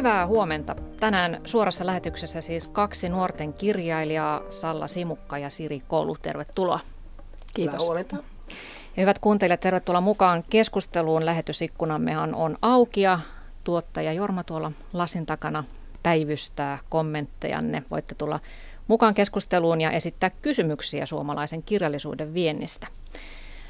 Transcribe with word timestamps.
Hyvää 0.00 0.26
huomenta. 0.26 0.76
Tänään 1.00 1.40
suorassa 1.44 1.86
lähetyksessä 1.86 2.40
siis 2.40 2.68
kaksi 2.68 3.08
nuorten 3.08 3.52
kirjailijaa, 3.52 4.40
Salla 4.50 4.88
Simukka 4.88 5.38
ja 5.38 5.50
Siri 5.50 5.82
Koulu. 5.88 6.16
Tervetuloa. 6.22 6.80
Kiitos. 7.54 7.74
Hyvää 7.74 7.86
huomenta. 7.86 8.16
Ja 8.96 9.00
hyvät 9.00 9.18
kuuntelijat, 9.18 9.60
tervetuloa 9.60 10.00
mukaan 10.00 10.44
keskusteluun. 10.50 11.26
Lähetysikkunammehan 11.26 12.34
on 12.34 12.56
auki 12.62 13.00
ja 13.00 13.18
tuottaja 13.64 14.12
Jorma 14.12 14.44
tuolla 14.44 14.72
lasin 14.92 15.26
takana 15.26 15.64
päivystää 16.02 16.78
kommenttejanne. 16.88 17.82
Voitte 17.90 18.14
tulla 18.14 18.36
mukaan 18.88 19.14
keskusteluun 19.14 19.80
ja 19.80 19.90
esittää 19.90 20.30
kysymyksiä 20.30 21.06
suomalaisen 21.06 21.62
kirjallisuuden 21.62 22.34
viennistä. 22.34 22.86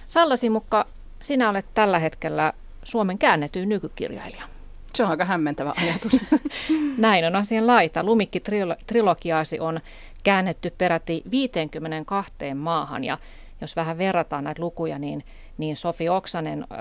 Salla 0.08 0.36
Simukka, 0.36 0.86
sinä 1.20 1.50
olet 1.50 1.66
tällä 1.74 1.98
hetkellä 1.98 2.52
Suomen 2.84 3.18
käännetyin 3.18 3.68
nykykirjailija. 3.68 4.59
Se 4.94 5.04
on 5.04 5.10
aika 5.10 5.24
hämmentävä 5.24 5.72
ajatus. 5.82 6.20
Näin 6.98 7.24
on 7.24 7.36
asian 7.36 7.66
laita. 7.66 8.02
Lumikki-trilogiaasi 8.02 9.60
on 9.60 9.80
käännetty 10.24 10.74
peräti 10.78 11.22
52 11.30 12.34
maahan 12.56 13.04
ja 13.04 13.18
jos 13.60 13.76
vähän 13.76 13.98
verrataan 13.98 14.44
näitä 14.44 14.62
lukuja, 14.62 14.98
niin, 14.98 15.24
niin 15.58 15.76
Sofi 15.76 16.08
Oksanen 16.08 16.62
ö, 16.62 16.74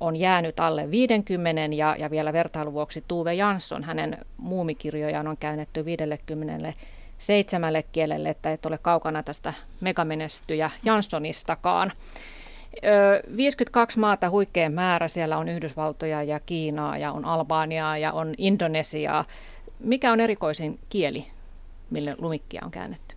on 0.00 0.16
jäänyt 0.16 0.60
alle 0.60 0.90
50 0.90 1.76
ja, 1.76 1.96
ja 1.98 2.10
vielä 2.10 2.32
vertailuvuoksi 2.32 3.04
Tuve 3.08 3.34
Jansson, 3.34 3.84
hänen 3.84 4.18
muumikirjojaan 4.36 5.26
on 5.26 5.36
käännetty 5.36 5.84
50 5.84 6.72
seitsemälle 7.18 7.84
kielelle, 7.92 8.28
että 8.28 8.52
et 8.52 8.66
ole 8.66 8.78
kaukana 8.78 9.22
tästä 9.22 9.52
megamenestyjä 9.80 10.70
Janssonistakaan. 10.84 11.92
52 13.36 14.00
maata 14.00 14.30
huikea 14.30 14.70
määrä. 14.70 15.08
Siellä 15.08 15.38
on 15.38 15.48
Yhdysvaltoja 15.48 16.22
ja 16.22 16.40
Kiinaa 16.40 16.98
ja 16.98 17.12
on 17.12 17.24
Albaniaa 17.24 17.98
ja 17.98 18.12
on 18.12 18.34
Indonesiaa. 18.38 19.24
Mikä 19.86 20.12
on 20.12 20.20
erikoisin 20.20 20.78
kieli, 20.88 21.26
mille 21.90 22.14
lumikkia 22.18 22.60
on 22.64 22.70
käännetty? 22.70 23.16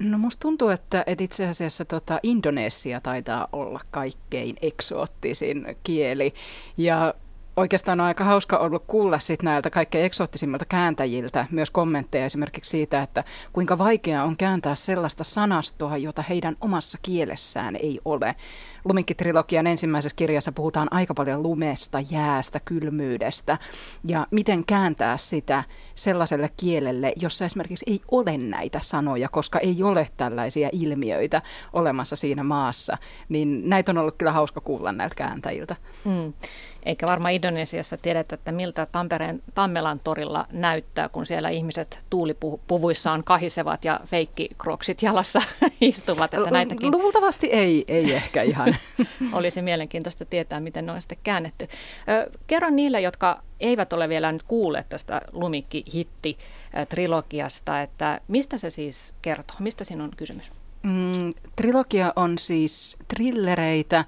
No 0.00 0.18
musta 0.18 0.40
tuntuu, 0.40 0.68
että, 0.68 1.04
että 1.06 1.24
itse 1.24 1.48
asiassa 1.48 1.84
tota 1.84 2.20
Indonesia 2.22 3.00
taitaa 3.00 3.48
olla 3.52 3.80
kaikkein 3.90 4.56
eksoottisin 4.62 5.76
kieli. 5.84 6.34
Ja 6.76 7.14
oikeastaan 7.56 8.00
on 8.00 8.06
aika 8.06 8.24
hauska 8.24 8.58
ollut 8.58 8.84
kuulla 8.86 9.18
sit 9.18 9.42
näiltä 9.42 9.70
kaikkein 9.70 10.04
eksoottisimmilta 10.04 10.64
kääntäjiltä 10.64 11.46
myös 11.50 11.70
kommentteja 11.70 12.24
esimerkiksi 12.24 12.70
siitä, 12.70 13.02
että 13.02 13.24
kuinka 13.52 13.78
vaikeaa 13.78 14.24
on 14.24 14.36
kääntää 14.36 14.74
sellaista 14.74 15.24
sanastoa, 15.24 15.96
jota 15.96 16.22
heidän 16.28 16.56
omassa 16.60 16.98
kielessään 17.02 17.76
ei 17.76 18.00
ole. 18.04 18.34
Lumikki-trilogian 18.84 19.66
ensimmäisessä 19.66 20.16
kirjassa 20.16 20.52
puhutaan 20.52 20.88
aika 20.90 21.14
paljon 21.14 21.42
lumesta, 21.42 21.98
jäästä, 22.10 22.60
kylmyydestä 22.60 23.58
ja 24.08 24.26
miten 24.30 24.64
kääntää 24.66 25.16
sitä 25.16 25.64
sellaiselle 25.94 26.50
kielelle, 26.56 27.12
jossa 27.16 27.44
esimerkiksi 27.44 27.84
ei 27.88 28.00
ole 28.10 28.38
näitä 28.38 28.80
sanoja, 28.80 29.28
koska 29.28 29.58
ei 29.58 29.82
ole 29.82 30.08
tällaisia 30.16 30.68
ilmiöitä 30.72 31.42
olemassa 31.72 32.16
siinä 32.16 32.42
maassa. 32.42 32.98
Niin 33.28 33.68
näitä 33.68 33.92
on 33.92 33.98
ollut 33.98 34.16
kyllä 34.18 34.32
hauska 34.32 34.60
kuulla 34.60 34.92
näiltä 34.92 35.14
kääntäjiltä. 35.14 35.76
Mm. 36.04 36.32
Eikä 36.82 37.06
varmaan 37.06 37.32
Indonesiassa 37.32 37.96
tiedetä, 37.96 38.34
että 38.34 38.52
miltä 38.52 38.86
Tampereen 38.86 39.42
Tammelan 39.54 40.00
torilla 40.00 40.46
näyttää, 40.52 41.08
kun 41.08 41.26
siellä 41.26 41.48
ihmiset 41.48 41.98
tuulipuvuissaan 42.10 43.24
kahisevat 43.24 43.84
ja 43.84 44.00
feikkikroksit 44.06 45.02
jalassa 45.02 45.42
istuvat. 45.80 46.34
Että 46.34 46.50
näitäkin... 46.50 46.92
Luultavasti 46.92 47.46
ei, 47.46 47.84
ei 47.88 48.14
ehkä 48.22 48.42
ihan. 48.42 48.76
Olisi 49.32 49.62
mielenkiintoista 49.62 50.24
tietää, 50.24 50.60
miten 50.60 50.86
ne 50.86 50.92
on 50.92 51.02
sitten 51.02 51.18
käännetty. 51.22 51.68
Kerro 52.46 52.70
niille, 52.70 53.00
jotka 53.00 53.42
eivät 53.60 53.92
ole 53.92 54.08
vielä 54.08 54.32
nyt 54.32 54.42
kuulleet 54.42 54.88
tästä 54.88 55.20
Lumikki-hitti-trilogiasta, 55.32 57.82
että 57.82 58.18
mistä 58.28 58.58
se 58.58 58.70
siis 58.70 59.14
kertoo? 59.22 59.56
Mistä 59.60 59.84
siinä 59.84 60.04
on 60.04 60.10
kysymys? 60.16 60.52
Mm, 60.82 61.32
trilogia 61.56 62.12
on 62.16 62.38
siis 62.38 62.96
trillereitä, 63.14 64.04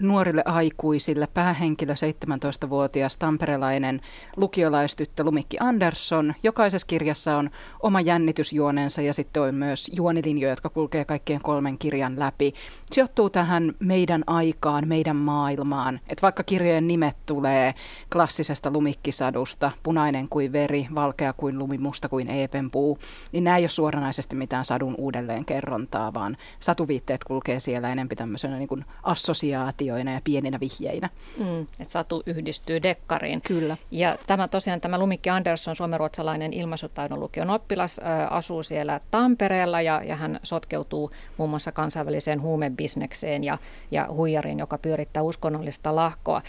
nuorille 0.00 0.42
aikuisille 0.44 1.28
päähenkilö 1.34 1.92
17-vuotias 1.92 3.16
tamperelainen 3.16 4.00
lukiolaistyttö 4.36 5.24
Lumikki 5.24 5.56
Andersson. 5.60 6.34
Jokaisessa 6.42 6.86
kirjassa 6.86 7.36
on 7.36 7.50
oma 7.82 8.00
jännitysjuonensa 8.00 9.02
ja 9.02 9.14
sitten 9.14 9.42
on 9.42 9.54
myös 9.54 9.90
juonilinjoja, 9.96 10.52
jotka 10.52 10.68
kulkee 10.68 11.04
kaikkien 11.04 11.40
kolmen 11.42 11.78
kirjan 11.78 12.18
läpi. 12.18 12.52
Sijoittuu 12.92 13.30
tähän 13.30 13.74
meidän 13.78 14.24
aikaan, 14.26 14.88
meidän 14.88 15.16
maailmaan. 15.16 16.00
Et 16.08 16.22
vaikka 16.22 16.42
kirjojen 16.42 16.88
nimet 16.88 17.16
tulee 17.26 17.74
klassisesta 18.12 18.70
lumikkisadusta, 18.70 19.70
punainen 19.82 20.28
kuin 20.28 20.52
veri, 20.52 20.86
valkea 20.94 21.32
kuin 21.32 21.58
lumi, 21.58 21.78
musta 21.78 22.08
kuin 22.08 22.30
eepenpuu, 22.30 22.98
niin 23.32 23.44
nämä 23.44 23.56
ei 23.56 23.62
ole 23.62 23.68
suoranaisesti 23.68 24.36
mitään 24.36 24.64
sadun 24.64 24.94
uudelleenkerrontaa, 24.98 26.14
vaan 26.14 26.36
satuviitteet 26.60 27.24
kulkee 27.24 27.60
siellä 27.60 27.92
enemmän 27.92 28.16
tämmöisenä 28.16 28.58
niin 28.58 28.68
kuin 28.68 28.84
assosia 29.02 29.47
assosiaatioina 29.54 30.12
ja 30.12 30.20
pieninä 30.24 30.60
vihjeinä. 30.60 31.10
Mm, 31.38 31.60
että 31.60 31.92
satu 31.92 32.22
yhdistyy 32.26 32.82
dekkariin. 32.82 33.40
Kyllä. 33.42 33.76
Ja 33.90 34.16
tämä 34.26 34.48
tosiaan 34.48 34.80
tämä 34.80 34.98
Lumikki 34.98 35.30
Andersson, 35.30 35.76
suomenruotsalainen 35.76 36.52
ilmaisutaidon 36.52 37.20
lukion 37.20 37.50
oppilas, 37.50 37.98
ä, 37.98 38.26
asuu 38.28 38.62
siellä 38.62 39.00
Tampereella 39.10 39.80
ja, 39.80 40.02
ja 40.04 40.14
hän 40.14 40.40
sotkeutuu 40.42 41.10
muun 41.36 41.50
muassa 41.50 41.72
kansainväliseen 41.72 42.42
huumebisnekseen 42.42 43.44
ja, 43.44 43.58
ja 43.90 44.08
huijariin, 44.10 44.58
joka 44.58 44.78
pyörittää 44.78 45.22
uskonnollista 45.22 45.96
lahkoa. 45.96 46.42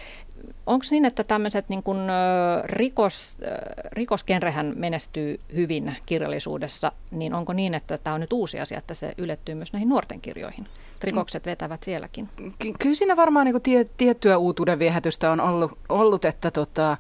Onko 0.66 0.86
niin, 0.92 1.06
että 1.06 1.24
tämmöiset 1.24 1.70
niin 1.70 1.84
kun, 1.84 1.98
rikos, 2.64 3.38
rikoskenrehän 3.92 4.74
menestyy 4.76 5.40
hyvin 5.56 5.96
kirjallisuudessa, 6.06 6.92
niin 7.12 7.34
onko 7.34 7.54
niin, 7.54 7.74
että 7.74 7.98
tämä 7.98 8.14
on 8.14 8.22
nyt 8.22 8.34
uusi 8.34 8.60
asia, 8.60 8.78
että 8.78 8.94
se 8.94 9.14
ylettyy 9.18 9.56
myös 9.56 9.74
näihin 9.74 9.90
nuorten 9.90 10.22
kirjoihin? 10.22 10.68
Rikokset 11.04 11.46
vetävät 11.46 11.84
sielläkin. 11.84 12.30
Ky- 12.60 12.74
kyllä 12.80 12.96
siinä 12.96 13.16
varmaan 13.16 13.46
niin 13.46 13.62
tie, 13.62 13.86
tiettyä 13.98 14.38
uutuuden 14.38 14.80
viehätystä 14.80 15.32
on 15.32 15.42
ollut, 15.42 15.72
ollut 15.90 16.26
että 16.26 16.52
tota, 16.52 16.98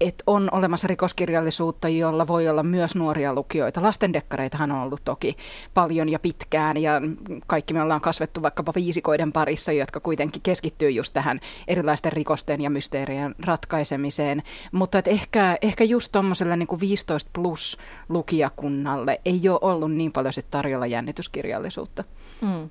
että 0.00 0.24
on 0.26 0.48
olemassa 0.52 0.88
rikoskirjallisuutta, 0.88 1.88
jolla 1.88 2.26
voi 2.26 2.48
olla 2.48 2.62
myös 2.62 2.94
nuoria 2.96 3.34
lukijoita. 3.34 3.82
Lastendekkareitahan 3.82 4.72
on 4.72 4.82
ollut 4.82 5.04
toki 5.04 5.36
paljon 5.74 6.08
ja 6.08 6.18
pitkään 6.18 6.76
ja 6.76 6.92
kaikki 7.46 7.74
me 7.74 7.82
ollaan 7.82 8.00
kasvettu 8.00 8.42
vaikkapa 8.42 8.72
viisikoiden 8.74 9.32
parissa, 9.32 9.72
jotka 9.72 10.00
kuitenkin 10.00 10.42
keskittyy 10.42 10.90
just 10.90 11.12
tähän 11.12 11.40
erilaisten 11.68 12.12
rikosten 12.12 12.60
ja 12.60 12.70
mysteerien 12.70 13.34
ratkaisemiseen. 13.46 14.42
Mutta 14.72 14.98
et 14.98 15.08
ehkä, 15.08 15.58
ehkä 15.62 15.84
just 15.84 16.12
tuommoiselle 16.12 16.56
niin 16.56 16.80
15 16.80 17.30
plus 17.32 17.78
lukijakunnalle 18.08 19.20
ei 19.24 19.48
ole 19.48 19.58
ollut 19.62 19.92
niin 19.92 20.12
paljon 20.12 20.32
sit 20.32 20.50
tarjolla 20.50 20.86
jännityskirjallisuutta. 20.86 22.04
Mm. 22.40 22.70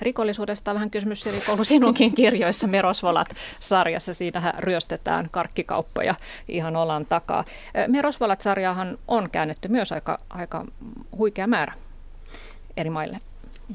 Rikollisuudesta 0.00 0.70
on 0.70 0.74
vähän 0.74 0.90
kysymys 0.90 1.20
Siri 1.20 1.40
Koulu 1.46 1.64
sinunkin 1.64 2.14
kirjoissa 2.14 2.66
Merosvolat-sarjassa. 2.66 4.14
Siinähän 4.14 4.54
ryöstetään 4.58 5.28
karkkikauppoja 5.30 6.14
ihan 6.48 6.76
olan 6.76 7.06
takaa. 7.06 7.44
Merosvolat-sarjaahan 7.88 8.98
on 9.08 9.30
käännetty 9.30 9.68
myös 9.68 9.92
aika, 9.92 10.18
aika 10.30 10.64
huikea 11.18 11.46
määrä 11.46 11.72
eri 12.76 12.90
maille. 12.90 13.20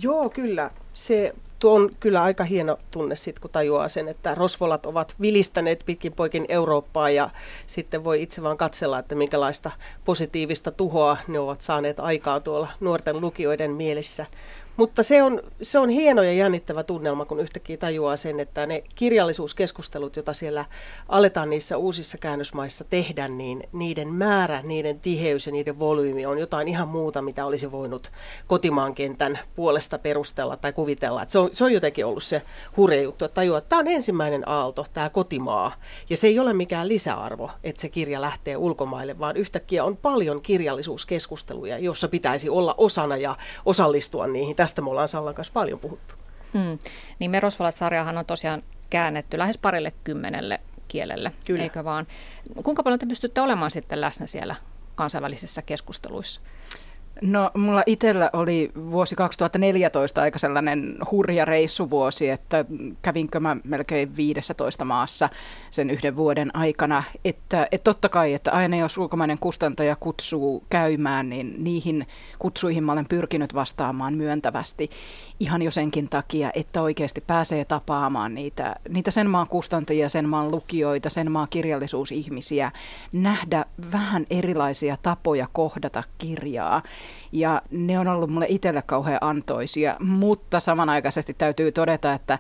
Joo, 0.01 0.29
kyllä. 0.29 0.71
Se 0.93 1.35
tuo 1.59 1.75
on 1.75 1.89
kyllä 1.99 2.23
aika 2.23 2.43
hieno 2.43 2.77
tunne 2.91 3.15
sit, 3.15 3.39
kun 3.39 3.51
tajuaa 3.51 3.87
sen, 3.87 4.07
että 4.07 4.35
rosvolat 4.35 4.85
ovat 4.85 5.15
vilistäneet 5.21 5.83
pitkin 5.85 6.13
poikin 6.15 6.45
Eurooppaa 6.49 7.09
ja 7.09 7.29
sitten 7.67 8.03
voi 8.03 8.21
itse 8.21 8.43
vaan 8.43 8.57
katsella, 8.57 8.99
että 8.99 9.15
minkälaista 9.15 9.71
positiivista 10.05 10.71
tuhoa 10.71 11.17
ne 11.27 11.39
ovat 11.39 11.61
saaneet 11.61 11.99
aikaa 11.99 12.39
tuolla 12.39 12.67
nuorten 12.79 13.21
lukijoiden 13.21 13.71
mielissä. 13.71 14.25
Mutta 14.79 15.03
se 15.03 15.23
on, 15.23 15.41
se 15.61 15.79
on 15.79 15.89
hieno 15.89 16.23
ja 16.23 16.33
jännittävä 16.33 16.83
tunnelma, 16.83 17.25
kun 17.25 17.39
yhtäkkiä 17.39 17.77
tajuaa 17.77 18.17
sen, 18.17 18.39
että 18.39 18.65
ne 18.65 18.83
kirjallisuuskeskustelut, 18.95 20.15
joita 20.15 20.33
siellä 20.33 20.65
aletaan 21.09 21.49
niissä 21.49 21.77
uusissa 21.77 22.17
käännösmaissa 22.17 22.83
tehdä, 22.83 23.27
niin 23.27 23.63
niiden 23.73 24.07
määrä, 24.07 24.61
niiden 24.61 24.99
tiheys 24.99 25.47
ja 25.47 25.51
niiden 25.51 25.79
volyymi 25.79 26.25
on 26.25 26.39
jotain 26.39 26.67
ihan 26.67 26.87
muuta, 26.87 27.21
mitä 27.21 27.45
olisi 27.45 27.71
voinut 27.71 28.11
kotimaan 28.47 28.95
kentän 28.95 29.39
puolesta 29.55 29.97
perustella 29.97 30.57
tai 30.57 30.73
kuvitella. 30.73 31.25
Se, 31.27 31.39
on, 31.39 31.49
se 31.53 31.63
on 31.63 31.73
jotenkin 31.73 32.05
ollut 32.05 32.23
se 32.23 32.41
hurja 32.77 33.01
juttu, 33.01 33.25
että 33.25 33.35
tajuaa, 33.35 33.57
että 33.57 33.69
tämä 33.69 33.79
on 33.79 33.87
ensimmäinen 33.87 34.49
aalto, 34.49 34.85
tämä 34.93 35.09
kotimaa. 35.09 35.73
Ja 36.09 36.17
se 36.17 36.27
ei 36.27 36.39
ole 36.39 36.53
mikään 36.53 36.87
lisäarvo, 36.87 37.51
että 37.63 37.81
se 37.81 37.89
kirja 37.89 38.21
lähtee 38.21 38.57
ulkomaille, 38.57 39.19
vaan 39.19 39.37
yhtäkkiä 39.37 39.83
on 39.83 39.97
paljon 39.97 40.41
kirjallisuuskeskusteluja, 40.41 41.77
jossa 41.77 42.07
pitäisi 42.07 42.49
olla 42.49 42.75
osana 42.77 43.17
ja 43.17 43.35
osallistua 43.65 44.27
niihin 44.27 44.55
tästä 44.69 44.81
me 44.81 44.89
ollaan 44.89 45.07
Sallan 45.07 45.35
kanssa 45.35 45.53
paljon 45.53 45.79
puhuttu. 45.79 46.15
Hmm. 46.53 46.79
Niin 47.19 47.31
Merosvalat-sarjahan 47.31 48.17
on 48.17 48.25
tosiaan 48.25 48.63
käännetty 48.89 49.37
lähes 49.37 49.57
parille 49.57 49.93
kymmenelle 50.03 50.59
kielelle, 50.87 51.31
Kyllä. 51.45 51.63
eikö 51.63 51.83
vaan? 51.83 52.07
Kuinka 52.63 52.83
paljon 52.83 52.99
te 52.99 53.05
pystytte 53.05 53.41
olemaan 53.41 53.71
sitten 53.71 54.01
läsnä 54.01 54.27
siellä 54.27 54.55
kansainvälisissä 54.95 55.61
keskusteluissa? 55.61 56.41
No 57.21 57.51
mulla 57.57 57.83
itsellä 57.85 58.29
oli 58.33 58.71
vuosi 58.91 59.15
2014 59.15 60.21
aika 60.21 60.39
sellainen 60.39 60.97
hurja 61.11 61.45
reissuvuosi, 61.45 62.29
että 62.29 62.65
kävinkö 63.01 63.39
mä 63.39 63.57
melkein 63.63 64.15
15 64.15 64.85
maassa 64.85 65.29
sen 65.69 65.89
yhden 65.89 66.15
vuoden 66.15 66.55
aikana. 66.55 67.03
Että, 67.25 67.67
että 67.71 67.83
totta 67.83 68.09
kai, 68.09 68.33
että 68.33 68.51
aina 68.51 68.77
jos 68.77 68.97
ulkomainen 68.97 69.39
kustantaja 69.39 69.95
kutsuu 69.95 70.63
käymään, 70.69 71.29
niin 71.29 71.55
niihin 71.57 72.07
kutsuihin 72.39 72.83
mä 72.83 72.91
olen 72.91 73.07
pyrkinyt 73.09 73.55
vastaamaan 73.55 74.13
myöntävästi 74.13 74.89
ihan 75.39 75.61
jo 75.61 75.71
senkin 75.71 76.09
takia, 76.09 76.51
että 76.53 76.81
oikeasti 76.81 77.21
pääsee 77.27 77.65
tapaamaan 77.65 78.33
niitä, 78.33 78.75
niitä 78.89 79.11
sen 79.11 79.29
maan 79.29 79.47
kustantajia, 79.47 80.09
sen 80.09 80.29
maan 80.29 80.51
lukijoita, 80.51 81.09
sen 81.09 81.31
maan 81.31 81.47
kirjallisuusihmisiä, 81.49 82.71
nähdä 83.11 83.65
vähän 83.91 84.25
erilaisia 84.29 84.97
tapoja 85.01 85.47
kohdata 85.53 86.03
kirjaa. 86.17 86.81
Ja 87.31 87.61
ne 87.71 87.99
on 87.99 88.07
ollut 88.07 88.29
mulle 88.29 88.45
itselle 88.49 88.81
kauhean 88.81 89.17
antoisia, 89.21 89.95
mutta 89.99 90.59
samanaikaisesti 90.59 91.33
täytyy 91.33 91.71
todeta, 91.71 92.13
että 92.13 92.39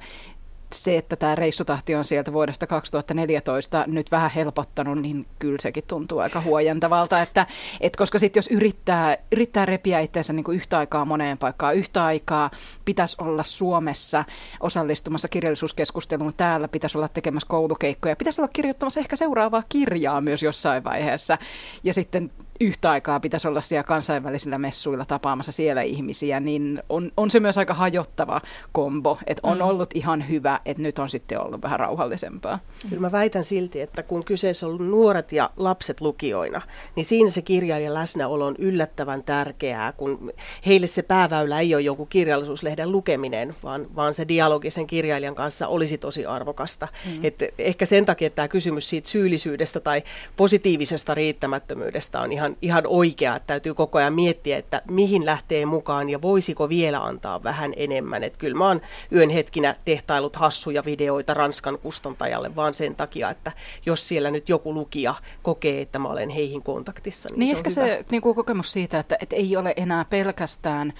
se, 0.73 0.97
että 0.97 1.15
tämä 1.15 1.35
reissutahti 1.35 1.95
on 1.95 2.03
sieltä 2.03 2.33
vuodesta 2.33 2.67
2014 2.67 3.83
nyt 3.87 4.11
vähän 4.11 4.31
helpottanut, 4.31 5.01
niin 5.01 5.25
kyllä 5.39 5.57
sekin 5.59 5.83
tuntuu 5.87 6.19
aika 6.19 6.41
huojentavalta. 6.41 7.21
Että, 7.21 7.47
et 7.81 7.95
koska 7.95 8.19
sitten 8.19 8.39
jos 8.39 8.47
yrittää, 8.47 9.17
yrittää 9.31 9.65
repiä 9.65 9.99
itseensä 9.99 10.33
niin 10.33 10.45
yhtä 10.53 10.77
aikaa 10.77 11.05
moneen 11.05 11.37
paikkaan, 11.37 11.75
yhtä 11.75 12.05
aikaa 12.05 12.51
pitäisi 12.85 13.17
olla 13.19 13.43
Suomessa 13.43 14.25
osallistumassa 14.59 15.27
kirjallisuuskeskusteluun 15.27 16.33
täällä, 16.37 16.67
pitäisi 16.67 16.97
olla 16.97 17.07
tekemässä 17.07 17.47
koulukeikkoja, 17.49 18.15
pitäisi 18.15 18.41
olla 18.41 18.51
kirjoittamassa 18.53 18.99
ehkä 18.99 19.15
seuraavaa 19.15 19.63
kirjaa 19.69 20.21
myös 20.21 20.43
jossain 20.43 20.83
vaiheessa. 20.83 21.37
Ja 21.83 21.93
sitten 21.93 22.31
yhtä 22.59 22.91
aikaa 22.91 23.19
pitäisi 23.19 23.47
olla 23.47 23.61
siellä 23.61 23.83
kansainvälisillä 23.83 24.57
messuilla 24.57 25.05
tapaamassa 25.05 25.51
siellä 25.51 25.81
ihmisiä, 25.81 26.39
niin 26.39 26.83
on, 26.89 27.11
on 27.17 27.31
se 27.31 27.39
myös 27.39 27.57
aika 27.57 27.73
hajottava 27.73 28.41
kombo. 28.71 29.17
Että 29.27 29.47
on 29.47 29.57
mm. 29.57 29.63
ollut 29.63 29.89
ihan 29.93 30.29
hyvä, 30.29 30.59
että 30.65 30.83
nyt 30.83 30.99
on 30.99 31.09
sitten 31.09 31.41
ollut 31.41 31.61
vähän 31.61 31.79
rauhallisempaa. 31.79 32.59
Kyllä 32.89 33.01
mä 33.01 33.11
väitän 33.11 33.43
silti, 33.43 33.81
että 33.81 34.03
kun 34.03 34.25
kyseessä 34.25 34.67
on 34.67 34.91
nuoret 34.91 35.31
ja 35.31 35.49
lapset 35.57 36.01
lukijoina, 36.01 36.61
niin 36.95 37.05
siinä 37.05 37.29
se 37.29 37.41
kirjailijan 37.41 37.93
läsnäolo 37.93 38.45
on 38.45 38.55
yllättävän 38.57 39.23
tärkeää, 39.23 39.91
kun 39.91 40.31
heille 40.65 40.87
se 40.87 41.01
pääväylä 41.01 41.59
ei 41.59 41.75
ole 41.75 41.81
joku 41.81 42.05
kirjallisuuslehden 42.05 42.91
lukeminen, 42.91 43.55
vaan, 43.63 43.87
vaan 43.95 44.13
se 44.13 44.27
dialogi 44.27 44.71
sen 44.71 44.87
kirjailijan 44.87 45.35
kanssa 45.35 45.67
olisi 45.67 45.97
tosi 45.97 46.25
arvokasta. 46.25 46.87
Mm. 47.05 47.25
Et 47.25 47.43
ehkä 47.57 47.85
sen 47.85 48.05
takia 48.05 48.27
että 48.27 48.35
tämä 48.35 48.47
kysymys 48.47 48.89
siitä 48.89 49.09
syyllisyydestä 49.09 49.79
tai 49.79 50.03
positiivisesta 50.35 51.15
riittämättömyydestä 51.15 52.21
on 52.21 52.31
ihan 52.31 52.48
ihan, 52.49 52.57
ihan 52.61 52.83
oikea, 52.87 53.35
että 53.35 53.47
täytyy 53.47 53.73
koko 53.73 53.97
ajan 53.97 54.13
miettiä, 54.13 54.57
että 54.57 54.81
mihin 54.91 55.25
lähtee 55.25 55.65
mukaan 55.65 56.09
ja 56.09 56.21
voisiko 56.21 56.69
vielä 56.69 57.03
antaa 57.03 57.43
vähän 57.43 57.73
enemmän. 57.75 58.23
Että 58.23 58.39
kyllä 58.39 58.57
mä 58.57 58.67
oon 58.67 58.81
yön 59.11 59.29
hetkinä 59.29 59.75
tehtailut 59.85 60.35
hassuja 60.35 60.85
videoita 60.85 61.33
Ranskan 61.33 61.77
kustantajalle 61.77 62.55
vaan 62.55 62.73
sen 62.73 62.95
takia, 62.95 63.29
että 63.29 63.51
jos 63.85 64.07
siellä 64.07 64.31
nyt 64.31 64.49
joku 64.49 64.73
lukija 64.73 65.15
kokee, 65.43 65.81
että 65.81 65.99
mä 65.99 66.09
olen 66.09 66.29
heihin 66.29 66.63
kontaktissa, 66.63 67.29
niin, 67.29 67.39
niin 67.39 67.49
se 67.49 67.57
ehkä 67.57 67.67
on 67.67 67.71
se 67.71 67.93
hyvä. 67.93 68.03
niin 68.11 68.21
kuin 68.21 68.35
kokemus 68.35 68.71
siitä, 68.71 68.99
että, 68.99 69.17
että 69.21 69.35
ei 69.35 69.57
ole 69.57 69.73
enää 69.77 70.05
pelkästään, 70.05 70.93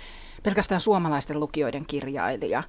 pelkästään 0.44 0.82
suomalaisten 0.82 1.40
lukijoiden 1.40 1.86
kirjailija, 1.86 2.64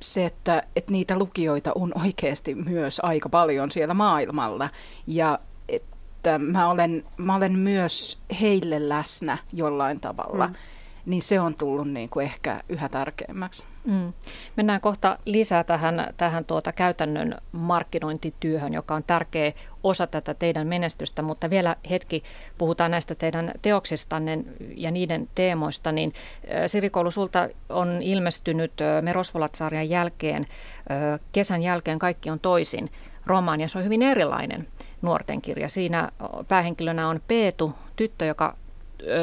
se, 0.00 0.26
että, 0.26 0.62
että 0.76 0.92
niitä 0.92 1.18
lukijoita 1.18 1.72
on 1.74 1.92
oikeasti 2.04 2.54
myös 2.54 3.00
aika 3.02 3.28
paljon 3.28 3.70
siellä 3.70 3.94
maailmalla 3.94 4.70
ja 5.06 5.38
että 6.18 6.38
mä 6.38 6.70
olen, 6.70 7.04
mä 7.16 7.34
olen 7.34 7.52
myös 7.58 8.18
heille 8.40 8.88
läsnä 8.88 9.38
jollain 9.52 10.00
tavalla, 10.00 10.46
mm. 10.46 10.54
niin 11.06 11.22
se 11.22 11.40
on 11.40 11.54
tullut 11.54 11.90
niin 11.90 12.08
kuin 12.08 12.26
ehkä 12.26 12.60
yhä 12.68 12.88
tärkeämmäksi. 12.88 13.66
Mm. 13.84 14.12
Mennään 14.56 14.80
kohta 14.80 15.18
lisää 15.24 15.64
tähän, 15.64 16.14
tähän 16.16 16.44
tuota 16.44 16.72
käytännön 16.72 17.36
markkinointityöhön, 17.52 18.72
joka 18.72 18.94
on 18.94 19.04
tärkeä 19.06 19.52
osa 19.82 20.06
tätä 20.06 20.34
teidän 20.34 20.66
menestystä, 20.66 21.22
mutta 21.22 21.50
vielä 21.50 21.76
hetki 21.90 22.22
puhutaan 22.58 22.90
näistä 22.90 23.14
teidän 23.14 23.52
teoksistanne 23.62 24.38
ja 24.76 24.90
niiden 24.90 25.28
teemoista, 25.34 25.92
niin 25.92 26.12
Siri 26.66 26.90
Koulu, 26.90 27.10
sulta 27.10 27.48
on 27.68 28.02
ilmestynyt 28.02 28.72
Merosvolat-sarjan 29.02 29.88
jälkeen, 29.88 30.46
kesän 31.32 31.62
jälkeen 31.62 31.98
kaikki 31.98 32.30
on 32.30 32.40
toisin 32.40 32.90
romaani 33.28 33.62
ja 33.62 33.68
se 33.68 33.78
on 33.78 33.84
hyvin 33.84 34.02
erilainen 34.02 34.68
nuorten 35.02 35.42
kirja. 35.42 35.68
Siinä 35.68 36.12
päähenkilönä 36.48 37.08
on 37.08 37.20
Peetu, 37.28 37.74
tyttö, 37.96 38.24
joka 38.24 38.56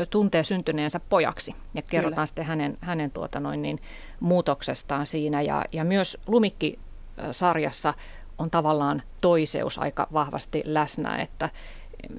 tuntee 0.10 0.44
syntyneensä 0.44 1.00
pojaksi 1.10 1.56
ja 1.74 1.82
kerrotaan 1.90 2.16
Kyllä. 2.16 2.26
sitten 2.26 2.46
hänen, 2.46 2.78
hänen 2.82 3.12
tuota 3.12 3.40
noin 3.40 3.62
niin, 3.62 3.80
muutoksestaan 4.20 5.08
siinä. 5.08 5.42
Ja, 5.42 5.66
ja 5.72 5.84
myös 5.84 6.18
Lumikki-sarjassa 6.28 7.94
on 8.38 8.52
tavallaan 8.52 9.02
toiseus 9.22 9.80
aika 9.80 10.08
vahvasti 10.14 10.62
läsnä, 10.66 11.18
että 11.18 11.50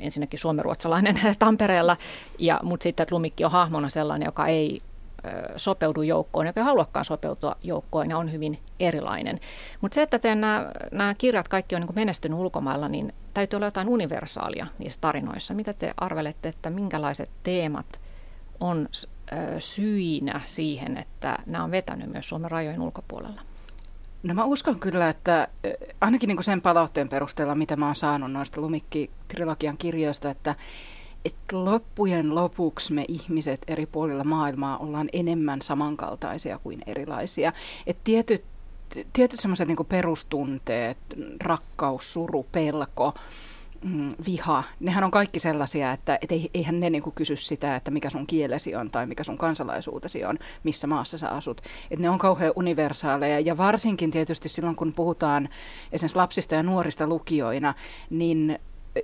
ensinnäkin 0.01 0.41
suomenruotsalainen 0.41 1.21
Tampereella, 1.39 1.97
ja, 2.39 2.61
mutta 2.63 2.83
sitten 2.83 3.05
että 3.05 3.15
Lumikki 3.15 3.45
on 3.45 3.51
hahmona 3.51 3.89
sellainen, 3.89 4.27
joka 4.27 4.47
ei 4.47 4.79
sopeudu 5.57 6.03
joukkoon, 6.03 6.47
joka 6.47 6.61
ei 6.61 6.65
haluakaan 6.65 7.05
sopeutua 7.05 7.57
joukkoon 7.63 8.11
ja 8.11 8.19
on 8.19 8.33
hyvin 8.33 8.59
erilainen. 8.81 9.41
Mutta 9.81 9.95
se, 9.95 10.03
että 10.03 10.35
nämä, 10.35 10.71
nämä 10.93 11.15
kirjat 11.15 11.49
kaikki 11.49 11.75
on 11.75 11.81
niin 11.81 11.95
menestynyt 11.95 12.39
ulkomailla, 12.39 12.89
niin 12.89 13.13
täytyy 13.35 13.57
olla 13.57 13.67
jotain 13.67 13.89
universaalia 13.89 14.67
niissä 14.79 15.01
tarinoissa. 15.01 15.55
Mitä 15.55 15.73
te 15.73 15.95
arvelette, 15.97 16.49
että 16.49 16.71
minkälaiset 16.71 17.31
teemat 17.43 18.01
on 18.61 18.89
syinä 19.59 20.41
siihen, 20.45 20.97
että 20.97 21.37
nämä 21.47 21.65
on 21.65 21.71
vetänyt 21.71 22.13
myös 22.13 22.29
Suomen 22.29 22.51
rajojen 22.51 22.81
ulkopuolella? 22.81 23.41
No 24.23 24.35
mä 24.35 24.45
uskon 24.45 24.81
kyllä, 24.81 25.09
että 25.09 25.49
ainakin 26.01 26.29
niin 26.29 26.37
kuin 26.37 26.45
sen 26.45 26.63
palautteen 26.63 27.09
perusteella, 27.09 27.55
mitä 27.55 27.77
mä 27.77 27.87
oon 27.87 27.95
saanut 27.95 28.33
noista 28.33 28.61
Lumikki-trilogian 28.61 29.77
kirjoista, 29.79 30.31
että 30.31 30.55
että 31.27 31.65
loppujen 31.65 32.35
lopuksi 32.35 32.93
me 32.93 33.05
ihmiset 33.09 33.61
eri 33.69 33.87
puolilla 33.87 34.25
maailmaa 34.25 34.79
ollaan 34.79 35.09
enemmän 35.13 35.63
samankaltaisia 35.63 36.59
kuin 36.59 36.83
erilaisia. 36.87 37.53
Et 37.87 37.99
tietyt 38.05 38.45
tietyt 39.13 39.41
semmoiset 39.41 39.69
niin 39.69 39.87
perustunteet, 39.89 40.99
rakkaus, 41.41 42.13
suru, 42.13 42.47
pelko, 42.53 43.15
mm, 43.85 44.15
viha, 44.27 44.65
nehän 44.81 45.05
on 45.05 45.11
kaikki 45.11 45.39
sellaisia, 45.39 45.93
että 45.93 46.19
et 46.21 46.31
eihän 46.55 46.81
ne 46.81 46.91
niinku 46.91 47.11
kysy 47.11 47.37
sitä, 47.37 47.77
että 47.77 47.91
mikä 47.91 48.11
sun 48.11 48.27
kielesi 48.27 48.75
on 48.75 48.91
tai 48.91 49.07
mikä 49.07 49.25
sun 49.25 49.39
kansalaisuutesi 49.39 50.25
on, 50.25 50.39
missä 50.65 50.87
maassa 50.87 51.19
sä 51.19 51.29
asut. 51.29 51.61
Et 51.91 51.99
ne 51.99 52.11
on 52.11 52.19
kauhean 52.19 52.53
universaaleja 52.57 53.41
ja 53.41 53.57
varsinkin 53.57 54.11
tietysti 54.11 54.49
silloin, 54.49 54.77
kun 54.77 54.93
puhutaan 54.93 55.49
esimerkiksi 55.93 56.17
lapsista 56.17 56.55
ja 56.55 56.63
nuorista 56.63 57.07
lukijoina, 57.07 57.75
niin 58.11 58.59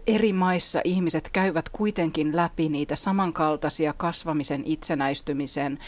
eri 0.06 0.32
maissa 0.32 0.80
ihmiset 0.84 1.30
käyvät 1.32 1.68
kuitenkin 1.68 2.36
läpi 2.36 2.68
niitä 2.68 2.96
samankaltaisia 2.96 3.92
kasvamisen, 3.96 4.62
itsenäistymisen, 4.66 5.78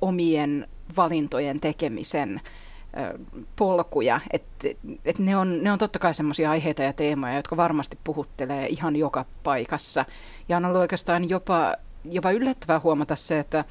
omien 0.00 0.68
valintojen 0.96 1.60
tekemisen 1.60 2.40
polkuja. 3.56 4.20
Et, 4.32 4.44
et 5.04 5.18
ne, 5.18 5.36
on, 5.36 5.62
ne 5.62 5.72
on 5.72 5.78
totta 5.78 5.98
kai 5.98 6.14
sellaisia 6.14 6.50
aiheita 6.50 6.82
ja 6.82 6.92
teemoja, 6.92 7.34
jotka 7.34 7.56
varmasti 7.56 7.98
puhuttelee 8.04 8.66
ihan 8.66 8.96
joka 8.96 9.24
paikassa. 9.42 10.04
Ja 10.48 10.56
on 10.56 10.64
ollut 10.64 10.80
oikeastaan 10.80 11.28
jopa, 11.28 11.74
jopa 12.04 12.30
yllättävää 12.30 12.80
huomata 12.80 13.16
se, 13.16 13.38
että, 13.38 13.64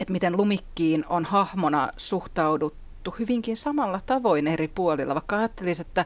että 0.00 0.12
miten 0.12 0.36
lumikkiin 0.36 1.04
on 1.08 1.24
hahmona 1.24 1.88
suhtauduttu 1.96 3.14
hyvinkin 3.18 3.56
samalla 3.56 4.00
tavoin 4.06 4.46
eri 4.46 4.68
puolilla, 4.68 5.14
vaikka 5.14 5.38
ajattelisi, 5.38 5.82
että, 5.82 6.04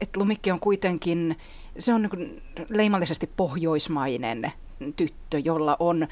että 0.00 0.20
lumikki 0.20 0.50
on 0.50 0.60
kuitenkin 0.60 1.38
se 1.78 1.94
on 1.94 2.02
niin 2.02 2.42
leimallisesti 2.68 3.30
pohjoismainen 3.36 4.52
tyttö, 4.96 5.38
jolla 5.38 5.76
on 5.78 6.08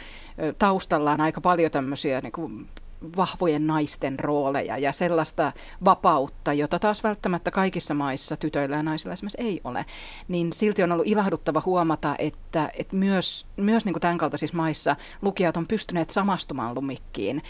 taustallaan 0.58 1.20
aika 1.20 1.40
paljon 1.40 1.70
tämmöisiä 1.70 2.20
niin 2.20 2.32
kuin 2.32 2.68
vahvojen 3.16 3.66
naisten 3.66 4.18
rooleja 4.18 4.78
ja 4.78 4.92
sellaista 4.92 5.52
vapautta, 5.84 6.52
jota 6.52 6.78
taas 6.78 7.04
välttämättä 7.04 7.50
kaikissa 7.50 7.94
maissa 7.94 8.36
tytöillä 8.36 8.76
ja 8.76 8.82
naisilla 8.82 9.12
esimerkiksi 9.12 9.42
ei 9.42 9.60
ole, 9.64 9.84
niin 10.28 10.52
silti 10.52 10.82
on 10.82 10.92
ollut 10.92 11.06
ilahduttava 11.06 11.62
huomata, 11.66 12.14
että, 12.18 12.70
että 12.78 12.96
myös, 12.96 13.46
myös 13.56 13.84
niin 13.84 13.92
kuin 13.92 14.00
tämän 14.00 14.18
kaltaisissa 14.18 14.56
maissa 14.56 14.96
lukijat 15.22 15.56
on 15.56 15.66
pystyneet 15.68 16.10
samastumaan 16.10 16.74
lumikkiin 16.74 17.42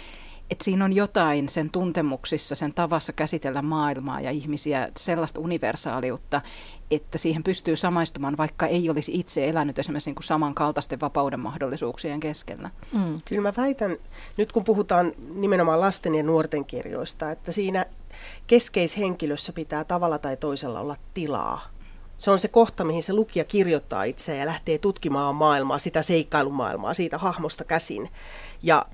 että 0.50 0.64
siinä 0.64 0.85
on 0.85 0.92
jotain 0.92 1.49
sen 1.49 1.71
tuntemuksissa, 1.71 2.54
sen 2.54 2.75
tavassa 2.75 3.12
käsitellä 3.12 3.62
maailmaa 3.62 4.21
ja 4.21 4.30
ihmisiä, 4.30 4.88
sellaista 4.97 5.40
universaaliutta, 5.40 6.40
että 6.90 7.19
siihen 7.19 7.45
pystyy 7.45 7.76
samaistumaan, 7.76 8.37
vaikka 8.37 8.66
ei 8.66 8.90
olisi 8.90 9.12
itse 9.14 9.49
elänyt 9.49 9.78
esimerkiksi 9.78 10.11
niin 10.11 10.14
kuin 10.14 10.25
samankaltaisten 10.25 11.00
vapauden 11.00 11.40
mahdollisuuksien 11.40 12.21
keskellä. 12.21 12.71
Mm. 12.92 13.21
Kyllä 13.25 13.42
mä 13.42 13.52
väitän, 13.57 13.97
nyt 14.37 14.52
kun 14.52 14.64
puhutaan 14.64 15.12
nimenomaan 15.35 15.80
lasten 15.80 16.14
ja 16.14 16.23
nuorten 16.23 16.64
kirjoista, 16.64 17.30
että 17.30 17.52
siinä 17.52 17.87
keskeishenkilössä 18.47 19.52
pitää 19.52 19.85
tavalla 19.85 20.19
tai 20.19 20.37
toisella 20.37 20.80
olla 20.80 20.97
tilaa 21.14 21.80
Se 22.21 22.31
on 22.31 22.39
se 22.39 22.49
kohta, 22.49 22.85
mihin 22.85 23.03
se 23.03 23.12
lukija 23.12 23.45
kirjoittaa 23.45 24.05
itseä 24.05 24.35
ja 24.35 24.47
lähtee 24.47 24.79
tutkimaan 24.79 25.35
maailmaa, 25.35 25.79
sitä 25.79 26.03
seikkailumaailmaa, 26.03 26.95
siitä 26.95 27.19
hahmosta 27.19 27.65
käsin. 27.65 28.09
Ja 28.62 28.87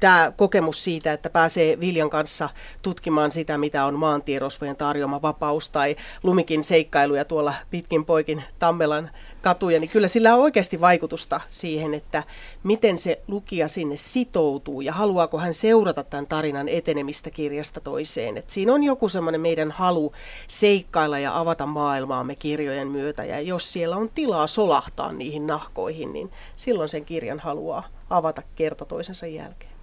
tämä 0.00 0.32
kokemus 0.36 0.84
siitä, 0.84 1.12
että 1.12 1.30
pääsee 1.30 1.80
Viljan 1.80 2.10
kanssa 2.10 2.48
tutkimaan 2.82 3.32
sitä, 3.32 3.58
mitä 3.58 3.84
on 3.84 3.94
maantierosvojen 3.94 4.76
tarjoama 4.76 5.22
vapaus 5.22 5.68
tai 5.68 5.96
lumikin 6.22 6.64
seikkailuja 6.64 7.24
tuolla 7.24 7.54
pitkin 7.70 8.04
poikin 8.04 8.42
Tammelan 8.58 9.10
katuja, 9.44 9.80
niin 9.80 9.90
kyllä 9.90 10.08
sillä 10.08 10.34
on 10.34 10.40
oikeasti 10.40 10.80
vaikutusta 10.80 11.40
siihen, 11.50 11.94
että 11.94 12.22
miten 12.62 12.98
se 12.98 13.20
lukija 13.28 13.68
sinne 13.68 13.96
sitoutuu 13.96 14.80
ja 14.80 14.92
haluaako 14.92 15.38
hän 15.38 15.54
seurata 15.54 16.04
tämän 16.04 16.26
tarinan 16.26 16.68
etenemistä 16.68 17.30
kirjasta 17.30 17.80
toiseen. 17.80 18.36
Et 18.36 18.50
siinä 18.50 18.74
on 18.74 18.84
joku 18.84 19.08
semmoinen 19.08 19.40
meidän 19.40 19.70
halu 19.70 20.12
seikkailla 20.46 21.18
ja 21.18 21.38
avata 21.38 21.66
maailmaamme 21.66 22.34
kirjojen 22.34 22.88
myötä 22.88 23.24
ja 23.24 23.40
jos 23.40 23.72
siellä 23.72 23.96
on 23.96 24.10
tilaa 24.14 24.46
solahtaa 24.46 25.12
niihin 25.12 25.46
nahkoihin, 25.46 26.12
niin 26.12 26.30
silloin 26.56 26.88
sen 26.88 27.04
kirjan 27.04 27.40
haluaa 27.40 27.88
avata 28.10 28.42
kerta 28.54 28.84
toisensa 28.84 29.26
jälkeen. 29.26 29.73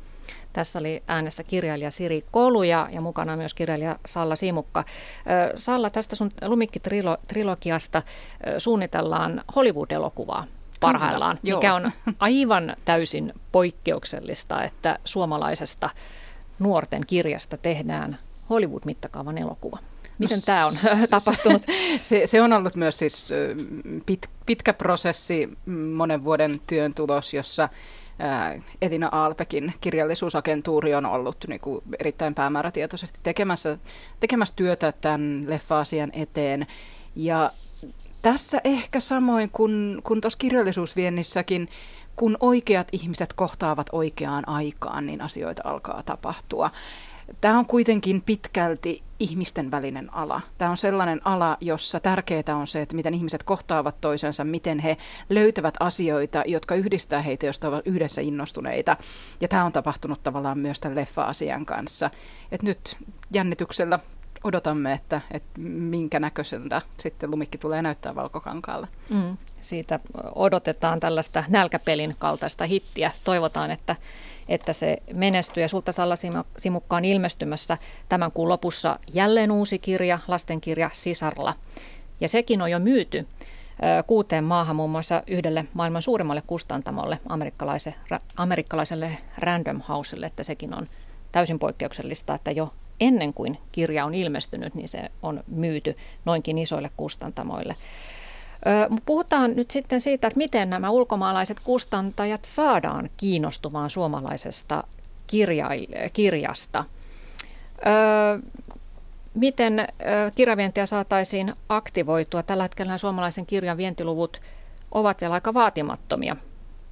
Tässä 0.54 0.80
oli 0.80 1.04
äänessä 1.08 1.44
kirjailija 1.44 1.92
Siri 1.92 2.26
Kolu 2.32 2.64
ja, 2.64 2.88
ja 2.92 3.02
mukana 3.02 3.38
myös 3.38 3.54
kirjailija 3.54 4.00
Salla 4.06 4.36
Simukka. 4.36 4.86
Salla, 5.56 5.90
tästä 5.90 6.16
sun 6.16 6.32
Lumikki-trilogiasta 6.42 8.02
suunnitellaan 8.58 9.44
Hollywood-elokuvaa 9.56 10.46
parhaillaan, 10.80 11.40
Kyllä, 11.42 11.56
mikä 11.56 11.76
on 11.76 11.92
aivan 12.20 12.76
täysin 12.86 13.34
poikkeuksellista, 13.52 14.64
että 14.64 15.00
suomalaisesta 15.06 15.90
nuorten 16.60 17.06
kirjasta 17.08 17.58
tehdään 17.58 18.18
Hollywood-mittakaavan 18.50 19.38
elokuva. 19.38 19.78
Miten 20.18 20.38
no, 20.38 20.42
tämä 20.46 20.66
on 20.66 20.74
tapahtunut? 21.10 21.62
Se, 22.02 22.22
se 22.26 22.42
on 22.42 22.54
ollut 22.54 22.76
myös 22.76 22.98
siis 22.98 23.30
pit, 24.06 24.30
pitkä 24.46 24.74
prosessi, 24.74 25.50
monen 25.96 26.24
vuoden 26.24 26.62
työn 26.68 26.94
tulos, 26.94 27.34
jossa 27.34 27.70
Elina 28.82 29.10
Alpekin 29.12 29.74
kirjallisuusagentuuri 29.82 30.96
on 30.96 31.06
ollut 31.06 31.38
niin 31.48 31.60
kuin 31.60 31.82
erittäin 32.00 32.36
päämäärätietoisesti 32.36 33.20
tekemässä, 33.24 33.78
tekemässä 34.20 34.56
työtä 34.56 34.92
tämän 34.92 35.44
leffa-asian 35.48 36.10
eteen. 36.14 36.68
Ja 37.16 37.52
tässä 38.22 38.62
ehkä 38.64 39.00
samoin 39.00 39.50
kuin, 39.50 40.02
kuin 40.04 40.22
tuossa 40.22 40.40
kirjallisuusviennissäkin, 40.40 41.70
kun 42.16 42.38
oikeat 42.40 42.88
ihmiset 42.92 43.34
kohtaavat 43.34 43.88
oikeaan 43.92 44.50
aikaan, 44.50 45.06
niin 45.06 45.22
asioita 45.22 45.62
alkaa 45.66 46.04
tapahtua. 46.04 46.72
Tämä 47.42 47.60
on 47.60 47.66
kuitenkin 47.66 48.22
pitkälti 48.22 49.04
ihmisten 49.20 49.72
välinen 49.72 50.14
ala. 50.14 50.42
Tämä 50.58 50.72
on 50.72 50.78
sellainen 50.78 51.22
ala, 51.24 51.58
jossa 51.62 52.00
tärkeää 52.00 52.56
on 52.56 52.68
se, 52.68 52.82
että 52.82 52.96
miten 52.96 53.14
ihmiset 53.14 53.44
kohtaavat 53.44 54.02
toisensa, 54.02 54.44
miten 54.44 54.80
he 54.80 54.98
löytävät 55.30 55.74
asioita, 55.80 56.44
jotka 56.46 56.76
yhdistää 56.76 57.22
heitä, 57.22 57.46
joista 57.46 57.68
ovat 57.68 57.88
yhdessä 57.88 58.22
innostuneita. 58.22 58.98
Ja 59.42 59.48
tämä 59.48 59.66
on 59.66 59.72
tapahtunut 59.72 60.24
tavallaan 60.24 60.60
myös 60.60 60.80
tämän 60.80 60.96
leffa-asian 60.96 61.66
kanssa. 61.66 62.10
Et 62.52 62.64
nyt 62.64 62.98
jännityksellä 63.34 64.00
odotamme, 64.44 64.94
että, 64.94 65.22
että 65.32 65.60
minkä 65.62 66.20
näköiseltä 66.20 66.82
sitten 66.98 67.32
lumikki 67.32 67.58
tulee 67.58 67.82
näyttää 67.82 68.16
valkokankaalla. 68.16 68.88
Mm, 69.10 69.38
siitä 69.62 70.00
odotetaan 70.36 71.00
tällaista 71.00 71.44
nälkäpelin 71.48 72.16
kaltaista 72.20 72.66
hittiä. 72.66 73.12
Toivotaan, 73.24 73.72
että 73.72 73.96
että 74.48 74.74
se 74.74 74.98
menestyy. 75.14 75.64
Ja 75.64 75.68
sulta 75.68 75.92
Salla 75.92 76.16
Simukka 76.58 76.96
on 76.96 77.06
ilmestymässä 77.06 77.78
tämän 78.10 78.32
kuun 78.32 78.50
lopussa 78.50 79.00
jälleen 79.14 79.52
uusi 79.52 79.80
kirja, 79.80 80.20
lastenkirja 80.28 80.90
Sisarla. 80.94 81.54
Ja 82.22 82.30
sekin 82.30 82.62
on 82.62 82.72
jo 82.72 82.80
myyty 82.80 83.28
kuuteen 84.08 84.44
maahan, 84.44 84.76
muun 84.76 84.90
muassa 84.90 85.24
yhdelle 85.28 85.66
maailman 85.74 86.02
suurimmalle 86.02 86.44
kustantamolle, 86.48 87.20
amerikkalaiselle 88.38 89.18
Random 89.38 89.82
Houselle, 89.88 90.26
että 90.26 90.44
sekin 90.44 90.74
on 90.74 90.88
täysin 91.32 91.60
poikkeuksellista, 91.60 92.34
että 92.34 92.52
jo 92.52 92.72
ennen 93.02 93.34
kuin 93.34 93.58
kirja 93.72 94.06
on 94.06 94.14
ilmestynyt, 94.14 94.76
niin 94.76 94.88
se 94.88 95.12
on 95.24 95.44
myyty 95.48 95.96
noinkin 96.26 96.58
isoille 96.58 96.92
kustantamoille. 96.98 97.76
Puhutaan 99.06 99.56
nyt 99.56 99.72
sitten 99.72 100.02
siitä, 100.02 100.28
että 100.28 100.38
miten 100.38 100.70
nämä 100.70 100.90
ulkomaalaiset 100.90 101.60
kustantajat 101.64 102.46
saadaan 102.46 103.10
kiinnostumaan 103.18 103.90
suomalaisesta 103.90 104.84
kirja- 105.28 105.70
kirjasta. 106.14 106.84
Miten 109.34 109.88
kirjavientiä 110.36 110.86
saataisiin 110.86 111.54
aktivoitua? 111.70 112.44
Tällä 112.44 112.64
hetkellä 112.64 112.98
suomalaisen 112.98 113.46
kirjan 113.46 113.78
vientiluvut 113.78 114.42
ovat 114.92 115.22
vielä 115.22 115.34
aika 115.34 115.54
vaatimattomia. 115.54 116.36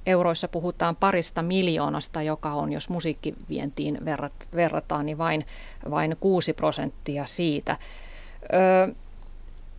Euroissa 0.06 0.48
puhutaan 0.48 0.96
parista 0.96 1.42
miljoonasta, 1.42 2.22
joka 2.22 2.52
on, 2.52 2.72
jos 2.72 2.88
musiikkivientiin 2.88 3.98
verrataan, 4.54 5.06
niin 5.06 5.18
vain, 5.18 5.46
vain 5.90 6.16
6 6.20 6.52
prosenttia 6.52 7.26
siitä. 7.26 7.76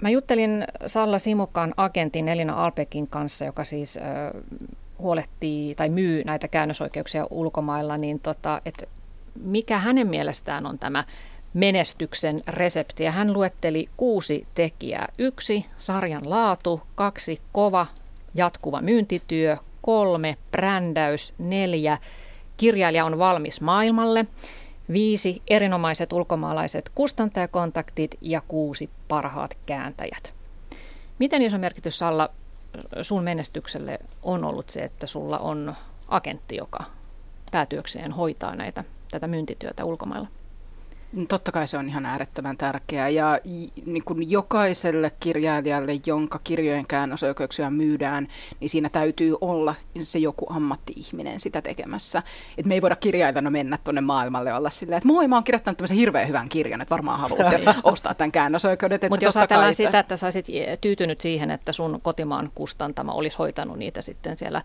Mä 0.01 0.09
juttelin 0.09 0.63
Salla 0.85 1.19
Simukkaan 1.19 1.73
agentin 1.77 2.27
Elina 2.27 2.63
Alpekin 2.63 3.07
kanssa, 3.07 3.45
joka 3.45 3.63
siis 3.63 3.97
ö, 3.97 4.01
huolehtii 4.99 5.75
tai 5.75 5.87
myy 5.87 6.23
näitä 6.23 6.47
käännösoikeuksia 6.47 7.27
ulkomailla, 7.29 7.97
niin 7.97 8.19
tota, 8.19 8.61
että 8.65 8.85
mikä 9.43 9.77
hänen 9.77 10.07
mielestään 10.07 10.65
on 10.65 10.79
tämä 10.79 11.03
menestyksen 11.53 12.41
resepti. 12.47 13.03
Ja 13.03 13.11
hän 13.11 13.33
luetteli 13.33 13.89
kuusi 13.97 14.47
tekijää. 14.55 15.07
Yksi, 15.17 15.65
sarjan 15.77 16.29
laatu. 16.29 16.81
Kaksi, 16.95 17.41
kova 17.51 17.87
jatkuva 18.35 18.81
myyntityö. 18.81 19.57
Kolme, 19.81 20.37
brändäys. 20.51 21.33
Neljä, 21.37 21.97
kirjailija 22.57 23.05
on 23.05 23.17
valmis 23.17 23.61
maailmalle. 23.61 24.25
Viisi 24.93 25.41
erinomaiset 25.47 26.13
ulkomaalaiset 26.13 26.91
kustantajakontaktit 26.95 28.17
ja 28.21 28.41
kuusi 28.47 28.89
parhaat 29.07 29.57
kääntäjät. 29.65 30.35
Miten 31.19 31.41
iso 31.41 31.57
merkitys 31.57 31.99
Salla 31.99 32.27
sun 33.01 33.23
menestykselle 33.23 33.99
on 34.23 34.43
ollut 34.43 34.69
se, 34.69 34.79
että 34.79 35.07
sulla 35.07 35.37
on 35.39 35.75
agentti, 36.07 36.55
joka 36.55 36.79
päätyökseen 37.51 38.11
hoitaa 38.11 38.55
näitä, 38.55 38.83
tätä 39.11 39.27
myyntityötä 39.27 39.85
ulkomailla? 39.85 40.27
Totta 41.27 41.51
kai 41.51 41.67
se 41.67 41.77
on 41.77 41.89
ihan 41.89 42.05
äärettömän 42.05 42.57
tärkeää 42.57 43.09
ja 43.09 43.39
niin 43.85 44.03
kuin 44.03 44.31
jokaiselle 44.31 45.11
kirjailijalle, 45.19 45.91
jonka 46.05 46.39
kirjojen 46.43 46.87
käännösoikeuksia 46.87 47.69
myydään, 47.69 48.27
niin 48.59 48.69
siinä 48.69 48.89
täytyy 48.89 49.35
olla 49.41 49.75
se 50.01 50.19
joku 50.19 50.45
ammatti-ihminen 50.49 51.39
sitä 51.39 51.61
tekemässä. 51.61 52.23
Et 52.57 52.65
me 52.65 52.73
ei 52.73 52.81
voida 52.81 52.95
kirjailijana 52.95 53.49
mennä 53.49 53.77
tuonne 53.83 54.01
maailmalle 54.01 54.53
olla 54.53 54.69
silleen, 54.69 54.97
että 54.97 55.07
moi, 55.07 55.27
mä 55.27 55.35
oon 55.35 55.43
kirjoittanut 55.43 55.77
tämmöisen 55.77 55.97
hirveän 55.97 56.27
hyvän 56.27 56.49
kirjan, 56.49 56.81
että 56.81 56.95
varmaan 56.95 57.19
haluatte 57.19 57.61
ostaa 57.83 58.13
tämän 58.13 58.31
käännösoikeudet. 58.31 59.09
Mutta 59.09 59.25
jos 59.25 59.37
ajatellaan 59.37 59.73
sitä, 59.73 59.99
että 59.99 60.17
sä 60.17 60.25
olisit 60.25 60.47
tyytynyt 60.81 61.21
siihen, 61.21 61.51
että 61.51 61.71
sun 61.71 61.99
kotimaan 62.03 62.51
kustantama 62.55 63.11
olisi 63.11 63.37
hoitanut 63.37 63.77
niitä 63.77 64.01
sitten 64.01 64.37
siellä 64.37 64.61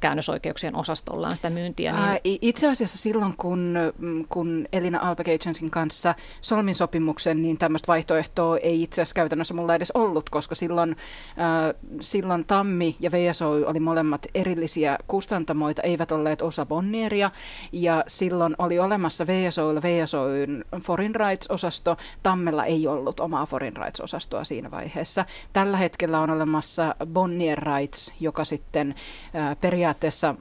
käännösoikeuksien 0.00 0.76
osastollaan 0.76 1.36
sitä 1.36 1.50
myyntiä. 1.50 1.92
Niin... 1.92 2.38
Itse 2.42 2.68
asiassa 2.68 2.98
silloin, 2.98 3.34
kun, 3.36 3.74
mm, 3.98 4.24
kun 4.28 4.66
Elina 4.72 4.98
Albeck 5.00 5.28
kanssa 5.70 6.14
solmin 6.40 6.74
sopimuksen, 6.74 7.42
niin 7.42 7.58
tämmöistä 7.58 7.86
vaihtoehtoa 7.86 8.58
ei 8.58 8.82
itse 8.82 9.02
asiassa 9.02 9.14
käytännössä 9.14 9.54
mulla 9.54 9.74
edes 9.74 9.90
ollut, 9.90 10.30
koska 10.30 10.54
silloin, 10.54 10.90
äh, 10.90 11.74
silloin 12.00 12.44
Tammi 12.44 12.96
ja 13.00 13.10
VSO 13.12 13.50
oli 13.50 13.80
molemmat 13.80 14.26
erillisiä 14.34 14.98
kustantamoita, 15.06 15.82
eivät 15.82 16.12
olleet 16.12 16.42
osa 16.42 16.66
Bonnieria, 16.66 17.30
ja 17.72 18.04
silloin 18.06 18.54
oli 18.58 18.78
olemassa 18.78 19.26
VSOilla 19.26 19.82
VSOyn 19.82 20.64
Foreign 20.82 21.14
Rights-osasto, 21.14 21.96
Tammella 22.22 22.64
ei 22.64 22.86
ollut 22.86 23.20
omaa 23.20 23.46
Foreign 23.46 23.76
Rights-osastoa 23.76 24.44
siinä 24.44 24.70
vaiheessa. 24.70 25.24
Tällä 25.52 25.76
hetkellä 25.76 26.20
on 26.20 26.30
olemassa 26.30 26.94
Bonnier 27.06 27.58
Rights, 27.58 28.12
joka 28.20 28.44
sitten 28.44 28.94
äh, 29.34 29.56
periaatteessa 29.60 30.34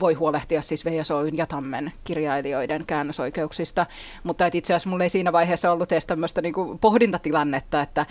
voi 0.00 0.14
huolehtia 0.14 0.62
siis 0.62 0.84
VSOyn 0.84 1.36
ja 1.36 1.46
Tammen 1.46 1.92
kirjailijoiden 2.04 2.86
käännösoikeuksista, 2.86 3.86
mutta 4.22 4.46
et 4.46 4.54
itse 4.54 4.74
asiassa 4.74 4.90
mulla 4.90 5.04
ei 5.04 5.10
siinä 5.10 5.32
vaiheessa 5.32 5.72
ollut 5.72 5.92
edes 5.92 6.06
tämmöistä 6.06 6.42
niinku 6.42 6.78
pohdintatilannetta, 6.80 7.82
että 7.82 8.06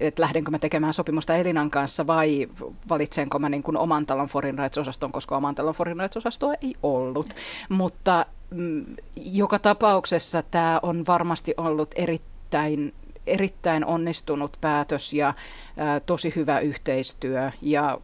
et 0.00 0.18
lähdenkö 0.18 0.50
mä 0.50 0.58
tekemään 0.58 0.94
sopimusta 0.94 1.34
Elinan 1.36 1.70
kanssa 1.70 2.06
vai 2.06 2.48
valitsenko 2.88 3.38
mä 3.38 3.48
niinku 3.48 3.72
oman 3.76 4.06
talon 4.06 4.28
Foreign 4.28 4.58
Rights-osaston, 4.58 5.12
koska 5.12 5.36
oman 5.36 5.54
talon 5.54 5.74
Foreign 5.74 6.00
Rights-osastoa 6.00 6.54
ei 6.62 6.74
ollut. 6.82 7.26
Mutta 7.68 8.26
mm, 8.50 8.84
joka 9.16 9.58
tapauksessa 9.58 10.42
tämä 10.42 10.80
on 10.82 11.06
varmasti 11.06 11.54
ollut 11.56 11.90
erittäin 11.96 12.94
erittäin 13.26 13.84
onnistunut 13.84 14.56
päätös 14.60 15.12
ja 15.12 15.28
ä, 15.28 15.34
tosi 16.00 16.32
hyvä 16.36 16.58
yhteistyö 16.60 17.50
ja 17.62 17.98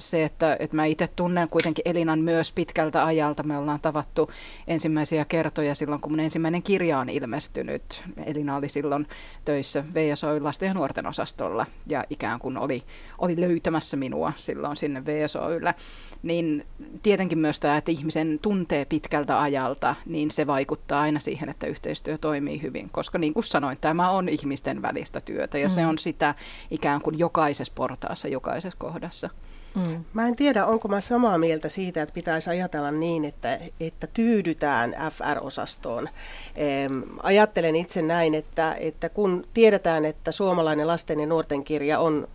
se, 0.00 0.24
että, 0.24 0.56
että 0.58 0.76
mä 0.76 0.84
itse 0.84 1.08
tunnen 1.16 1.48
kuitenkin 1.48 1.82
Elinan 1.84 2.18
myös 2.18 2.52
pitkältä 2.52 3.06
ajalta. 3.06 3.42
Me 3.42 3.58
ollaan 3.58 3.80
tavattu 3.80 4.30
ensimmäisiä 4.66 5.24
kertoja 5.24 5.74
silloin, 5.74 6.00
kun 6.00 6.12
mun 6.12 6.20
ensimmäinen 6.20 6.62
kirja 6.62 6.98
on 6.98 7.08
ilmestynyt. 7.08 8.04
Elina 8.26 8.56
oli 8.56 8.68
silloin 8.68 9.06
töissä 9.44 9.84
VSO 9.94 10.44
lasten 10.44 10.66
ja 10.66 10.74
nuorten 10.74 11.06
osastolla 11.06 11.66
ja 11.86 12.04
ikään 12.10 12.40
kuin 12.40 12.58
oli, 12.58 12.82
oli 13.18 13.40
löytämässä 13.40 13.96
minua 13.96 14.32
silloin 14.36 14.76
sinne 14.76 15.06
VSOylle. 15.06 15.74
Niin 16.22 16.66
tietenkin 17.02 17.38
myös 17.38 17.60
tämä, 17.60 17.76
että 17.76 17.90
ihmisen 17.92 18.38
tuntee 18.42 18.84
pitkältä 18.84 19.42
ajalta, 19.42 19.94
niin 20.06 20.30
se 20.30 20.46
vaikuttaa 20.46 21.00
aina 21.00 21.20
siihen, 21.20 21.48
että 21.48 21.66
yhteistyö 21.66 22.18
toimii 22.18 22.62
hyvin. 22.62 22.90
Koska 22.92 23.18
niin 23.18 23.34
kuin 23.34 23.44
sanoin, 23.44 23.78
tämä 23.80 24.10
on 24.10 24.28
ihmisten 24.28 24.82
välistä 24.82 25.20
työtä 25.20 25.58
ja 25.58 25.66
mm. 25.66 25.70
se 25.70 25.86
on 25.86 25.98
sitä 25.98 26.34
ikään 26.70 27.02
kuin 27.02 27.18
jokaisessa 27.18 27.72
portaassa, 27.76 28.28
jokaisessa 28.28 28.78
kohdassa. 28.78 29.30
Mm. 29.74 30.04
Mä 30.12 30.28
en 30.28 30.36
tiedä, 30.36 30.66
onko 30.66 30.88
mä 30.88 31.00
samaa 31.00 31.38
mieltä 31.38 31.68
siitä, 31.68 32.02
että 32.02 32.12
pitäisi 32.12 32.50
ajatella 32.50 32.90
niin, 32.90 33.24
että, 33.24 33.58
että 33.80 34.06
tyydytään 34.06 34.96
FR-osastoon. 35.10 36.08
Ehm, 36.56 37.02
ajattelen 37.22 37.76
itse 37.76 38.02
näin, 38.02 38.34
että, 38.34 38.74
että 38.74 39.08
kun 39.08 39.46
tiedetään, 39.54 40.04
että 40.04 40.32
suomalainen 40.32 40.86
lasten 40.86 41.20
ja 41.20 41.26
nuorten 41.26 41.64
kirja 41.64 41.98
on 41.98 42.28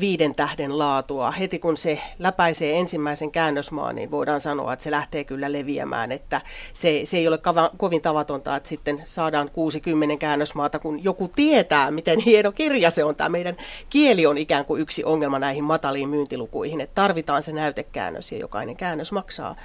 viiden 0.00 0.34
tähden 0.34 0.78
laatua. 0.78 1.30
Heti 1.30 1.58
kun 1.58 1.76
se 1.76 2.00
läpäisee 2.18 2.78
ensimmäisen 2.78 3.30
käännösmaan, 3.30 3.94
niin 3.94 4.10
voidaan 4.10 4.40
sanoa, 4.40 4.72
että 4.72 4.82
se 4.82 4.90
lähtee 4.90 5.24
kyllä 5.24 5.52
leviämään. 5.52 6.12
Että 6.12 6.40
se, 6.72 7.00
se 7.04 7.16
ei 7.16 7.28
ole 7.28 7.38
kava, 7.38 7.70
kovin 7.76 8.02
tavatonta, 8.02 8.56
että 8.56 8.68
sitten 8.68 9.02
saadaan 9.04 9.50
60 9.50 10.16
käännösmaata, 10.16 10.78
kun 10.78 11.04
joku 11.04 11.28
tietää, 11.28 11.90
miten 11.90 12.18
hieno 12.18 12.52
kirja 12.52 12.90
se 12.90 13.04
on. 13.04 13.16
Tämä 13.16 13.28
meidän 13.28 13.56
kieli 13.90 14.26
on 14.26 14.38
ikään 14.38 14.64
kuin 14.64 14.80
yksi 14.80 15.04
ongelma 15.04 15.38
näihin 15.38 15.64
mataliin 15.64 16.08
myyntilukuihin, 16.08 16.80
että 16.80 16.94
tarvitaan 16.94 17.42
se 17.42 17.52
näytekäännös 17.52 18.32
ja 18.32 18.38
jokainen 18.38 18.76
käännös 18.76 19.12
maksaa 19.12 19.56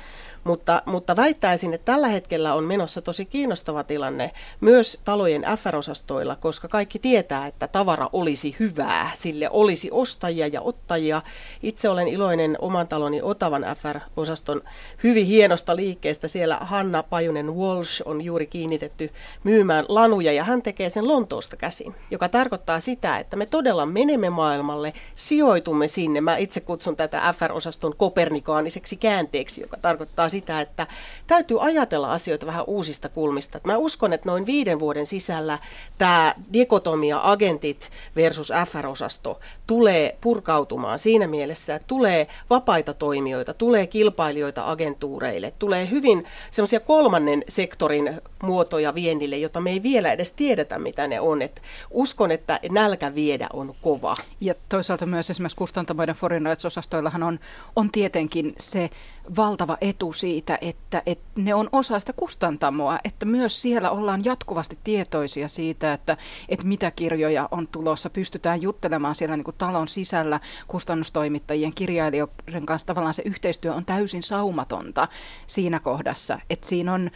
mutta, 0.46 0.82
mutta 0.86 1.16
väittäisin, 1.16 1.74
että 1.74 1.92
tällä 1.92 2.08
hetkellä 2.08 2.54
on 2.54 2.64
menossa 2.64 3.02
tosi 3.02 3.26
kiinnostava 3.26 3.84
tilanne 3.84 4.32
myös 4.62 5.02
talojen 5.06 5.42
FR-osastoilla, 5.42 6.36
koska 6.36 6.68
kaikki 6.68 7.00
tietää, 7.00 7.48
että 7.48 7.68
tavara 7.68 8.10
olisi 8.14 8.56
hyvää, 8.60 9.12
sille 9.14 9.50
olisi 9.50 9.90
ostajia 9.92 10.48
ja 10.48 10.62
ottajia. 10.62 11.22
Itse 11.64 11.90
olen 11.90 12.08
iloinen 12.08 12.56
oman 12.60 12.88
taloni 12.88 13.22
Otavan 13.22 13.66
FR-osaston 13.82 14.62
hyvin 15.04 15.26
hienosta 15.26 15.76
liikkeestä. 15.76 16.28
Siellä 16.28 16.58
Hanna 16.62 17.04
Pajunen 17.04 17.56
Walsh 17.56 18.02
on 18.06 18.22
juuri 18.22 18.48
kiinnitetty 18.48 19.10
myymään 19.44 19.86
lanuja 19.88 20.34
ja 20.34 20.44
hän 20.44 20.62
tekee 20.62 20.90
sen 20.90 21.08
Lontoosta 21.08 21.56
käsin, 21.56 21.96
joka 22.12 22.30
tarkoittaa 22.30 22.80
sitä, 22.80 23.18
että 23.18 23.38
me 23.38 23.46
todella 23.46 23.86
menemme 23.86 24.30
maailmalle, 24.30 24.94
sijoitumme 25.16 25.88
sinne. 25.88 26.22
Mä 26.22 26.38
itse 26.38 26.60
kutsun 26.60 26.96
tätä 26.96 27.34
FR-osaston 27.40 27.94
kopernikaaniseksi 27.98 28.96
käänteeksi, 28.96 29.62
joka 29.62 29.78
tarkoittaa 29.78 30.30
sitä, 30.36 30.62
että 30.62 30.88
täytyy 31.28 31.58
ajatella 31.62 32.14
asioita 32.14 32.46
vähän 32.46 32.64
uusista 32.68 33.10
kulmista. 33.10 33.60
Mä 33.64 33.78
uskon, 33.78 34.14
että 34.14 34.30
noin 34.30 34.46
viiden 34.46 34.80
vuoden 34.80 35.06
sisällä 35.06 35.60
tämä 35.98 36.34
dikotomia 36.54 37.20
agentit 37.24 37.92
versus 38.16 38.54
FR-osasto 38.72 39.40
tulee 39.68 40.18
purkautumaan 40.22 41.00
siinä 41.00 41.28
mielessä, 41.28 41.76
että 41.76 41.88
tulee 41.88 42.28
vapaita 42.50 42.94
toimijoita, 42.94 43.54
tulee 43.54 43.88
kilpailijoita 43.88 44.72
agentuureille, 44.72 45.54
tulee 45.60 45.90
hyvin 45.90 46.26
semmoisia 46.52 46.80
kolmannen 46.80 47.44
sektorin 47.50 48.22
muotoja 48.44 48.96
viennille, 48.96 49.38
jota 49.38 49.62
me 49.62 49.72
ei 49.72 49.84
vielä 49.84 50.12
edes 50.12 50.32
tiedetä, 50.32 50.80
mitä 50.80 51.08
ne 51.08 51.20
on. 51.20 51.42
Et 51.42 51.62
uskon, 51.92 52.32
että 52.32 52.60
nälkä 52.70 53.16
viedä 53.16 53.48
on 53.54 53.76
kova. 53.82 54.16
Ja 54.42 54.54
toisaalta 54.70 55.06
myös 55.06 55.30
esimerkiksi 55.30 55.58
kustantamoiden 55.58 56.16
foreign 56.16 56.46
rights-osastoillahan 56.46 57.24
on, 57.24 57.40
on 57.76 57.92
tietenkin 57.92 58.54
se 58.60 58.90
valtava 59.36 59.78
etu 59.82 60.14
siitä, 60.14 60.58
että, 60.62 61.02
että 61.06 61.42
ne 61.42 61.54
on 61.56 61.70
osa 61.72 62.00
sitä 62.00 62.14
kustantamoa, 62.14 63.00
että 63.04 63.26
myös 63.26 63.62
siellä 63.62 63.92
ollaan 63.92 64.26
jatkuvasti 64.26 64.78
tietoisia 64.84 65.48
siitä, 65.48 65.94
että, 65.94 66.18
että 66.50 66.66
mitä 66.66 66.92
kirjoja 66.92 67.50
on 67.52 67.68
tulossa. 67.68 68.10
Pystytään 68.10 68.62
juttelemaan 68.62 69.16
siellä 69.16 69.38
niin 69.38 69.46
kuin 69.46 69.56
talon 69.58 69.88
sisällä 69.88 70.40
kustannustoimittajien, 70.68 71.74
kirjailijoiden 71.74 72.66
kanssa. 72.66 72.88
Tavallaan 72.88 73.14
se 73.14 73.24
yhteistyö 73.26 73.74
on 73.74 73.86
täysin 73.86 74.24
saumatonta 74.24 75.08
siinä 75.48 75.80
kohdassa. 75.80 76.40
Että 76.50 76.68
siinä 76.68 76.94
on, 76.94 77.12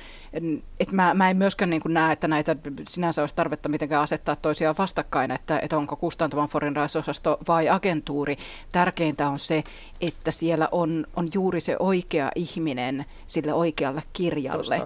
että 0.79 0.95
mä, 0.95 1.13
mä 1.13 1.29
en 1.29 1.37
myöskään 1.37 1.69
niin 1.69 1.81
kuin 1.81 1.93
näe, 1.93 2.13
että 2.13 2.27
näitä 2.27 2.55
sinänsä 2.87 3.21
olisi 3.21 3.35
tarvetta 3.35 3.69
mitenkään 3.69 4.03
asettaa 4.03 4.35
toisiaan 4.35 4.75
vastakkain, 4.77 5.31
että, 5.31 5.59
että 5.59 5.77
onko 5.77 5.95
kustantavan 5.95 6.49
foreign 6.49 6.77
osasto 6.77 7.39
vai 7.47 7.69
agentuuri. 7.69 8.37
Tärkeintä 8.71 9.29
on 9.29 9.39
se, 9.39 9.63
että 10.01 10.31
siellä 10.31 10.69
on, 10.71 11.07
on 11.15 11.27
juuri 11.33 11.61
se 11.61 11.75
oikea 11.79 12.31
ihminen 12.35 13.05
sille 13.27 13.53
oikealle 13.53 14.03
kirjalle. 14.13 14.81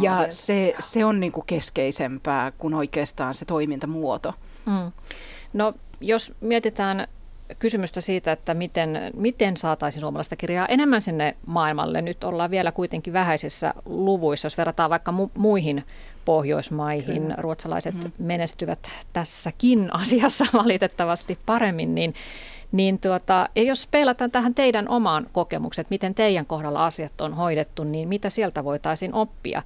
ja 0.00 0.26
se, 0.28 0.74
se 0.78 1.04
on 1.04 1.20
niin 1.20 1.32
kuin 1.32 1.46
keskeisempää 1.46 2.50
kuin 2.50 2.74
oikeastaan 2.74 3.34
se 3.34 3.44
toimintamuoto. 3.44 4.34
Mm. 4.66 4.92
No 5.52 5.72
jos 6.00 6.32
mietitään 6.40 7.08
kysymystä 7.58 8.00
siitä, 8.00 8.32
että 8.32 8.54
miten, 8.54 9.00
miten 9.14 9.56
saataisiin 9.56 10.00
suomalaista 10.00 10.36
kirjaa 10.36 10.66
enemmän 10.66 11.02
sinne 11.02 11.36
maailmalle. 11.46 12.02
Nyt 12.02 12.24
ollaan 12.24 12.50
vielä 12.50 12.72
kuitenkin 12.72 13.12
vähäisissä 13.12 13.74
luvuissa, 13.84 14.46
jos 14.46 14.58
verrataan 14.58 14.90
vaikka 14.90 15.12
mu- 15.12 15.38
muihin 15.38 15.84
Pohjoismaihin. 16.24 17.22
Kyllä. 17.22 17.34
Ruotsalaiset 17.38 17.94
mm-hmm. 17.94 18.12
menestyvät 18.18 18.88
tässäkin 19.12 19.88
asiassa 20.02 20.44
valitettavasti 20.52 21.38
paremmin, 21.46 21.94
niin 21.94 22.14
niin 22.72 22.98
tuota, 22.98 23.48
ja 23.56 23.62
jos 23.62 23.88
peilataan 23.90 24.30
tähän 24.30 24.54
teidän 24.54 24.88
omaan 24.88 25.26
kokemukset, 25.32 25.90
miten 25.90 26.14
teidän 26.14 26.46
kohdalla 26.46 26.86
asiat 26.86 27.20
on 27.20 27.34
hoidettu, 27.34 27.84
niin 27.84 28.08
mitä 28.08 28.30
sieltä 28.30 28.64
voitaisiin 28.64 29.14
oppia? 29.14 29.62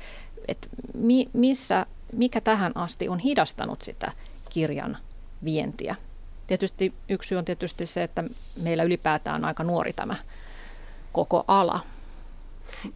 Et 0.49 0.69
mi, 0.95 1.29
missä, 1.33 1.87
mikä 2.13 2.41
tähän 2.41 2.73
asti 2.75 3.09
on 3.09 3.19
hidastanut 3.19 3.83
sitä 3.83 4.11
kirjan 4.51 4.99
vientiä? 5.45 5.97
Tietysti 6.47 6.95
yksi 7.09 7.29
syy 7.29 7.39
on 7.39 7.45
tietysti 7.45 7.87
se, 7.87 8.03
että 8.03 8.25
meillä 8.63 8.83
ylipäätään 8.83 9.37
on 9.37 9.45
aika 9.45 9.65
nuori 9.65 9.93
tämä 9.93 10.17
koko 11.13 11.45
ala. 11.49 11.81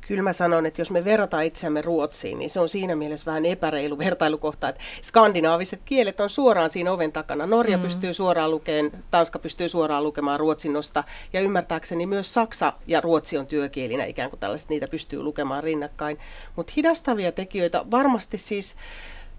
Kyllä 0.00 0.22
mä 0.22 0.32
sanon, 0.32 0.66
että 0.66 0.80
jos 0.80 0.90
me 0.90 1.04
verrataan 1.04 1.44
itseämme 1.44 1.82
Ruotsiin, 1.82 2.38
niin 2.38 2.50
se 2.50 2.60
on 2.60 2.68
siinä 2.68 2.96
mielessä 2.96 3.26
vähän 3.26 3.46
epäreilu 3.46 3.98
vertailukohta, 3.98 4.68
että 4.68 4.80
skandinaaviset 5.02 5.80
kielet 5.84 6.20
on 6.20 6.30
suoraan 6.30 6.70
siinä 6.70 6.92
oven 6.92 7.12
takana. 7.12 7.46
Norja 7.46 7.76
mm. 7.76 7.82
pystyy 7.82 8.14
suoraan 8.14 8.50
lukemaan, 8.50 8.92
Tanska 9.10 9.38
pystyy 9.38 9.68
suoraan 9.68 10.04
lukemaan 10.04 10.40
ruotsinnosta 10.40 11.04
ja 11.32 11.40
ymmärtääkseni 11.40 12.06
myös 12.06 12.34
Saksa 12.34 12.72
ja 12.86 13.00
Ruotsi 13.00 13.38
on 13.38 13.46
työkielinä 13.46 14.04
ikään 14.04 14.30
kuin 14.30 14.40
tällaiset, 14.40 14.68
niitä 14.68 14.88
pystyy 14.88 15.22
lukemaan 15.22 15.62
rinnakkain. 15.62 16.18
Mutta 16.56 16.72
hidastavia 16.76 17.32
tekijöitä 17.32 17.84
varmasti 17.90 18.38
siis 18.38 18.76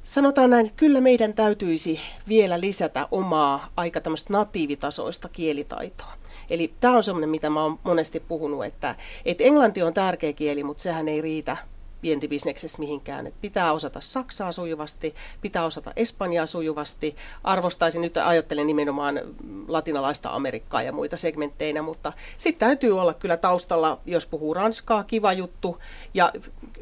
Sanotaan 0.07 0.49
näin, 0.49 0.65
että 0.65 0.79
kyllä 0.79 1.01
meidän 1.01 1.33
täytyisi 1.33 1.99
vielä 2.27 2.59
lisätä 2.59 3.07
omaa 3.11 3.69
aika 3.77 4.01
tämmöistä 4.01 4.33
natiivitasoista 4.33 5.29
kielitaitoa. 5.29 6.13
Eli 6.49 6.73
tämä 6.79 6.97
on 6.97 7.03
semmoinen, 7.03 7.29
mitä 7.29 7.49
mä 7.49 7.63
oon 7.63 7.79
monesti 7.83 8.19
puhunut, 8.19 8.65
että, 8.65 8.95
että 9.25 9.43
englanti 9.43 9.83
on 9.83 9.93
tärkeä 9.93 10.33
kieli, 10.33 10.63
mutta 10.63 10.83
sehän 10.83 11.07
ei 11.07 11.21
riitä 11.21 11.57
vientibisneksessä 12.03 12.79
mihinkään. 12.79 13.27
Et 13.27 13.41
pitää 13.41 13.73
osata 13.73 14.01
saksaa 14.01 14.51
sujuvasti, 14.51 15.15
pitää 15.41 15.65
osata 15.65 15.93
espanjaa 15.95 16.45
sujuvasti. 16.45 17.15
Arvostaisin, 17.43 18.01
nyt 18.01 18.17
ajattelen 18.17 18.67
nimenomaan 18.67 19.21
latinalaista 19.67 20.29
Amerikkaa 20.29 20.81
ja 20.81 20.91
muita 20.91 21.17
segmentteinä, 21.17 21.81
mutta 21.81 22.13
sitten 22.37 22.67
täytyy 22.67 22.99
olla 22.99 23.13
kyllä 23.13 23.37
taustalla, 23.37 23.99
jos 24.05 24.25
puhuu 24.25 24.53
ranskaa, 24.53 25.03
kiva 25.03 25.33
juttu. 25.33 25.77
Ja 26.13 26.33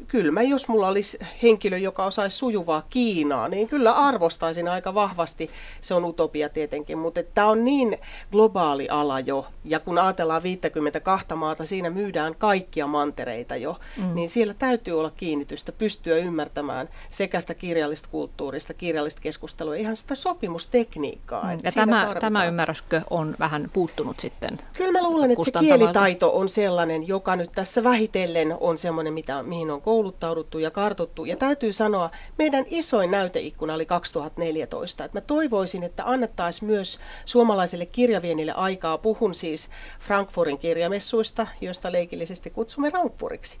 kyllä 0.08 0.32
mä, 0.32 0.42
jos 0.42 0.68
mulla 0.68 0.88
olisi 0.88 1.18
henkilö, 1.42 1.78
joka 1.78 2.04
osaisi 2.04 2.36
sujuvaa 2.36 2.86
Kiinaa, 2.90 3.48
niin 3.48 3.68
kyllä 3.68 3.92
arvostaisin 3.92 4.68
aika 4.68 4.94
vahvasti. 4.94 5.50
Se 5.80 5.94
on 5.94 6.04
utopia 6.04 6.48
tietenkin, 6.48 6.98
mutta 6.98 7.22
tämä 7.22 7.46
on 7.46 7.64
niin 7.64 7.98
globaali 8.32 8.88
ala 8.88 9.20
jo. 9.20 9.46
Ja 9.64 9.80
kun 9.80 9.98
ajatellaan 9.98 10.42
52 10.42 11.34
maata, 11.34 11.66
siinä 11.66 11.90
myydään 11.90 12.34
kaikkia 12.34 12.86
mantereita 12.86 13.56
jo, 13.56 13.76
mm. 13.96 14.14
niin 14.14 14.28
siellä 14.28 14.54
täytyy 14.54 14.98
olla 14.98 15.05
kiinnitystä, 15.10 15.72
pystyä 15.72 16.16
ymmärtämään 16.16 16.88
sekä 17.10 17.40
sitä 17.40 17.54
kirjallista 17.54 18.08
kulttuurista, 18.10 18.74
kirjallista 18.74 19.20
keskustelua, 19.20 19.74
ihan 19.74 19.96
sitä 19.96 20.14
sopimustekniikkaa. 20.14 21.44
Mm. 21.44 21.58
Ja 21.62 21.72
tämä, 21.72 22.14
tämä 22.20 22.46
ymmärryskö 22.46 23.00
on 23.10 23.36
vähän 23.38 23.70
puuttunut 23.72 24.20
sitten 24.20 24.58
Kyllä 24.72 24.92
mä 24.92 25.02
luulen, 25.02 25.30
että 25.30 25.44
se 25.44 25.52
kielitaito 25.60 26.36
on 26.36 26.48
sellainen, 26.48 27.08
joka 27.08 27.36
nyt 27.36 27.52
tässä 27.52 27.84
vähitellen 27.84 28.56
on 28.60 28.78
semmoinen, 28.78 29.12
mitä, 29.12 29.42
mihin 29.42 29.70
on 29.70 29.80
kouluttauduttu 29.80 30.58
ja 30.58 30.70
kartuttu. 30.70 31.24
Ja 31.24 31.36
täytyy 31.36 31.72
sanoa, 31.72 32.10
meidän 32.38 32.64
isoin 32.70 33.10
näyteikkuna 33.10 33.74
oli 33.74 33.86
2014. 33.86 35.04
Että 35.04 35.16
mä 35.16 35.20
toivoisin, 35.20 35.82
että 35.82 36.02
annettaisiin 36.06 36.70
myös 36.70 37.00
suomalaiselle 37.24 37.86
kirjavienille 37.86 38.52
aikaa. 38.52 38.98
Puhun 38.98 39.34
siis 39.34 39.68
Frankfurtin 40.00 40.58
kirjamessuista, 40.58 41.46
joista 41.60 41.92
leikillisesti 41.92 42.50
kutsumme 42.50 42.90
Rankfuriksi. 42.90 43.58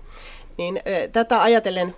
Niin 0.58 0.82
tätä 1.12 1.42
ajatellen 1.42 1.94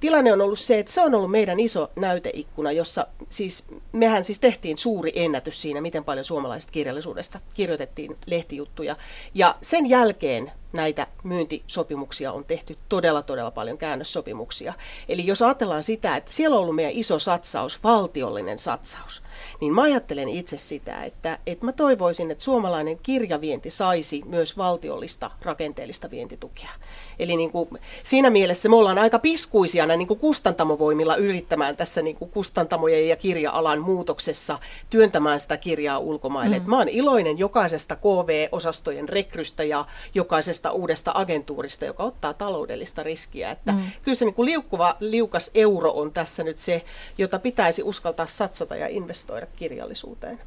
tilanne 0.00 0.32
on 0.32 0.40
ollut 0.40 0.58
se, 0.58 0.78
että 0.78 0.92
se 0.92 1.00
on 1.00 1.14
ollut 1.14 1.30
meidän 1.30 1.60
iso 1.60 1.90
näyteikkuna, 1.96 2.72
jossa 2.72 3.06
siis, 3.30 3.66
mehän 3.92 4.24
siis 4.24 4.38
tehtiin 4.38 4.78
suuri 4.78 5.12
ennätys 5.14 5.62
siinä, 5.62 5.80
miten 5.80 6.04
paljon 6.04 6.24
suomalaisesta 6.24 6.72
kirjallisuudesta 6.72 7.40
kirjoitettiin 7.54 8.16
lehtijuttuja. 8.26 8.96
Ja 9.34 9.56
sen 9.60 9.88
jälkeen 9.88 10.52
näitä 10.76 11.06
myyntisopimuksia 11.24 12.32
on 12.32 12.44
tehty 12.44 12.76
todella, 12.88 13.22
todella 13.22 13.50
paljon 13.50 13.78
käännössopimuksia. 13.78 14.74
Eli 15.08 15.26
jos 15.26 15.42
ajatellaan 15.42 15.82
sitä, 15.82 16.16
että 16.16 16.32
siellä 16.32 16.56
on 16.56 16.62
ollut 16.62 16.76
meidän 16.76 16.92
iso 16.92 17.18
satsaus, 17.18 17.84
valtiollinen 17.84 18.58
satsaus, 18.58 19.22
niin 19.60 19.74
mä 19.74 19.82
ajattelen 19.82 20.28
itse 20.28 20.58
sitä, 20.58 21.04
että, 21.04 21.38
että 21.46 21.64
mä 21.64 21.72
toivoisin, 21.72 22.30
että 22.30 22.44
suomalainen 22.44 22.98
kirjavienti 23.02 23.70
saisi 23.70 24.22
myös 24.26 24.58
valtiollista 24.58 25.30
rakenteellista 25.42 26.10
vientitukea. 26.10 26.70
Eli 27.18 27.36
niin 27.36 27.52
kuin, 27.52 27.68
siinä 28.02 28.30
mielessä 28.30 28.68
me 28.68 28.76
ollaan 28.76 28.98
aika 28.98 29.18
piskuisia 29.18 29.86
näin 29.86 29.98
niin 29.98 30.08
kuin 30.08 30.20
kustantamovoimilla 30.20 31.16
yrittämään 31.16 31.76
tässä 31.76 32.02
niin 32.02 32.16
kuin 32.16 32.30
kustantamojen 32.30 33.08
ja 33.08 33.16
kirja-alan 33.16 33.80
muutoksessa 33.80 34.58
työntämään 34.90 35.40
sitä 35.40 35.56
kirjaa 35.56 35.98
ulkomaille. 35.98 36.58
Mm. 36.58 36.70
mä 36.70 36.78
oon 36.78 36.88
iloinen 36.88 37.38
jokaisesta 37.38 37.96
KV-osastojen 37.96 39.08
rekrystä 39.08 39.64
ja 39.64 39.84
jokaisesta 40.14 40.65
uudesta 40.70 41.12
agentuurista, 41.14 41.84
joka 41.84 42.02
ottaa 42.02 42.34
taloudellista 42.34 43.02
riskiä. 43.02 43.50
Että 43.50 43.72
mm. 43.72 43.82
Kyllä 44.02 44.14
se 44.14 44.24
niin 44.24 44.34
kuin 44.34 44.46
liukkuva, 44.46 44.96
liukas 45.00 45.50
euro 45.54 45.90
on 45.90 46.12
tässä 46.12 46.44
nyt 46.44 46.58
se, 46.58 46.84
jota 47.18 47.38
pitäisi 47.38 47.82
uskaltaa 47.82 48.26
satsata 48.26 48.76
ja 48.76 48.88
investoida 48.88 49.46
kirjallisuuteen 49.56 50.40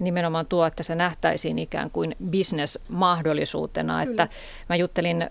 nimenomaan 0.00 0.46
tuo, 0.46 0.66
että 0.66 0.82
se 0.82 0.94
nähtäisiin 0.94 1.58
ikään 1.58 1.90
kuin 1.90 2.16
bisnesmahdollisuutena. 2.30 4.02
Että 4.02 4.28
mä 4.68 4.76
juttelin 4.76 5.22
ö, 5.22 5.26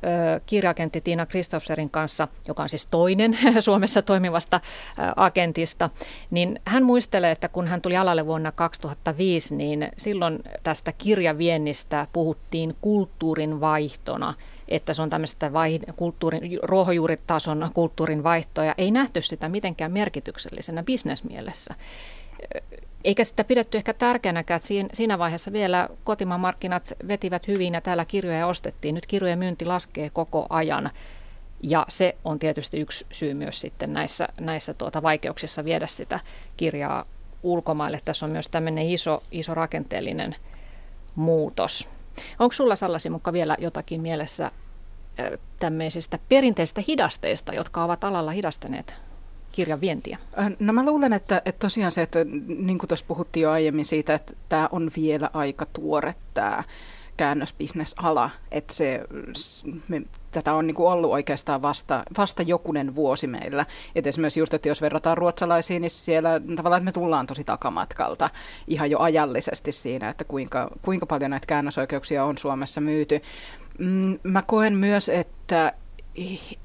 kirjakentti 0.45 1.01
Tiina 1.01 1.25
Kristofserin 1.25 1.89
kanssa, 1.89 2.27
joka 2.47 2.63
on 2.63 2.69
siis 2.69 2.85
toinen 2.85 3.37
Suomessa 3.59 4.01
toimivasta 4.01 4.59
ö, 4.63 5.01
agentista, 5.15 5.89
niin 6.31 6.59
hän 6.65 6.83
muistelee, 6.83 7.31
että 7.31 7.47
kun 7.47 7.67
hän 7.67 7.81
tuli 7.81 7.97
alalle 7.97 8.25
vuonna 8.25 8.51
2005, 8.51 9.55
niin 9.55 9.89
silloin 9.97 10.39
tästä 10.63 10.91
kirjaviennistä 10.91 12.07
puhuttiin 12.13 12.75
kulttuurin 12.81 13.61
vaihtona 13.61 14.33
että 14.69 14.93
se 14.93 15.01
on 15.01 15.09
tämmöistä 15.09 15.53
vai, 15.53 15.79
kulttuurin, 15.95 16.59
ruohonjuuritason 16.63 17.69
kulttuurin 17.73 18.23
vaihtoa, 18.23 18.73
ei 18.77 18.91
nähty 18.91 19.21
sitä 19.21 19.49
mitenkään 19.49 19.91
merkityksellisenä 19.91 20.83
bisnesmielessä 20.83 21.75
eikä 23.03 23.23
sitä 23.23 23.43
pidetty 23.43 23.77
ehkä 23.77 23.93
tärkeänäkään, 23.93 24.57
että 24.57 24.95
siinä 24.95 25.19
vaiheessa 25.19 25.53
vielä 25.53 25.89
kotimaan 26.03 26.39
markkinat 26.39 26.93
vetivät 27.07 27.47
hyvin 27.47 27.73
ja 27.73 27.81
täällä 27.81 28.05
kirjoja 28.05 28.47
ostettiin. 28.47 28.95
Nyt 28.95 29.05
kirjojen 29.05 29.39
myynti 29.39 29.65
laskee 29.65 30.09
koko 30.09 30.47
ajan 30.49 30.89
ja 31.63 31.85
se 31.89 32.15
on 32.25 32.39
tietysti 32.39 32.79
yksi 32.79 33.05
syy 33.11 33.33
myös 33.33 33.61
sitten 33.61 33.93
näissä, 33.93 34.27
näissä 34.39 34.73
tuota 34.73 35.01
vaikeuksissa 35.01 35.65
viedä 35.65 35.87
sitä 35.87 36.19
kirjaa 36.57 37.05
ulkomaille. 37.43 38.01
Tässä 38.05 38.25
on 38.25 38.31
myös 38.31 38.47
tämmöinen 38.47 38.89
iso, 38.89 39.23
iso 39.31 39.53
rakenteellinen 39.53 40.35
muutos. 41.15 41.89
Onko 42.39 42.51
sulla 42.51 42.75
Sallasi 42.75 43.09
mukaan 43.09 43.33
vielä 43.33 43.57
jotakin 43.59 44.01
mielessä 44.01 44.51
tämmöisistä 45.59 46.19
perinteisistä 46.29 46.81
hidasteista, 46.87 47.53
jotka 47.53 47.83
ovat 47.83 48.03
alalla 48.03 48.31
hidastaneet 48.31 49.08
kirjan 49.51 49.81
vientiä? 49.81 50.17
Äh, 50.39 50.51
no 50.59 50.73
mä 50.73 50.85
luulen, 50.85 51.13
että, 51.13 51.41
että 51.45 51.59
tosiaan 51.59 51.91
se, 51.91 52.01
että 52.01 52.19
niin 52.47 52.77
kuin 52.77 52.87
tuossa 52.87 53.05
puhuttiin 53.07 53.41
jo 53.41 53.51
aiemmin 53.51 53.85
siitä, 53.85 54.13
että 54.13 54.33
tämä 54.49 54.69
on 54.71 54.91
vielä 54.95 55.29
aika 55.33 55.65
tuore 55.65 56.15
tämä 56.33 56.63
käännösbisnesala, 57.19 58.29
että 58.51 58.73
se, 58.73 59.01
me, 59.87 60.01
tätä 60.31 60.53
on 60.53 60.67
niin 60.67 60.75
kuin 60.75 60.91
ollut 60.91 61.11
oikeastaan 61.11 61.61
vasta, 61.61 62.03
vasta 62.17 62.41
jokunen 62.41 62.95
vuosi 62.95 63.27
meillä. 63.27 63.65
Et 63.95 64.07
esimerkiksi 64.07 64.39
just, 64.39 64.53
että 64.53 64.67
jos 64.67 64.81
verrataan 64.81 65.17
ruotsalaisiin, 65.17 65.81
niin 65.81 65.89
siellä 65.89 66.41
tavallaan, 66.55 66.81
että 66.81 66.85
me 66.85 66.91
tullaan 66.91 67.27
tosi 67.27 67.43
takamatkalta 67.43 68.29
ihan 68.67 68.91
jo 68.91 68.99
ajallisesti 68.99 69.71
siinä, 69.71 70.09
että 70.09 70.23
kuinka, 70.23 70.71
kuinka 70.81 71.05
paljon 71.05 71.31
näitä 71.31 71.47
käännösoikeuksia 71.47 72.23
on 72.25 72.37
Suomessa 72.37 72.81
myyty. 72.81 73.21
Mm, 73.77 74.19
mä 74.23 74.41
koen 74.41 74.73
myös, 74.73 75.09
että 75.09 75.73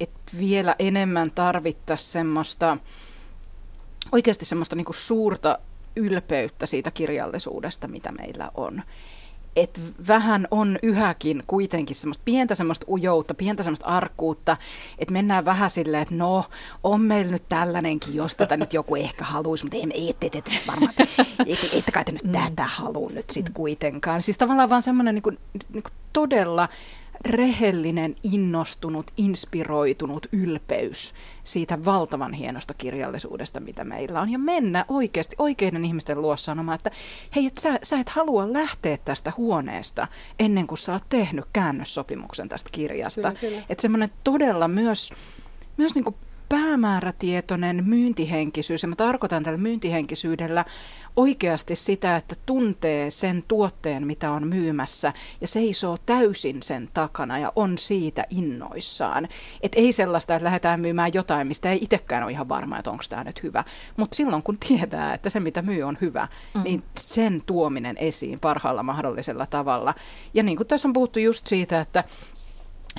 että 0.01 0.21
vielä 0.39 0.77
enemmän 0.79 1.31
tarvittaisiin 1.31 2.13
semmoista, 2.13 2.77
oikeasti 4.13 4.45
semmoista 4.45 4.77
niin 4.77 4.87
suurta 4.91 5.59
ylpeyttä 5.97 6.67
siitä 6.67 6.91
kirjallisuudesta, 6.91 7.89
mitä 7.89 8.13
meillä 8.13 8.51
on. 8.55 8.83
Et 9.57 9.81
vähän 10.09 10.49
on 10.51 10.79
yhäkin 10.83 11.43
kuitenkin 11.47 11.97
semmoista 11.97 12.23
pientä 12.25 12.55
semmoista 12.55 12.87
ujoutta, 12.89 13.35
pientä 13.35 13.63
semmoista 13.63 13.87
arkkuutta, 13.87 14.57
että 14.99 15.13
mennään 15.13 15.45
vähän 15.45 15.71
silleen, 15.71 16.03
että 16.03 16.15
no, 16.15 16.45
on 16.85 17.01
meillä 17.01 17.33
nyt 17.33 17.49
tällainenkin, 17.49 18.15
jos 18.15 18.35
tätä 18.35 18.57
nyt 18.57 18.73
joku 18.73 18.97
ehkä 18.97 19.25
haluaisi, 19.25 19.65
mutta 19.65 19.77
ei, 19.95 20.11
ette, 20.11 20.27
ette, 20.27 20.39
ette 20.39 20.53
varmaan, 20.67 20.93
ette, 21.47 21.79
ette 21.79 21.93
kai 21.93 22.05
te 22.05 22.13
nyt 22.13 22.33
tätä 22.33 22.65
halua 22.65 23.11
nyt 23.11 23.31
sitten 23.31 23.55
kuitenkaan. 23.55 24.23
Siis 24.23 24.39
tavallaan 24.39 24.71
vaan 24.71 24.83
semmoinen 24.83 25.15
niin 25.15 25.23
kuin, 25.23 25.39
niin 25.73 25.83
kuin 25.83 25.93
todella 26.13 26.69
rehellinen, 27.25 28.17
innostunut, 28.23 29.11
inspiroitunut 29.17 30.27
ylpeys 30.33 31.15
siitä 31.45 31.85
valtavan 31.85 32.33
hienosta 32.33 32.75
kirjallisuudesta, 32.75 33.61
mitä 33.61 33.85
meillä 33.85 34.21
on. 34.21 34.31
Ja 34.31 34.39
mennä 34.39 34.85
oikeasti 34.89 35.37
oikeiden 35.39 35.85
ihmisten 35.85 36.23
luo 36.23 36.37
sanomaan, 36.37 36.77
että 36.77 36.91
hei, 37.37 37.47
et 37.47 37.59
sä, 37.59 37.79
sä 37.83 37.99
et 37.99 38.09
halua 38.09 38.53
lähteä 38.53 38.99
tästä 39.05 39.33
huoneesta 39.37 40.09
ennen 40.39 40.67
kuin 40.67 40.79
sä 40.79 40.93
oot 40.93 41.09
tehnyt 41.09 41.45
käännössopimuksen 41.53 42.49
tästä 42.49 42.71
kirjasta. 42.73 43.33
Että 43.69 43.83
semmoinen 43.83 44.09
todella 44.25 44.69
myös, 44.69 45.13
myös 45.77 45.95
niin 45.95 46.05
kuin 46.05 46.17
päämäärätietoinen 46.55 47.85
myyntihenkisyys, 47.87 48.83
ja 48.83 48.89
mä 48.89 48.97
tarkoitan 48.97 49.43
tällä 49.43 49.59
myyntihenkisyydellä 49.59 50.65
oikeasti 51.17 51.77
sitä, 51.77 52.17
että 52.17 52.35
tuntee 52.47 53.11
sen 53.11 53.45
tuotteen, 53.49 54.07
mitä 54.07 54.31
on 54.31 54.47
myymässä, 54.49 55.13
ja 55.41 55.47
seisoo 55.47 55.99
täysin 56.07 56.63
sen 56.63 56.89
takana 56.95 57.39
ja 57.39 57.53
on 57.57 57.79
siitä 57.79 58.25
innoissaan. 58.31 59.29
Että 59.63 59.81
ei 59.81 59.93
sellaista, 59.93 60.35
että 60.35 60.45
lähdetään 60.45 60.81
myymään 60.81 61.11
jotain, 61.15 61.47
mistä 61.47 61.71
ei 61.71 61.79
itsekään 61.83 62.23
ole 62.23 62.33
ihan 62.33 62.49
varma, 62.49 62.79
että 62.79 62.91
onko 62.91 63.05
tämä 63.09 63.25
nyt 63.25 63.43
hyvä. 63.43 63.65
Mutta 63.97 64.17
silloin 64.17 64.43
kun 64.43 64.59
tietää, 64.59 65.15
että 65.15 65.31
se 65.31 65.41
mitä 65.41 65.63
myy 65.63 65.83
on 65.83 65.99
hyvä, 66.01 66.29
mm. 66.55 66.63
niin 66.63 66.83
sen 66.99 67.43
tuominen 67.47 67.97
esiin 67.99 68.41
parhaalla 68.41 68.83
mahdollisella 68.83 69.47
tavalla. 69.47 69.95
Ja 70.35 70.43
niin 70.43 70.57
kuin 70.57 70.67
tässä 70.67 70.89
on 70.89 70.93
puhuttu 70.93 71.19
just 71.19 71.47
siitä, 71.47 71.81
että 71.81 72.05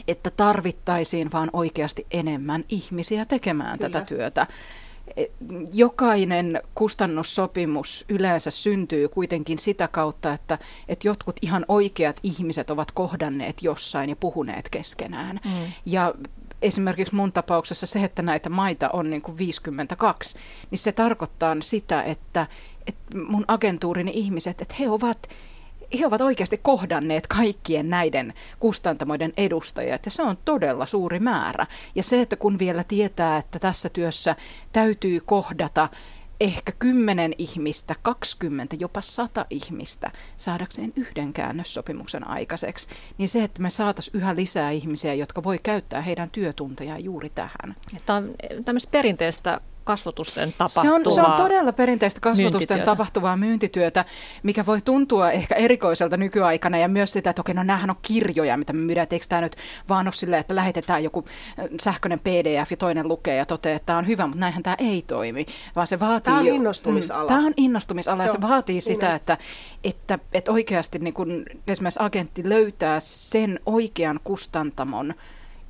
että 0.08 0.30
tarvittaisiin 0.30 1.32
vaan 1.32 1.50
oikeasti 1.54 2.06
enemmän 2.12 2.64
ihmisiä 2.70 3.26
tekemään 3.26 3.78
Kyllä. 3.78 3.90
tätä 3.90 4.06
työtä. 4.06 4.48
E, 5.18 5.26
jokainen 5.74 6.62
kustannussopimus 6.76 8.06
yleensä 8.10 8.52
syntyy 8.52 9.10
kuitenkin 9.10 9.60
sitä 9.60 9.88
kautta, 9.88 10.34
että, 10.34 10.58
että 10.88 11.08
jotkut 11.08 11.36
ihan 11.42 11.66
oikeat 11.68 12.20
ihmiset 12.24 12.70
ovat 12.70 12.92
kohdanneet 12.92 13.64
jossain 13.64 14.10
ja 14.10 14.16
puhuneet 14.16 14.70
keskenään. 14.70 15.40
Mm. 15.46 15.52
Ja 15.86 16.14
esimerkiksi 16.62 17.16
mun 17.16 17.32
tapauksessa 17.32 17.86
se, 17.86 18.04
että 18.04 18.22
näitä 18.22 18.50
maita 18.50 18.90
on 18.90 19.10
niin 19.10 19.22
kuin 19.22 19.38
52, 19.38 20.38
niin 20.72 20.80
se 20.80 20.92
tarkoittaa 20.92 21.56
sitä, 21.62 22.04
että, 22.04 22.48
että 22.88 23.18
mun 23.18 23.46
agentuurini 23.48 24.12
ihmiset, 24.14 24.62
että 24.62 24.76
he 24.80 24.90
ovat 24.90 25.28
he 26.00 26.06
ovat 26.06 26.22
oikeasti 26.22 26.58
kohdanneet 26.58 27.28
kaikkien 27.28 27.90
näiden 27.90 28.34
kustantamoiden 28.60 29.34
edustajat 29.38 30.06
ja 30.06 30.12
se 30.12 30.24
on 30.24 30.38
todella 30.46 30.86
suuri 30.86 31.20
määrä. 31.20 31.68
Ja 31.96 32.04
se, 32.04 32.22
että 32.22 32.36
kun 32.36 32.60
vielä 32.60 32.84
tietää, 32.84 33.38
että 33.38 33.60
tässä 33.60 33.90
työssä 33.90 34.36
täytyy 34.74 35.20
kohdata 35.20 35.90
ehkä 36.40 36.72
kymmenen 36.80 37.34
ihmistä, 37.38 37.96
20, 38.02 38.76
jopa 38.80 39.02
sata 39.02 39.46
ihmistä 39.50 40.12
saadakseen 40.38 40.94
yhden 40.96 41.34
käännössopimuksen 41.34 42.28
aikaiseksi, 42.28 42.90
niin 43.18 43.30
se, 43.30 43.44
että 43.44 43.62
me 43.62 43.70
saataisiin 43.70 44.18
yhä 44.18 44.36
lisää 44.36 44.72
ihmisiä, 44.72 45.14
jotka 45.14 45.44
voi 45.44 45.60
käyttää 45.64 46.02
heidän 46.02 46.32
työtuntejaan 46.32 47.04
juuri 47.04 47.30
tähän. 47.30 47.76
Tämä 48.06 48.18
on 48.18 48.34
tämmöistä 48.66 48.92
perinteistä 48.92 49.62
kasvotusten 49.86 50.54
tapahtuvaa 50.58 50.84
se 50.84 50.92
on, 50.92 51.14
se 51.14 51.22
on 51.22 51.34
todella 51.34 51.72
perinteistä 51.72 52.22
kasvotusten 52.22 52.82
tapahtuvaa 52.82 53.38
myyntityötä, 53.38 54.06
mikä 54.44 54.66
voi 54.66 54.82
tuntua 54.82 55.32
ehkä 55.32 55.56
erikoiselta 55.56 56.18
nykyaikana 56.18 56.78
ja 56.78 56.88
myös 56.88 57.14
sitä, 57.14 57.30
että 57.30 57.42
okei, 57.42 57.56
no 57.56 57.64
näähän 57.64 57.90
on 57.90 57.96
kirjoja, 58.02 58.58
mitä 58.58 58.74
me 58.74 58.82
myydään, 58.82 59.08
eikö 59.12 59.26
tämä 59.30 59.42
nyt 59.42 59.56
vaan 59.90 60.08
ole 60.08 60.14
silleen, 60.14 60.40
että 60.40 60.56
lähetetään 60.56 61.04
joku 61.04 61.26
äh, 61.60 61.66
sähköinen 61.82 62.20
pdf 62.20 62.72
ja 62.72 62.78
toinen 62.78 63.08
lukee 63.08 63.36
ja 63.36 63.46
toteaa, 63.46 63.76
että 63.76 63.86
tämä 63.86 64.00
on 64.00 64.08
hyvä, 64.08 64.28
mutta 64.28 64.40
näinhän 64.40 64.64
tämä 64.64 64.76
ei 64.80 65.02
toimi, 65.02 65.46
vaan 65.76 65.88
se 65.88 66.00
vaatii... 66.00 66.26
Tämä 66.26 66.40
on 66.40 66.48
innostumisala. 66.48 67.24
Mm, 67.24 67.28
tämä 67.28 67.48
on 67.48 67.54
innostumisala 67.58 68.24
ja 68.24 68.32
se 68.32 68.42
vaatii 68.42 68.82
sitä, 68.82 69.06
niin. 69.06 69.16
että, 69.16 69.38
että, 69.84 70.20
että 70.34 70.52
oikeasti 70.52 71.00
niin 71.00 71.14
kun 71.14 71.46
esimerkiksi 71.68 72.00
agentti 72.04 72.50
löytää 72.50 73.00
sen 73.00 73.60
oikean 73.66 74.20
kustantamon, 74.24 75.14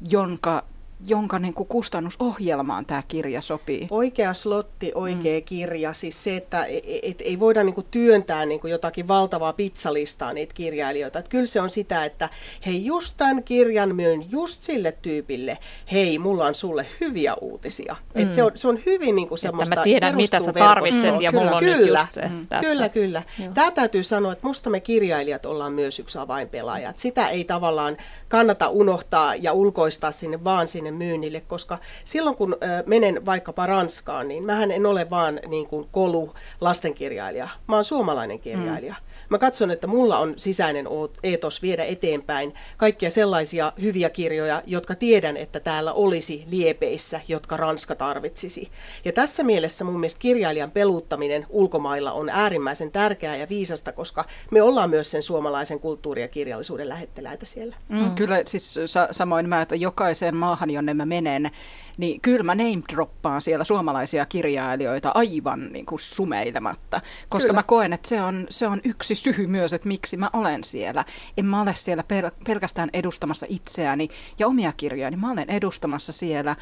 jonka 0.02 0.64
jonka 1.08 1.40
niin 1.40 1.54
kuin 1.54 1.68
kustannusohjelmaan 1.68 2.86
tämä 2.86 3.04
kirja 3.08 3.42
sopii? 3.42 3.88
Oikea 3.90 4.34
slotti, 4.34 4.92
oikea 4.96 5.40
mm. 5.40 5.46
kirja. 5.46 5.94
Siis 5.94 6.24
se, 6.24 6.36
että 6.36 6.66
et, 6.66 6.84
et, 7.04 7.22
ei 7.22 7.40
voida 7.40 7.64
niin 7.64 7.76
kuin 7.76 7.88
työntää 7.92 8.46
niin 8.46 8.60
kuin 8.60 8.72
jotakin 8.72 9.08
valtavaa 9.08 9.54
pizzalistaa 9.54 10.34
niitä 10.34 10.54
kirjailijoita. 10.54 11.20
Et 11.20 11.28
kyllä 11.28 11.46
se 11.46 11.62
on 11.62 11.70
sitä, 11.70 12.06
että 12.06 12.30
hei 12.66 12.86
just 12.86 13.18
tämän 13.18 13.44
kirjan 13.44 13.96
myyn 13.96 14.32
just 14.32 14.62
sille 14.64 14.92
tyypille. 15.02 15.58
Hei, 15.92 16.20
mulla 16.20 16.46
on 16.46 16.56
sulle 16.56 16.86
hyviä 17.02 17.36
uutisia. 17.36 17.96
Mm. 18.16 18.22
Et 18.22 18.34
se, 18.34 18.44
on, 18.44 18.52
se 18.56 18.68
on 18.68 18.80
hyvin 18.86 19.16
niin 19.16 19.28
kuin 19.28 19.40
semmoista 19.40 19.74
Että 19.74 19.80
mä 19.80 19.84
tiedän, 19.84 20.16
mitä 20.16 20.40
sä 20.40 20.54
tarvitset 20.54 21.16
mm, 21.16 21.22
ja 21.22 21.32
kyllä, 21.32 21.44
mulla 21.44 21.58
on 21.58 21.64
kyllä, 21.64 21.78
nyt 21.78 21.88
just 21.88 22.12
se 22.12 22.28
mm. 22.30 22.48
tässä. 22.48 22.72
Kyllä, 22.72 22.90
kyllä. 22.90 23.24
Tämä 23.54 23.72
täytyy 23.72 24.04
sanoa, 24.04 24.32
että 24.32 24.48
musta 24.48 24.70
me 24.70 24.80
kirjailijat 24.80 25.46
ollaan 25.46 25.74
myös 25.74 26.00
yksi 26.00 26.18
avainpelaaja. 26.18 26.90
Et 26.90 27.00
sitä 27.00 27.28
ei 27.30 27.44
tavallaan 27.44 27.98
kannata 28.28 28.70
unohtaa 28.70 29.36
ja 29.36 29.54
ulkoistaa 29.54 30.12
sinne 30.12 30.44
vaan 30.44 30.68
sinne 30.68 30.92
myynnille, 30.96 31.42
koska 31.42 31.78
silloin 32.04 32.36
kun 32.36 32.58
menen 32.86 33.26
vaikkapa 33.26 33.66
Ranskaan, 33.66 34.28
niin 34.28 34.44
mähän 34.44 34.72
en 34.72 34.86
ole 34.86 35.10
vaan 35.10 35.40
niin 35.48 35.68
kuin 35.68 35.88
kolu 35.92 36.34
lastenkirjailija. 36.62 37.50
Mä 37.68 37.76
oon 37.76 37.86
suomalainen 37.86 38.40
kirjailija. 38.40 38.94
Mm. 38.94 39.06
Mä 39.30 39.38
katson, 39.38 39.72
että 39.72 39.88
mulla 39.88 40.20
on 40.20 40.34
sisäinen 40.38 40.88
eetos 41.24 41.62
viedä 41.62 41.84
eteenpäin 41.84 42.54
kaikkia 42.78 43.10
sellaisia 43.10 43.74
hyviä 43.82 44.10
kirjoja, 44.10 44.64
jotka 44.66 44.96
tiedän, 44.96 45.38
että 45.38 45.60
täällä 45.60 45.94
olisi 45.94 46.44
liepeissä, 46.48 47.22
jotka 47.28 47.58
Ranska 47.58 47.96
tarvitsisi. 47.96 48.70
Ja 49.06 49.12
tässä 49.14 49.44
mielessä 49.44 49.84
mun 49.86 50.00
mielestä 50.00 50.20
kirjailijan 50.20 50.72
peluuttaminen 50.72 51.46
ulkomailla 51.50 52.12
on 52.12 52.30
äärimmäisen 52.30 52.92
tärkeää 52.92 53.36
ja 53.36 53.50
viisasta, 53.50 53.92
koska 53.92 54.26
me 54.52 54.62
ollaan 54.62 54.90
myös 54.90 55.12
sen 55.12 55.24
suomalaisen 55.24 55.80
kulttuuri- 55.80 56.22
ja 56.22 56.28
kirjallisuuden 56.28 56.90
lähetteläitä 56.90 57.46
siellä. 57.46 57.76
Mm, 57.90 58.16
kyllä, 58.16 58.42
siis 58.46 58.80
sa- 58.86 59.08
samoin 59.12 59.50
mä, 59.50 59.62
että 59.62 59.76
jokaiseen 59.76 60.36
maahan, 60.36 60.70
jonne 60.76 60.94
mä 60.94 61.06
menen, 61.06 61.52
niin 61.98 62.22
kyllä 62.22 62.44
mä 62.44 62.56
name 62.56 62.82
droppaan 62.94 63.42
siellä 63.42 63.64
suomalaisia 63.64 64.26
kirjailijoita 64.26 65.12
aivan 65.14 65.74
niin 65.74 65.86
kuin 65.86 66.00
sumeilematta, 66.00 67.02
koska 67.30 67.48
kyllä. 67.48 67.60
mä 67.60 67.64
koen, 67.64 67.94
että 67.94 68.10
se 68.10 68.22
on, 68.22 68.48
se 68.50 68.68
on 68.68 68.82
yksi 68.84 69.16
syy 69.16 69.48
myös, 69.48 69.74
että 69.74 69.88
miksi 69.88 70.18
mä 70.18 70.30
olen 70.34 70.64
siellä. 70.64 71.06
En 71.38 71.46
mä 71.46 71.62
ole 71.62 71.76
siellä 71.76 72.04
pel- 72.04 72.44
pelkästään 72.46 72.90
edustamassa 72.94 73.46
itseäni 73.50 74.10
ja 74.40 74.48
omia 74.48 74.74
kirjoja, 74.78 75.10
niin 75.12 75.20
mä 75.20 75.32
olen 75.32 75.50
edustamassa 75.50 76.12
siellä 76.12 76.56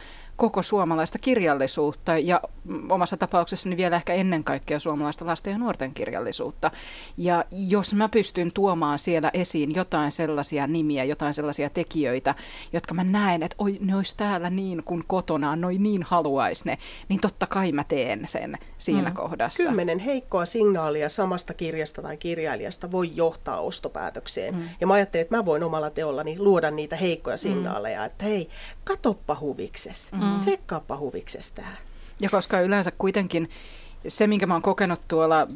koko 0.44 0.62
suomalaista 0.62 1.20
kirjallisuutta 1.20 2.18
ja 2.18 2.42
omassa 2.90 3.18
tapauksessani 3.18 3.78
vielä 3.78 3.96
ehkä 3.96 4.14
ennen 4.14 4.44
kaikkea 4.44 4.80
suomalaista 4.80 5.26
lasten 5.26 5.52
ja 5.52 5.58
nuorten 5.58 5.94
kirjallisuutta. 5.94 6.72
Ja 7.18 7.46
jos 7.52 7.94
mä 7.94 8.10
pystyn 8.10 8.52
tuomaan 8.54 9.00
siellä 9.00 9.32
esiin 9.34 9.76
jotain 9.76 10.12
sellaisia 10.12 10.68
nimiä, 10.68 11.04
jotain 11.04 11.34
sellaisia 11.34 11.70
tekijöitä, 11.70 12.36
jotka 12.74 12.94
mä 12.94 13.04
näen, 13.04 13.44
että 13.44 13.56
oi, 13.60 13.78
ne 13.82 13.96
olisi 13.96 14.18
täällä 14.18 14.50
niin 14.50 14.84
kuin 14.84 15.04
kotona, 15.08 15.56
noin 15.56 15.84
niin 15.84 16.04
haluaisi 16.04 16.66
ne, 16.66 16.78
niin 17.10 17.20
totta 17.20 17.48
kai 17.48 17.72
mä 17.72 17.84
teen 17.84 18.28
sen 18.28 18.58
siinä 18.78 19.10
mm. 19.10 19.16
kohdassa. 19.16 19.64
Kymmenen 19.64 20.00
heikkoa 20.00 20.46
signaalia 20.46 21.10
samasta 21.10 21.54
kirjasta 21.54 22.02
tai 22.02 22.18
kirjailijasta 22.18 22.92
voi 22.92 23.12
johtaa 23.16 23.60
ostopäätökseen. 23.60 24.56
Mm. 24.56 24.70
Ja 24.82 24.88
mä 24.88 24.94
ajattelin, 24.94 25.22
että 25.22 25.38
mä 25.38 25.46
voin 25.46 25.64
omalla 25.64 25.90
teollani 25.90 26.40
luoda 26.40 26.72
niitä 26.72 26.96
heikkoja 26.96 27.36
mm. 27.36 27.40
signaaleja, 27.40 28.00
mm. 28.00 28.06
että 28.06 28.26
hei, 28.26 28.50
katoppa 28.84 29.38
huvikses. 29.40 30.12
Mm 30.12 30.24
Mm. 30.34 30.40
Tsekkaappa 30.40 30.98
huviksestään. 30.98 31.78
Ja 32.22 32.30
koska 32.30 32.62
yleensä 32.62 32.92
kuitenkin 32.92 33.50
se, 34.08 34.28
minkä 34.28 34.46
mä 34.46 34.54
oon 34.54 34.62
kokenut 34.62 35.02
tuolla 35.08 35.48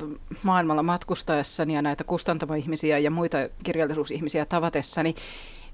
maailmalla 0.44 0.84
matkustaessani 0.84 1.76
ja 1.76 1.82
näitä 1.82 2.04
kustantamoihmisiä 2.04 2.98
ja 2.98 3.12
muita 3.12 3.38
kirjallisuusihmisiä 3.64 4.46
tavatessani, 4.46 5.16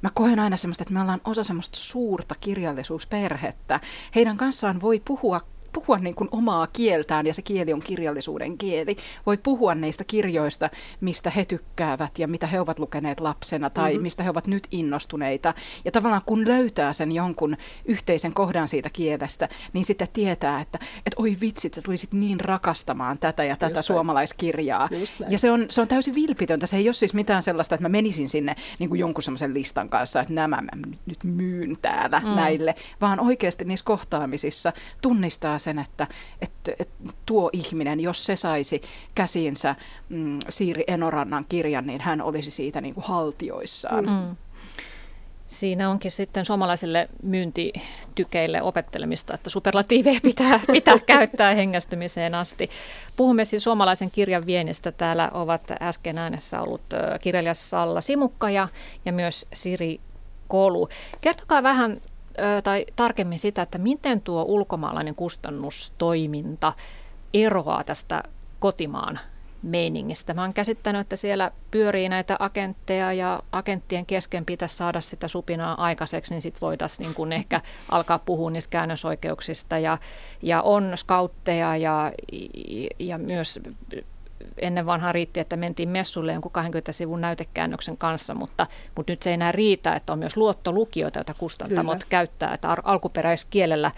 mä 0.01 0.09
koen 0.13 0.39
aina 0.39 0.57
semmoista, 0.57 0.83
että 0.83 0.93
me 0.93 1.01
ollaan 1.01 1.21
osa 1.25 1.43
semmoista 1.43 1.77
suurta 1.77 2.35
kirjallisuusperhettä. 2.39 3.79
Heidän 4.15 4.37
kanssaan 4.37 4.81
voi 4.81 5.01
puhua 5.05 5.41
puhua 5.73 5.97
niin 5.97 6.15
kuin 6.15 6.29
omaa 6.31 6.67
kieltään 6.67 7.27
ja 7.27 7.33
se 7.33 7.41
kieli 7.41 7.73
on 7.73 7.79
kirjallisuuden 7.79 8.57
kieli. 8.57 8.97
Voi 9.25 9.37
puhua 9.37 9.75
niistä 9.75 10.03
kirjoista, 10.03 10.69
mistä 11.01 11.29
he 11.29 11.45
tykkäävät 11.45 12.19
ja 12.19 12.27
mitä 12.27 12.47
he 12.47 12.59
ovat 12.59 12.79
lukeneet 12.79 13.19
lapsena 13.19 13.69
tai 13.69 13.91
mm-hmm. 13.91 14.03
mistä 14.03 14.23
he 14.23 14.29
ovat 14.29 14.47
nyt 14.47 14.67
innostuneita. 14.71 15.53
Ja 15.85 15.91
tavallaan 15.91 16.21
kun 16.25 16.47
löytää 16.47 16.93
sen 16.93 17.11
jonkun 17.11 17.57
yhteisen 17.85 18.33
kohdan 18.33 18.67
siitä 18.67 18.89
kielestä, 18.93 19.49
niin 19.73 19.85
sitten 19.85 20.07
tietää, 20.13 20.61
että, 20.61 20.79
että 20.97 21.21
oi 21.21 21.37
vitsit, 21.41 21.73
sä 21.73 21.81
tulisit 21.81 22.13
niin 22.13 22.39
rakastamaan 22.39 23.19
tätä 23.19 23.43
ja 23.43 23.55
tätä 23.55 23.79
Just 23.79 23.87
suomalaiskirjaa. 23.87 24.89
Ja 25.29 25.39
se 25.39 25.51
on, 25.51 25.65
se 25.69 25.81
on 25.81 25.87
täysin 25.87 26.15
vilpitöntä. 26.15 26.67
Se 26.67 26.77
ei 26.77 26.87
ole 26.87 26.93
siis 26.93 27.13
mitään 27.13 27.43
sellaista, 27.43 27.75
että 27.75 27.83
mä 27.83 27.89
menisin 27.89 28.29
sinne 28.29 28.55
niin 28.79 28.89
kuin 28.89 28.99
jonkun 28.99 29.23
semmoisen 29.23 29.53
listan 29.53 29.89
kanssa, 29.89 30.21
että 30.21 30.33
nämä 30.33 30.61
mä 30.61 30.71
nyt 31.05 31.23
myyn 31.23 31.75
täällä 31.81 32.19
mm. 32.19 32.35
näille, 32.35 32.75
vaan 33.01 33.19
oikeasti 33.19 33.65
niissä 33.65 33.85
kohtaamisissa 33.85 34.73
tunnistaa 35.01 35.59
sen, 35.63 35.79
että, 35.79 36.07
että, 36.41 36.71
että 36.79 37.13
tuo 37.25 37.49
ihminen, 37.53 37.99
jos 37.99 38.25
se 38.25 38.35
saisi 38.35 38.81
käsiinsä 39.15 39.75
mm, 40.09 40.39
Siiri 40.49 40.83
Enorannan 40.87 41.45
kirjan, 41.49 41.87
niin 41.87 42.01
hän 42.01 42.21
olisi 42.21 42.51
siitä 42.51 42.81
niin 42.81 42.93
kuin 42.93 43.03
haltioissaan. 43.03 44.05
Mm. 44.05 44.35
Siinä 45.47 45.89
onkin 45.89 46.11
sitten 46.11 46.45
suomalaisille 46.45 47.09
myyntitykeille 47.23 48.61
opettelemista, 48.61 49.33
että 49.33 49.49
superlatiiveja 49.49 50.19
pitää, 50.23 50.59
pitää 50.71 50.99
käyttää 50.99 51.53
hengästymiseen 51.53 52.35
asti. 52.35 52.69
Puhumme 53.17 53.45
siis 53.45 53.63
suomalaisen 53.63 54.11
kirjan 54.11 54.45
viennistä. 54.45 54.91
Täällä 54.91 55.31
ovat 55.33 55.71
äsken 55.81 56.17
äänessä 56.17 56.61
ollut 56.61 56.81
kirjailija 57.21 57.53
Salla 57.53 58.01
Simukka 58.01 58.49
ja, 58.49 58.67
ja 59.05 59.13
myös 59.13 59.47
Siri 59.53 59.99
Kolu. 60.47 60.89
Kertokaa 61.21 61.63
vähän 61.63 61.97
tai 62.63 62.85
tarkemmin 62.95 63.39
sitä, 63.39 63.61
että 63.61 63.77
miten 63.77 64.21
tuo 64.21 64.43
ulkomaalainen 64.43 65.15
kustannustoiminta 65.15 66.73
eroaa 67.33 67.83
tästä 67.83 68.23
kotimaan 68.59 69.19
meiningistä. 69.63 70.33
Mä 70.33 70.41
oon 70.41 70.53
käsittänyt, 70.53 71.01
että 71.01 71.15
siellä 71.15 71.51
pyörii 71.71 72.09
näitä 72.09 72.35
agentteja 72.39 73.13
ja 73.13 73.43
agenttien 73.51 74.05
kesken 74.05 74.45
pitäisi 74.45 74.77
saada 74.77 75.01
sitä 75.01 75.27
supinaa 75.27 75.83
aikaiseksi, 75.83 76.33
niin 76.33 76.41
sitten 76.41 76.61
voitaisiin 76.61 77.13
niin 77.17 77.33
ehkä 77.33 77.61
alkaa 77.91 78.19
puhua 78.19 78.49
niistä 78.49 78.69
käännösoikeuksista 78.69 79.77
ja, 79.77 79.97
ja 80.41 80.61
on 80.61 80.97
skautteja 80.97 81.77
ja, 81.77 82.11
ja 82.99 83.17
myös 83.17 83.59
ennen 84.57 84.85
vanhaa 84.85 85.11
riitti, 85.11 85.39
että 85.39 85.57
mentiin 85.57 85.93
messulle 85.93 86.31
jonkun 86.31 86.51
20 86.51 86.91
sivun 86.91 87.21
näytekäännöksen 87.21 87.97
kanssa, 87.97 88.35
mutta, 88.35 88.67
mutta 88.95 89.11
nyt 89.11 89.21
se 89.21 89.29
ei 89.29 89.33
enää 89.33 89.51
riitä, 89.51 89.95
että 89.95 90.13
on 90.13 90.19
myös 90.19 90.37
luottolukijoita, 90.37 91.19
joita 91.19 91.33
kustantamot 91.33 91.97
Kyllä. 91.97 92.09
käyttää, 92.09 92.53
että 92.53 92.77
alkuperäiskielellä 92.83 93.91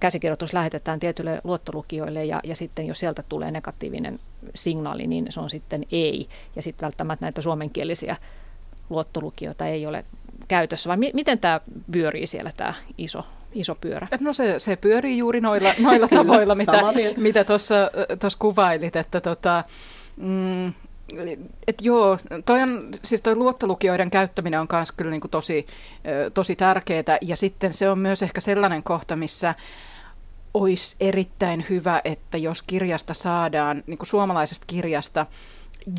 käsikirjoitus 0.00 0.52
lähetetään 0.52 1.00
tietyille 1.00 1.40
luottolukijoille 1.44 2.24
ja, 2.24 2.40
ja 2.44 2.56
sitten 2.56 2.86
jos 2.86 3.00
sieltä 3.00 3.22
tulee 3.28 3.50
negatiivinen 3.50 4.18
signaali, 4.54 5.06
niin 5.06 5.26
se 5.30 5.40
on 5.40 5.50
sitten 5.50 5.84
ei. 5.92 6.28
Ja 6.56 6.62
sitten 6.62 6.86
välttämättä 6.86 7.26
näitä 7.26 7.42
suomenkielisiä 7.42 8.16
luottolukijoita 8.90 9.66
ei 9.66 9.86
ole 9.86 10.04
käytössä, 10.48 10.88
vai 10.88 10.96
mi- 10.96 11.12
miten 11.14 11.38
tämä 11.38 11.60
pyörii 11.92 12.26
siellä 12.26 12.50
tämä 12.56 12.74
iso 12.98 13.20
iso 13.52 13.74
pyörä? 13.74 14.06
No 14.20 14.32
se, 14.32 14.58
se 14.58 14.76
pyörii 14.76 15.18
juuri 15.18 15.40
noilla, 15.40 15.70
noilla 15.78 16.08
tavoilla, 16.08 16.54
mitä, 16.54 16.72
mitä 17.16 17.44
tuossa 17.44 18.38
kuvailit, 18.38 18.96
että 18.96 19.20
tota, 19.20 19.64
mm, 20.16 20.72
et 21.66 21.76
joo, 21.80 22.18
toi 22.46 22.62
on, 22.62 22.88
siis 23.04 23.22
toi 23.22 23.34
luottolukijoiden 23.34 24.10
käyttäminen 24.10 24.60
on 24.60 24.66
myös 24.72 24.92
kyllä 24.92 25.10
niin 25.10 25.20
kuin 25.20 25.30
tosi, 25.30 25.66
tosi 26.34 26.56
tärkeää 26.56 27.18
ja 27.20 27.36
sitten 27.36 27.74
se 27.74 27.90
on 27.90 27.98
myös 27.98 28.22
ehkä 28.22 28.40
sellainen 28.40 28.82
kohta, 28.82 29.16
missä 29.16 29.54
olisi 30.54 30.96
erittäin 31.00 31.66
hyvä, 31.70 32.00
että 32.04 32.38
jos 32.38 32.62
kirjasta 32.62 33.14
saadaan, 33.14 33.84
niin 33.86 33.98
kuin 33.98 34.08
suomalaisesta 34.08 34.64
kirjasta, 34.66 35.26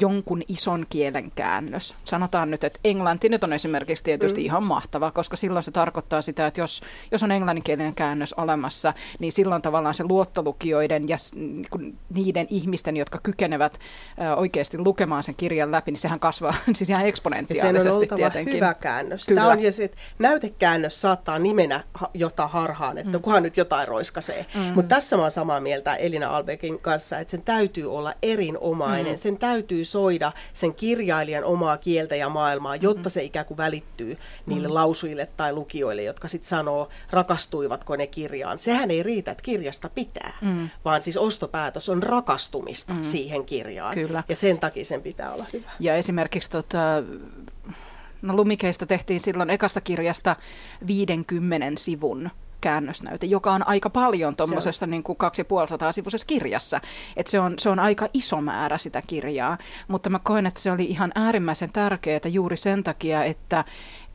jonkun 0.02 0.42
ison 0.48 0.86
kielen 0.90 1.32
käännös. 1.32 1.96
Sanotaan 2.06 2.52
nyt, 2.52 2.64
että 2.64 2.80
englanti 2.84 3.30
nyt 3.30 3.44
on 3.44 3.54
esimerkiksi 3.54 4.04
tietysti 4.04 4.42
mm. 4.42 4.46
ihan 4.46 4.64
mahtava, 4.64 5.12
koska 5.12 5.36
silloin 5.36 5.64
se 5.64 5.72
tarkoittaa 5.72 6.22
sitä, 6.22 6.48
että 6.48 6.62
jos, 6.62 6.82
jos 7.12 7.24
on 7.24 7.32
englanninkielinen 7.32 7.96
käännös 7.96 8.34
olemassa, 8.34 8.94
niin 9.20 9.32
silloin 9.32 9.62
tavallaan 9.62 9.96
se 9.96 10.04
luottolukijoiden 10.10 11.10
ja 11.10 11.18
niin 11.36 11.98
niiden 12.14 12.48
ihmisten, 12.50 12.98
jotka 12.98 13.20
kykenevät 13.24 13.80
oikeasti 14.38 14.78
lukemaan 14.78 15.24
sen 15.24 15.36
kirjan 15.36 15.72
läpi, 15.72 15.92
niin 15.92 16.00
sehän 16.00 16.20
kasvaa 16.20 16.54
siis 16.74 16.90
ihan 16.90 17.06
eksponentiaalisesti 17.06 17.78
ja 17.78 17.82
sen 17.84 17.92
on 17.92 17.98
oltava 17.98 18.18
tietenkin. 18.18 18.56
hyvä 18.56 18.74
käännös. 18.74 19.26
Kyllä. 19.26 19.42
Tämä 19.42 19.54
on, 19.54 19.62
ja 19.62 19.72
sit, 19.72 19.96
näytekäännös 20.20 21.02
saattaa 21.02 21.40
nimenä 21.40 21.84
jota 22.14 22.48
harhaan, 22.48 22.98
että 22.98 23.18
mm. 23.18 23.22
kunhan 23.22 23.44
nyt 23.44 23.58
jotain 23.58 23.88
roiskasee. 23.88 24.46
Mm. 24.56 24.62
Mutta 24.62 24.96
tässä 24.96 25.16
mä 25.16 25.22
oon 25.22 25.32
samaa 25.32 25.60
mieltä 25.60 25.96
Elina 25.96 26.30
Albekin 26.38 26.80
kanssa, 26.80 27.20
että 27.20 27.32
sen 27.32 27.42
täytyy 27.42 27.96
olla 27.96 28.14
erinomainen, 28.22 29.14
mm. 29.14 29.18
sen 29.18 29.38
täytyy 29.38 29.71
täytyy 29.72 29.86
soida 29.86 30.32
sen 30.54 30.76
kirjailijan 30.76 31.44
omaa 31.44 31.78
kieltä 31.78 32.16
ja 32.16 32.30
maailmaa, 32.30 32.76
jotta 32.76 33.10
se 33.10 33.24
ikään 33.24 33.46
kuin 33.46 33.58
välittyy 33.58 34.18
niille 34.46 34.68
mm. 34.68 34.74
lausujille 34.74 35.26
tai 35.38 35.54
lukijoille, 35.54 36.04
jotka 36.04 36.28
sitten 36.28 36.50
sanoo, 36.50 36.90
rakastuivatko 37.12 37.96
ne 37.96 38.08
kirjaan. 38.08 38.58
Sehän 38.58 38.92
ei 38.92 39.04
riitä, 39.04 39.32
että 39.32 39.44
kirjasta 39.44 39.90
pitää, 39.90 40.34
mm. 40.42 40.70
vaan 40.86 41.02
siis 41.02 41.18
ostopäätös 41.18 41.90
on 41.90 42.04
rakastumista 42.04 42.94
mm. 42.94 43.04
siihen 43.04 43.46
kirjaan. 43.46 43.94
Kyllä. 43.94 44.24
Ja 44.30 44.36
sen 44.36 44.58
takia 44.58 44.86
sen 44.86 45.02
pitää 45.02 45.34
olla 45.34 45.46
hyvä. 45.54 45.72
Ja 45.80 45.96
esimerkiksi 45.96 46.50
tota, 46.50 47.04
no 48.22 48.36
Lumikeista 48.36 48.86
tehtiin 48.86 49.20
silloin 49.20 49.50
ekasta 49.50 49.82
kirjasta 49.82 50.36
50 50.88 51.68
sivun 51.78 52.30
käännösnäyte, 52.62 53.26
joka 53.26 53.52
on 53.52 53.68
aika 53.68 53.90
paljon 53.90 54.36
tuommoisessa 54.36 54.88
niin 54.88 55.04
kuin 55.04 55.18
250 55.18 55.92
sivuisessa 55.92 56.28
kirjassa. 56.28 56.82
Et 57.18 57.28
se, 57.28 57.40
on, 57.40 57.54
se 57.60 57.70
on 57.70 57.80
aika 57.80 58.08
iso 58.14 58.42
määrä 58.42 58.78
sitä 58.78 59.02
kirjaa, 59.08 59.58
mutta 59.88 60.10
mä 60.10 60.20
koen, 60.20 60.46
että 60.46 60.62
se 60.62 60.72
oli 60.72 60.86
ihan 60.86 61.12
äärimmäisen 61.16 61.72
tärkeää 61.72 62.20
juuri 62.30 62.58
sen 62.58 62.84
takia, 62.84 63.24
että 63.24 63.66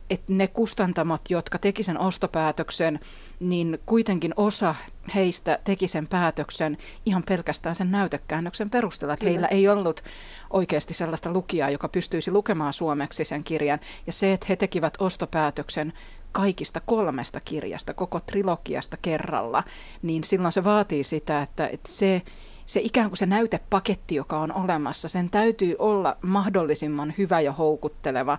että 0.09 0.33
ne 0.33 0.47
kustantamot, 0.47 1.21
jotka 1.29 1.57
teki 1.57 1.83
sen 1.83 1.99
ostopäätöksen, 1.99 2.99
niin 3.39 3.79
kuitenkin 3.85 4.33
osa 4.37 4.75
heistä 5.15 5.59
teki 5.63 5.87
sen 5.87 6.07
päätöksen 6.07 6.77
ihan 7.05 7.23
pelkästään 7.23 7.75
sen 7.75 7.91
näytekäännöksen 7.91 8.69
perusteella. 8.69 9.13
Että 9.13 9.25
heillä 9.25 9.47
ei 9.47 9.67
ollut 9.67 10.03
oikeasti 10.49 10.93
sellaista 10.93 11.33
lukijaa, 11.33 11.69
joka 11.69 11.89
pystyisi 11.89 12.31
lukemaan 12.31 12.73
suomeksi 12.73 13.25
sen 13.25 13.43
kirjan. 13.43 13.79
Ja 14.07 14.13
se, 14.13 14.33
että 14.33 14.45
he 14.49 14.55
tekivät 14.55 14.93
ostopäätöksen 14.99 15.93
kaikista 16.37 16.81
kolmesta 16.85 17.39
kirjasta, 17.39 17.93
koko 17.93 18.19
trilogiasta 18.19 18.97
kerralla, 19.01 19.63
niin 20.01 20.23
silloin 20.23 20.51
se 20.51 20.63
vaatii 20.63 21.03
sitä, 21.03 21.41
että, 21.41 21.67
että 21.67 21.91
se, 21.91 22.21
se 22.65 22.79
ikään 22.79 23.09
kuin 23.09 23.17
se 23.17 23.25
näytepaketti, 23.25 24.15
joka 24.15 24.39
on 24.39 24.53
olemassa, 24.53 25.09
sen 25.09 25.29
täytyy 25.31 25.75
olla 25.79 26.17
mahdollisimman 26.21 27.13
hyvä 27.17 27.39
ja 27.39 27.51
houkutteleva 27.51 28.37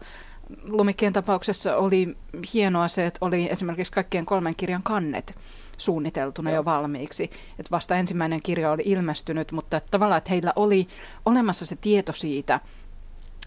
Lumikkien 0.63 1.13
tapauksessa 1.13 1.77
oli 1.77 2.17
hienoa 2.55 2.89
se, 2.89 3.07
että 3.07 3.19
oli 3.21 3.49
esimerkiksi 3.51 3.93
kaikkien 3.93 4.27
kolmen 4.27 4.57
kirjan 4.57 4.83
kannet 4.83 5.35
suunniteltuna 5.77 6.51
Joo. 6.51 6.57
jo 6.57 6.65
valmiiksi. 6.65 7.25
Että 7.59 7.71
vasta 7.71 7.97
ensimmäinen 7.97 8.43
kirja 8.43 8.73
oli 8.73 8.83
ilmestynyt, 8.85 9.53
mutta 9.53 9.77
että 9.77 9.91
tavallaan, 9.91 10.19
että 10.19 10.31
heillä 10.31 10.53
oli 10.57 10.89
olemassa 11.25 11.67
se 11.67 11.77
tieto 11.77 12.13
siitä, 12.13 12.61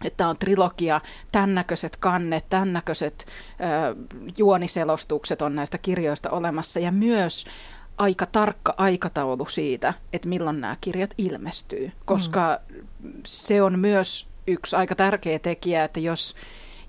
että 0.03 0.27
on 0.27 0.37
trilogia, 0.37 1.01
tämän 1.31 1.55
näköiset 1.55 1.97
kannet, 1.97 2.45
tämän 2.49 2.73
näköiset 2.73 3.25
äh, 3.51 4.29
juoniselostukset 4.37 5.41
on 5.41 5.55
näistä 5.55 5.77
kirjoista 5.77 6.29
olemassa 6.29 6.79
ja 6.79 6.91
myös 6.91 7.45
aika 7.97 8.25
tarkka 8.25 8.73
aikataulu 8.77 9.45
siitä, 9.45 9.93
että 10.13 10.29
milloin 10.29 10.61
nämä 10.61 10.77
kirjat 10.81 11.13
ilmestyy, 11.17 11.91
koska 12.05 12.59
mm. 12.69 13.11
se 13.27 13.61
on 13.61 13.79
myös 13.79 14.27
yksi 14.47 14.75
aika 14.75 14.95
tärkeä 14.95 15.39
tekijä, 15.39 15.83
että 15.83 15.99
jos 15.99 16.35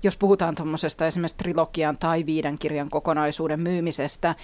jos 0.03 0.17
puhutaan 0.17 0.55
tuommoisesta 0.55 1.07
esimerkiksi 1.07 1.37
trilogian 1.37 1.97
tai 1.97 2.25
viiden 2.25 2.59
kirjan 2.59 2.89
kokonaisuuden 2.89 3.59
myymisestä, 3.59 4.35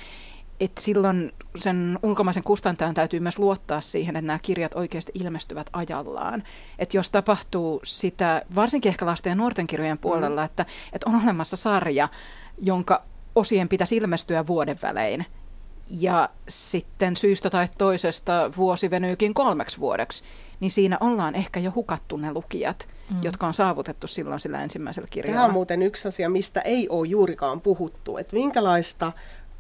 että 0.60 0.82
silloin 0.82 1.32
sen 1.58 2.00
ulkomaisen 2.04 2.44
kustantajan 2.44 2.94
täytyy 2.94 3.20
myös 3.20 3.40
luottaa 3.40 3.82
siihen, 3.82 4.16
että 4.16 4.28
nämä 4.28 4.40
kirjat 4.42 4.76
oikeasti 4.76 5.12
ilmestyvät 5.16 5.70
ajallaan. 5.74 6.44
Että 6.80 6.98
jos 6.98 7.10
tapahtuu 7.10 7.80
sitä, 7.84 8.42
varsinkin 8.56 8.90
ehkä 8.90 9.06
lasten 9.06 9.32
ja 9.32 9.36
nuorten 9.36 9.68
kirjojen 9.68 9.98
puolella, 9.98 10.42
mm. 10.42 10.46
että, 10.46 10.66
että 10.94 11.10
on 11.10 11.22
olemassa 11.24 11.58
sarja, 11.58 12.10
jonka 12.58 13.04
osien 13.36 13.70
pitäisi 13.70 13.98
ilmestyä 13.98 14.48
vuoden 14.48 14.78
välein, 14.82 15.26
ja 15.90 16.30
sitten 16.48 17.18
syystä 17.18 17.50
tai 17.50 17.68
toisesta 17.78 18.52
vuosi 18.58 18.90
venyykin 18.90 19.34
kolmeksi 19.34 19.80
vuodeksi, 19.80 20.24
niin 20.60 20.72
siinä 20.72 20.98
ollaan 21.00 21.36
ehkä 21.36 21.60
jo 21.60 21.72
hukattu 21.76 22.18
ne 22.18 22.34
lukijat, 22.34 22.88
mm. 23.10 23.24
jotka 23.24 23.48
on 23.48 23.54
saavutettu 23.54 24.08
silloin 24.08 24.40
sillä 24.40 24.64
ensimmäisellä 24.64 25.08
kirjalla. 25.12 25.36
Tämä 25.36 25.46
on 25.46 25.54
muuten 25.54 25.82
yksi 25.82 26.08
asia, 26.08 26.30
mistä 26.30 26.62
ei 26.62 26.90
ole 26.90 27.08
juurikaan 27.08 27.62
puhuttu, 27.62 28.18
että 28.18 28.36
minkälaista 28.36 29.12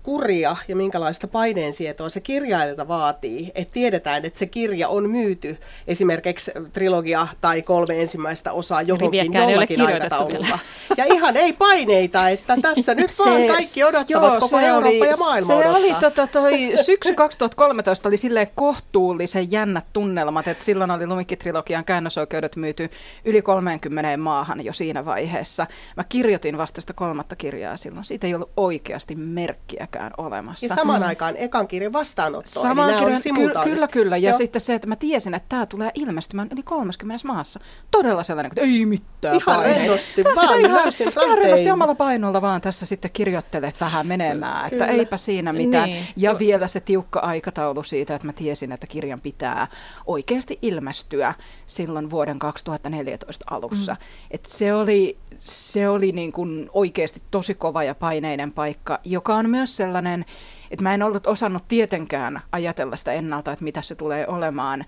kuria 0.09 0.55
ja 0.67 0.75
minkälaista 0.75 1.27
paineensietoa 1.27 2.09
se 2.09 2.19
kirjailijalta 2.19 2.87
vaatii, 2.87 3.51
että 3.55 3.73
tiedetään, 3.73 4.25
että 4.25 4.39
se 4.39 4.45
kirja 4.45 4.87
on 4.87 5.09
myyty 5.09 5.57
esimerkiksi 5.87 6.51
trilogia 6.73 7.27
tai 7.41 7.61
kolme 7.61 8.01
ensimmäistä 8.01 8.51
osaa 8.51 8.81
johonkin 8.81 9.33
jollakin 9.33 9.81
aikataululla. 9.81 10.59
Ja 10.97 11.05
ihan 11.05 11.37
ei 11.37 11.53
paineita, 11.53 12.29
että 12.29 12.57
tässä 12.61 12.95
nyt 12.95 13.11
se, 13.11 13.23
vaan 13.23 13.41
kaikki 13.47 13.83
odottavat, 13.83 14.09
joo, 14.09 14.39
koko 14.39 14.59
Eurooppa 14.59 14.89
oli, 14.89 15.09
ja 15.09 15.17
maailma 15.17 15.47
Se 15.47 15.53
odottaa. 15.53 15.77
oli 15.77 15.93
tota, 15.99 16.27
toi 16.27 16.71
syksy 16.81 17.13
2013 17.13 18.09
oli 18.09 18.17
silleen 18.17 18.47
kohtuullisen 18.55 19.51
jännät 19.51 19.85
tunnelmat, 19.93 20.47
että 20.47 20.65
silloin 20.65 20.91
oli 20.91 21.05
Lumikki-trilogian 21.05 21.83
käännösoikeudet 21.85 22.55
myyty 22.55 22.89
yli 23.25 23.41
30 23.41 24.17
maahan 24.17 24.65
jo 24.65 24.73
siinä 24.73 25.05
vaiheessa. 25.05 25.67
Mä 25.97 26.03
kirjoitin 26.03 26.57
vasta 26.57 26.81
sitä 26.81 26.93
kolmatta 26.93 27.35
kirjaa 27.35 27.77
silloin. 27.77 28.05
Siitä 28.05 28.27
ei 28.27 28.35
ollut 28.35 28.51
oikeasti 28.57 29.15
merkkiäkään 29.15 29.98
vieläkään 29.99 30.25
olemassa. 30.25 30.65
Ja 30.65 30.75
samaan 30.75 31.01
mm. 31.01 31.07
aikaan 31.07 31.35
ekan 31.37 31.67
kirjan 31.67 31.93
vastaanotto, 31.93 32.49
samaan 32.49 32.89
eli 32.89 32.99
kirjan, 32.99 33.21
ky- 33.21 33.69
Kyllä, 33.69 33.87
kyllä. 33.87 34.17
Ja 34.17 34.29
Joo. 34.29 34.37
sitten 34.37 34.61
se, 34.61 34.73
että 34.75 34.87
mä 34.87 34.95
tiesin, 34.95 35.33
että 35.33 35.49
tämä 35.49 35.65
tulee 35.65 35.91
ilmestymään 35.95 36.47
yli 36.51 36.63
30 36.63 37.27
maassa. 37.27 37.59
Todella 37.91 38.23
sellainen, 38.23 38.51
että 38.51 38.61
ei 38.61 38.85
mitään 38.85 39.35
Ihan 39.35 39.63
rennosti, 39.63 40.23
vaan 40.23 40.59
ihan, 40.59 40.91
ihan 41.23 41.37
rennosti 41.37 41.71
omalla 41.71 41.95
painolla 41.95 42.41
vaan 42.41 42.61
tässä 42.61 42.85
sitten 42.85 43.11
kirjoittelet 43.11 43.81
vähän 43.81 44.07
menemään. 44.07 44.69
Kyllä. 44.69 44.85
Että 44.85 44.97
eipä 44.97 45.17
siinä 45.17 45.53
mitään. 45.53 45.89
Niin. 45.89 46.07
Ja 46.15 46.39
vielä 46.39 46.67
se 46.67 46.79
tiukka 46.79 47.19
aikataulu 47.19 47.83
siitä, 47.83 48.15
että 48.15 48.27
mä 48.27 48.33
tiesin, 48.33 48.71
että 48.71 48.87
kirjan 48.87 49.21
pitää 49.21 49.67
oikeasti 50.05 50.59
ilmestyä 50.61 51.33
silloin 51.65 52.09
vuoden 52.09 52.39
2014 52.39 53.45
alussa. 53.49 53.93
Mm. 53.93 53.99
Et 54.31 54.45
se 54.45 54.73
oli, 54.73 55.17
se 55.39 55.89
oli 55.89 56.11
niin 56.11 56.31
kuin 56.31 56.69
oikeasti 56.73 57.23
tosi 57.31 57.55
kova 57.55 57.83
ja 57.83 57.95
paineinen 57.95 58.53
paikka, 58.53 58.99
joka 59.03 59.35
on 59.35 59.49
myös 59.49 59.75
sellainen, 59.75 60.25
että 60.71 60.83
mä 60.83 60.93
en 60.93 61.03
ollut 61.03 61.27
osannut 61.27 61.67
tietenkään 61.67 62.41
ajatella 62.51 62.95
sitä 62.95 63.13
ennalta, 63.13 63.51
että 63.51 63.63
mitä 63.63 63.81
se 63.81 63.95
tulee 63.95 64.27
olemaan. 64.27 64.85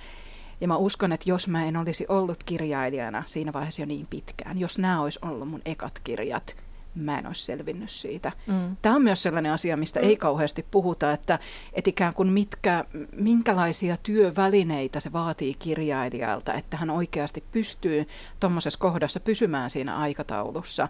Ja 0.62 0.68
mä 0.68 0.78
uskon, 0.78 1.12
että 1.12 1.30
jos 1.30 1.48
mä 1.48 1.66
en 1.66 1.78
olisi 1.78 2.06
ollut 2.10 2.44
kirjailijana 2.44 3.24
siinä 3.26 3.54
vaiheessa 3.54 3.82
jo 3.82 3.86
niin 3.86 4.08
pitkään, 4.10 4.58
jos 4.58 4.78
nämä 4.78 5.02
olisi 5.02 5.20
ollut 5.22 5.50
mun 5.50 5.62
ekat 5.66 6.00
kirjat, 6.04 6.56
mä 6.96 7.20
en 7.20 7.28
olisi 7.28 7.46
selvinnyt 7.46 7.90
siitä. 7.90 8.32
Mm. 8.48 8.78
Tämä 8.82 8.96
on 8.96 9.02
myös 9.02 9.24
sellainen 9.24 9.52
asia, 9.52 9.78
mistä 9.78 10.00
mm. 10.00 10.08
ei 10.08 10.18
kauheasti 10.18 10.66
puhuta, 10.72 11.12
että, 11.12 11.40
että 11.74 11.90
ikään 11.90 12.14
kuin 12.14 12.30
mitkä, 12.30 12.86
minkälaisia 13.12 13.98
työvälineitä 13.98 15.00
se 15.00 15.12
vaatii 15.14 15.54
kirjailijalta, 15.54 16.54
että 16.54 16.78
hän 16.78 16.90
oikeasti 16.90 17.44
pystyy 17.52 18.08
tuommoisessa 18.40 18.80
kohdassa 18.80 19.20
pysymään 19.20 19.70
siinä 19.70 19.98
aikataulussa. 19.98 20.88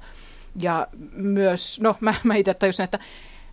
Ja 0.61 0.87
myös, 1.13 1.79
no 1.81 1.95
mä, 1.99 2.13
mä 2.23 2.35
itse 2.35 2.53
tajusin, 2.53 2.83
että 2.83 2.99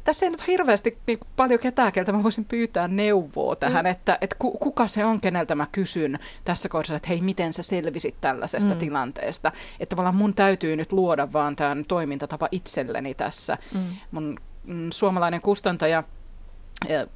tässä 0.08 0.26
ei 0.26 0.30
nyt 0.30 0.46
hirveästi 0.46 0.98
niin 1.06 1.18
paljon 1.36 1.60
ketään, 1.60 1.92
keltä 1.92 2.12
mä 2.12 2.22
voisin 2.22 2.44
pyytää 2.44 2.88
neuvoa 2.88 3.56
tähän, 3.56 3.84
mm. 3.84 3.90
että, 3.90 4.18
että 4.20 4.36
kuka 4.38 4.88
se 4.88 5.04
on, 5.04 5.20
keneltä 5.20 5.54
mä 5.54 5.66
kysyn 5.72 6.18
tässä 6.44 6.68
kohdassa, 6.68 6.96
että 6.96 7.08
hei, 7.08 7.20
miten 7.20 7.52
sä 7.52 7.62
selvisit 7.62 8.14
tällaisesta 8.20 8.74
mm. 8.74 8.78
tilanteesta. 8.78 9.52
Että 9.80 9.96
tavallaan 9.96 10.16
mun 10.16 10.34
täytyy 10.34 10.76
nyt 10.76 10.92
luoda 10.92 11.32
vaan 11.32 11.56
tämän 11.56 11.84
toimintatapa 11.84 12.48
itselleni 12.52 13.14
tässä. 13.14 13.58
Mm. 13.74 13.80
Mun 14.10 14.36
mm, 14.64 14.90
suomalainen 14.92 15.40
kustantaja 15.40 16.02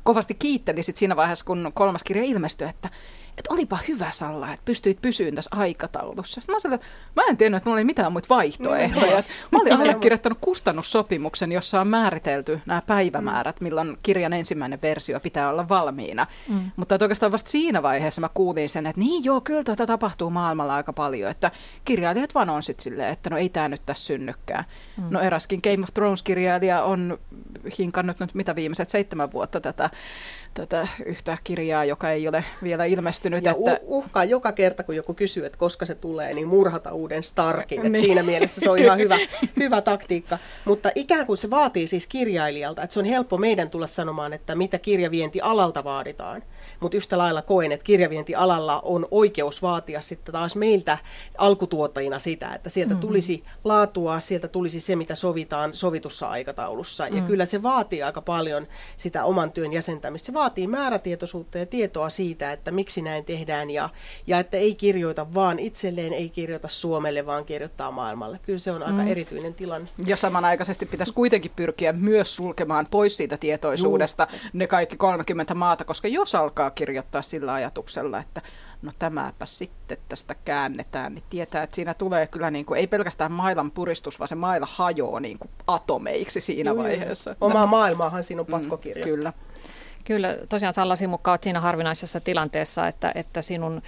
kovasti 0.03 0.35
kiitteli 0.35 0.83
sit 0.83 0.97
siinä 0.97 1.17
vaiheessa, 1.17 1.45
kun 1.45 1.71
kolmas 1.75 2.03
kirja 2.03 2.25
ilmestyi, 2.25 2.69
että 2.69 2.91
että 3.43 3.55
olipa 3.55 3.79
hyvä 3.89 4.11
Salla, 4.11 4.53
että 4.53 4.65
pystyit 4.65 5.01
pysyyn 5.03 5.35
tässä 5.35 5.51
aikataulussa. 5.57 6.41
Sitten 6.41 6.55
mä, 6.55 6.61
sanoin, 6.61 6.81
että 6.81 6.87
mä 7.17 7.23
en 7.29 7.37
tiennyt, 7.37 7.57
että 7.57 7.71
mulla 7.71 7.77
oli 7.77 7.85
mitään 7.85 8.13
muita 8.13 8.29
vaihtoehtoja. 8.29 9.15
Niin, 9.17 9.25
mä 9.51 9.59
olin 9.59 9.73
allekirjoittanut 9.73 10.39
kustannussopimuksen, 10.41 11.53
jossa 11.53 11.81
on 11.81 11.89
määritelty 11.89 12.61
nämä 12.67 12.83
päivämäärät, 12.87 13.61
milloin 13.61 13.99
kirjan 14.03 14.33
ensimmäinen 14.33 14.79
versio 14.83 15.21
pitää 15.21 15.51
olla 15.51 15.69
valmiina. 15.69 16.27
Mm. 16.49 16.71
Mutta 16.77 16.99
oikeastaan 17.01 17.33
vasta 17.33 17.51
siinä 17.51 17.83
vaiheessa 17.83 18.21
mä 18.21 18.29
kuulin 18.35 18.69
sen, 18.69 18.87
että 18.87 19.01
niin 19.01 19.25
joo, 19.25 19.41
kyllä 19.41 19.65
tätä 19.65 19.87
tapahtuu 19.87 20.31
maailmalla 20.31 20.75
aika 20.75 20.93
paljon. 20.93 21.31
Että 21.31 21.51
kirjailijat 21.85 22.35
vaan 22.35 22.51
on 22.51 22.63
sitten 22.63 22.83
silleen, 22.83 23.13
että 23.13 23.31
no 23.31 23.37
ei 23.37 23.49
tämä 23.49 23.69
nyt 23.69 23.83
tässä 23.87 24.07
synnykään. 24.07 24.65
Mm. 24.97 25.05
No 25.11 25.21
eräskin 25.21 25.61
Game 25.63 25.85
of 25.85 25.95
Thrones-kirjailija 25.95 26.83
on 26.83 27.19
hinkannut 27.79 28.21
nyt 28.21 28.35
mitä 28.35 28.57
viimeiset 28.57 28.91
seitsemän 28.91 29.33
vuotta 29.33 29.61
tätä, 29.61 29.91
tätä 30.55 30.89
yhtä 31.07 31.39
kirjaa, 31.45 31.85
joka 31.85 32.11
ei 32.11 32.29
ole 32.29 32.45
vielä 32.63 32.85
ilmestynyt. 32.85 33.32
Ja 33.37 33.55
että... 33.73 33.81
uhkaa 33.83 34.25
joka 34.25 34.53
kerta, 34.53 34.83
kun 34.83 34.97
joku 34.97 35.15
kysyy, 35.15 35.47
että 35.47 35.59
koska 35.59 35.87
se 35.87 35.95
tulee, 35.95 36.35
niin 36.35 36.49
murhata 36.49 36.93
uuden 36.93 37.23
Starkin. 37.23 37.83
Niin. 37.83 38.01
siinä 38.01 38.23
mielessä 38.23 38.61
se 38.61 38.71
on 38.71 38.79
ihan 38.79 38.99
hyvä, 38.99 39.19
hyvä 39.61 39.81
taktiikka. 39.81 40.39
Mutta 40.65 40.91
ikään 40.95 41.27
kuin 41.27 41.37
se 41.37 41.51
vaatii 41.51 41.87
siis 41.87 42.07
kirjailijalta, 42.07 42.83
että 42.83 42.95
se 42.95 43.01
on 43.01 43.07
helppo 43.07 43.39
meidän 43.39 43.71
tulla 43.71 43.87
sanomaan, 43.87 44.33
että 44.33 44.55
mitä 44.55 44.79
kirjavienti 44.79 45.41
alalta 45.41 45.85
vaaditaan 45.85 46.43
mutta 46.81 46.97
yhtä 46.97 47.19
lailla 47.19 47.43
koen, 47.43 47.73
että 47.73 47.85
kirjavientialalla 47.85 48.81
on 48.81 49.09
oikeus 49.11 49.63
vaatia 49.63 50.01
sitten 50.01 50.33
taas 50.33 50.57
meiltä 50.57 50.99
alkutuottajina 51.39 52.19
sitä, 52.19 52.55
että 52.55 52.71
sieltä 52.71 52.95
mm-hmm. 52.95 53.09
tulisi 53.09 53.43
laatua, 53.65 54.21
sieltä 54.21 54.49
tulisi 54.49 54.81
se, 54.81 54.97
mitä 54.97 55.15
sovitaan 55.15 55.75
sovitussa 55.75 56.29
aikataulussa. 56.29 57.07
Mm. 57.11 57.17
Ja 57.17 57.23
kyllä 57.23 57.47
se 57.47 57.63
vaatii 57.63 58.03
aika 58.03 58.21
paljon 58.21 58.67
sitä 58.97 59.25
oman 59.25 59.53
työn 59.53 59.73
jäsentämistä. 59.73 60.27
Se 60.27 60.33
vaatii 60.33 60.67
määrätietoisuutta 60.67 61.59
ja 61.59 61.67
tietoa 61.67 62.11
siitä, 62.11 62.53
että 62.53 62.71
miksi 62.71 63.03
näin 63.03 63.25
tehdään 63.25 63.71
ja, 63.71 63.89
ja 64.27 64.39
että 64.39 64.57
ei 64.57 64.75
kirjoita 64.75 65.35
vaan 65.35 65.59
itselleen, 65.59 66.13
ei 66.13 66.29
kirjoita 66.29 66.69
Suomelle, 66.69 67.27
vaan 67.27 67.45
kirjoittaa 67.45 67.91
maailmalle. 67.91 68.41
Kyllä 68.43 68.59
se 68.59 68.73
on 68.73 68.83
aika 68.83 69.03
mm. 69.03 69.09
erityinen 69.09 69.55
tilanne. 69.55 69.89
Ja 70.07 70.17
samanaikaisesti 70.17 70.87
pitäisi 70.87 71.13
kuitenkin 71.13 71.53
pyrkiä 71.57 71.93
myös 71.93 72.37
sulkemaan 72.37 72.87
pois 72.91 73.17
siitä 73.17 73.37
tietoisuudesta 73.37 74.27
Juu. 74.31 74.41
ne 74.53 74.67
kaikki 74.67 74.97
30 74.97 75.55
maata, 75.55 75.85
koska 75.85 76.09
jos 76.09 76.35
alkaa 76.35 76.62
kirjoittaa 76.71 77.23
sillä 77.23 77.53
ajatuksella, 77.53 78.19
että 78.19 78.43
no 78.83 78.93
tämäpä 78.99 79.47
sitten 79.47 79.99
tästä 80.09 80.35
käännetään, 80.45 81.15
niin 81.15 81.25
tietää, 81.31 81.63
että 81.63 81.77
siinä 81.77 81.95
tulee 81.95 82.27
kyllä 82.27 82.51
niin 82.51 82.65
kuin, 82.65 82.81
ei 82.81 82.87
pelkästään 82.87 83.33
mailan 83.33 83.71
puristus, 83.71 84.19
vaan 84.19 84.29
se 84.29 84.35
maila 84.35 84.67
hajoaa 84.71 85.21
niin 85.21 85.39
kuin 85.39 85.51
atomeiksi 85.67 86.41
siinä 86.41 86.71
Juu, 86.71 86.79
vaiheessa. 86.79 87.37
Omaa 87.41 87.67
maailmaahan 87.67 88.23
siinä 88.23 88.41
on 88.41 88.47
pakko 88.47 88.77
mm, 88.77 89.03
Kyllä. 89.03 89.33
Kyllä, 90.05 90.37
tosiaan 90.49 90.75
Salla 90.75 90.97
Simukka 90.97 91.31
olet 91.31 91.43
siinä 91.43 91.61
harvinaisessa 91.61 92.21
tilanteessa, 92.21 92.89
että, 92.89 93.13
että 93.15 93.43
sinun, 93.43 93.83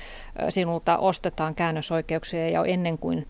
sinulta 0.48 0.98
ostetaan 0.98 1.54
käännösoikeuksia 1.54 2.48
ja 2.48 2.64
ennen 2.64 2.98
kuin 2.98 3.26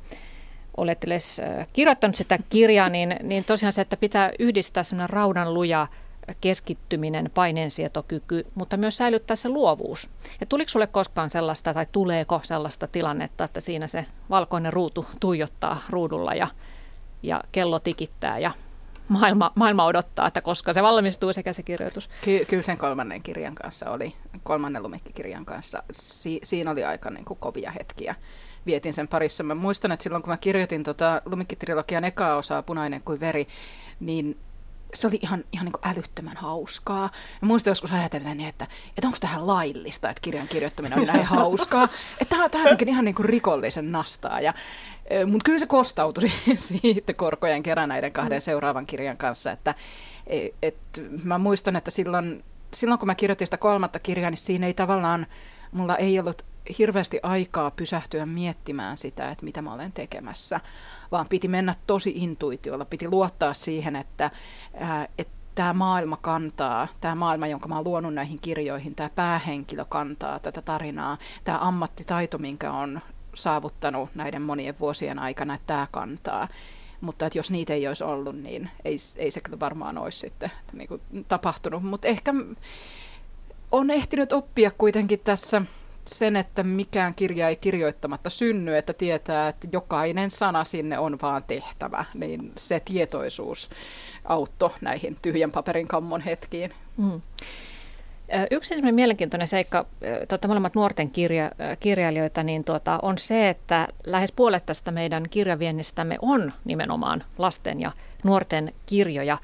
olet 0.77 1.05
edes 1.05 1.41
kirjoittanut 1.73 2.17
sitä 2.17 2.39
kirjaa, 2.49 2.89
niin, 2.89 3.17
niin 3.23 3.45
tosiaan 3.45 3.73
se, 3.73 3.81
että 3.81 3.97
pitää 3.97 4.31
yhdistää 4.39 4.83
sellainen 4.83 5.11
raudan 5.11 5.55
luja 5.55 5.87
keskittyminen, 6.41 7.31
paineensietokyky, 7.35 8.47
mutta 8.55 8.77
myös 8.77 8.97
säilyttää 8.97 9.37
se 9.37 9.49
luovuus. 9.49 10.09
Ja 10.41 10.47
tuliko 10.47 10.69
sulle 10.69 10.87
koskaan 10.87 11.31
sellaista, 11.31 11.75
tai 11.75 11.87
tuleeko 11.93 12.41
sellaista 12.43 12.87
tilannetta, 12.87 13.45
että 13.45 13.61
siinä 13.61 13.87
se 13.87 14.07
valkoinen 14.31 14.73
ruutu 14.73 15.05
tuijottaa 15.21 15.81
ruudulla 15.91 16.35
ja, 16.35 16.49
ja 17.23 17.41
kello 17.53 17.79
tikittää 17.79 18.39
ja 18.39 18.51
maailma, 19.09 19.53
maailma 19.55 19.85
odottaa, 19.85 20.27
että 20.27 20.41
koska 20.41 20.75
se 20.75 20.83
valmistuu 20.83 21.33
sekä 21.33 21.53
se 21.53 21.63
kirjoitus. 21.63 22.11
Ky- 22.25 22.45
kyllä 22.45 22.63
sen 22.63 22.79
kolmannen 22.79 23.23
kirjan 23.23 23.55
kanssa 23.55 23.91
oli, 23.91 24.15
kolmannen 24.43 24.83
lumikkikirjan 24.83 25.45
kanssa, 25.45 25.83
si- 25.93 26.41
siinä 26.43 26.71
oli 26.71 26.85
aika 26.85 27.11
niin 27.11 27.25
kuin 27.25 27.39
kovia 27.39 27.71
hetkiä. 27.71 28.15
Vietin 28.67 28.93
sen 28.93 29.09
parissa. 29.09 29.45
Mä 29.45 29.55
muistan, 29.55 29.93
että 29.93 30.03
silloin 30.03 30.23
kun 30.23 30.31
mä 30.31 30.37
kirjoitin 30.37 30.83
tota 30.83 31.23
Lumikkitrilogian 31.25 32.05
ekaa 32.05 32.37
osaa, 32.37 32.63
Punainen 32.63 33.03
kuin 33.05 33.21
veri, 33.21 33.49
niin 34.01 34.39
se 34.95 35.07
oli 35.07 35.19
ihan, 35.23 35.45
ihan 35.53 35.65
niin 35.65 35.93
älyttömän 35.97 36.37
hauskaa. 36.37 37.11
Ja 37.41 37.47
muistan 37.47 37.71
joskus 37.71 37.93
ajatellen, 37.93 38.41
että, 38.41 38.67
että 38.89 39.07
onko 39.07 39.19
tähän 39.21 39.47
laillista, 39.47 40.11
että 40.11 40.21
kirjan 40.21 40.49
kirjoittaminen 40.49 40.99
on 40.99 41.07
näin 41.07 41.25
hauskaa. 41.25 41.89
Että 42.21 42.49
tämä 42.49 42.69
on 42.71 42.77
ihan 42.87 43.05
niin 43.05 43.15
kuin 43.15 43.27
rikollisen 43.27 43.93
nastaa. 43.93 44.41
Ja, 44.41 44.55
mutta 45.27 45.45
kyllä 45.45 45.59
se 45.59 45.67
kostautui 45.67 46.29
siitä 46.57 47.13
korkojen 47.13 47.63
kerran 47.63 47.89
näiden 47.89 48.13
kahden 48.13 48.39
mm. 48.39 48.43
seuraavan 48.43 48.87
kirjan 48.87 49.17
kanssa. 49.17 49.53
Että, 49.53 49.75
et, 50.27 50.55
et, 50.63 50.77
mä 51.25 51.39
muistan, 51.39 51.77
että 51.77 51.91
silloin, 51.91 52.45
silloin 52.75 52.99
kun 52.99 53.07
mä 53.07 53.15
kirjoitin 53.15 53.47
sitä 53.47 53.57
kolmatta 53.57 53.99
kirjaa, 53.99 54.31
niin 54.31 54.39
siinä 54.39 54.67
ei 54.67 54.75
tavallaan, 54.75 55.27
mulla 55.75 55.97
ei 55.97 56.19
ollut 56.19 56.43
hirveästi 56.79 57.21
aikaa 57.23 57.71
pysähtyä 57.71 58.27
miettimään 58.27 58.97
sitä, 58.97 59.31
että 59.31 59.45
mitä 59.45 59.63
mä 59.63 59.75
olen 59.75 59.93
tekemässä, 59.93 60.61
vaan 61.13 61.27
piti 61.29 61.49
mennä 61.49 61.75
tosi 61.87 62.13
intuitiolla, 62.17 62.85
piti 62.85 63.09
luottaa 63.09 63.55
siihen, 63.55 63.97
että, 63.97 64.31
ää, 64.75 65.09
että 65.19 65.35
tämä 65.55 65.73
maailma 65.73 66.17
kantaa, 66.17 66.89
tämä 67.01 67.15
maailma, 67.15 67.47
jonka 67.47 67.69
mä 67.69 67.77
oon 67.77 67.85
luonut 67.85 68.15
näihin 68.15 68.39
kirjoihin, 68.39 68.95
tämä 68.95 69.11
päähenkilö 69.15 69.85
kantaa 69.85 70.39
tätä 70.39 70.63
tarinaa, 70.63 71.19
tämä 71.45 71.59
ammattitaito, 71.59 72.39
minkä 72.39 72.73
on 72.73 73.01
saavuttanut 73.35 74.15
näiden 74.15 74.43
monien 74.43 74.79
vuosien 74.81 75.19
aikana, 75.19 75.55
että 75.55 75.67
tämä 75.67 75.87
kantaa. 75.91 76.49
Mutta 77.01 77.27
että 77.27 77.39
jos 77.39 77.51
niitä 77.51 77.75
ei 77.75 77.89
olisi 77.89 78.05
ollut, 78.05 78.37
niin 78.37 78.71
ei, 78.85 78.97
ei 79.17 79.31
se 79.31 79.41
kyllä 79.41 79.61
varmaan 79.61 79.99
olisi 79.99 80.19
sitten 80.19 80.51
niin 80.73 80.89
kuin, 80.89 81.01
tapahtunut. 81.29 81.83
Mutta 81.83 82.09
ehkä 82.09 82.35
on 83.75 83.91
ehtinyt 83.91 84.33
oppia 84.33 84.71
kuitenkin 84.79 85.21
tässä 85.25 85.63
sen, 86.07 86.37
että 86.37 86.63
mikään 86.63 87.15
kirja 87.15 87.49
ei 87.49 87.57
kirjoittamatta 87.57 88.31
synny, 88.31 88.77
että 88.77 88.93
tietää, 88.93 89.49
että 89.49 89.69
jokainen 89.73 90.31
sana 90.31 90.65
sinne 90.65 90.99
on 90.99 91.19
vaan 91.23 91.43
tehtävä, 91.47 92.05
niin 92.15 92.53
se 92.59 92.81
tietoisuus 92.81 93.71
auttoi 94.25 94.71
näihin 94.81 95.17
tyhjän 95.23 95.53
paperin 95.53 95.89
kammon 95.89 96.21
hetkiin. 96.21 96.73
Mm. 96.97 97.21
Yksi 98.51 98.93
mielenkiintoinen 98.93 99.49
seikka, 99.49 99.87
tuota, 100.29 100.49
molemmat 100.49 100.75
nuorten 100.75 101.11
kirja, 101.11 101.51
kirjailijoita, 101.81 102.43
niin 102.43 102.65
tuota, 102.65 102.99
on 103.03 103.19
se, 103.19 103.49
että 103.49 103.89
lähes 104.07 104.33
puolet 104.33 104.67
tästä 104.67 104.91
meidän 104.91 105.25
kirjaviennistämme 105.31 106.19
on 106.23 106.53
nimenomaan 106.65 107.25
lasten 107.39 107.81
ja 107.81 107.93
nuorten 108.25 108.73
kirjoja. 108.87 109.39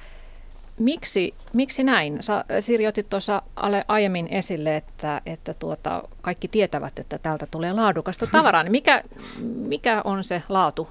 Miksi, 0.80 1.34
miksi 1.52 1.84
näin? 1.84 2.22
Sä, 2.22 2.44
Siri, 2.60 2.86
otit 2.86 3.08
tuossa 3.08 3.42
aiemmin 3.88 4.28
esille, 4.28 4.76
että, 4.76 5.22
että 5.26 5.54
tuota, 5.54 6.02
kaikki 6.20 6.48
tietävät, 6.48 6.98
että 6.98 7.18
täältä 7.18 7.46
tulee 7.50 7.72
laadukasta 7.72 8.26
tavaraa. 8.26 8.62
Niin 8.62 8.72
mikä, 8.72 9.02
mikä 9.42 10.02
on 10.04 10.24
se 10.24 10.42
laatu, 10.48 10.86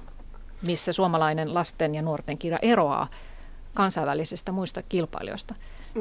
missä 0.66 0.92
suomalainen 0.92 1.54
lasten 1.54 1.94
ja 1.94 2.02
nuorten 2.02 2.38
kirja 2.38 2.58
eroaa 2.62 3.06
kansainvälisistä 3.74 4.52
muista 4.52 4.82
kilpailijoista? 4.82 5.54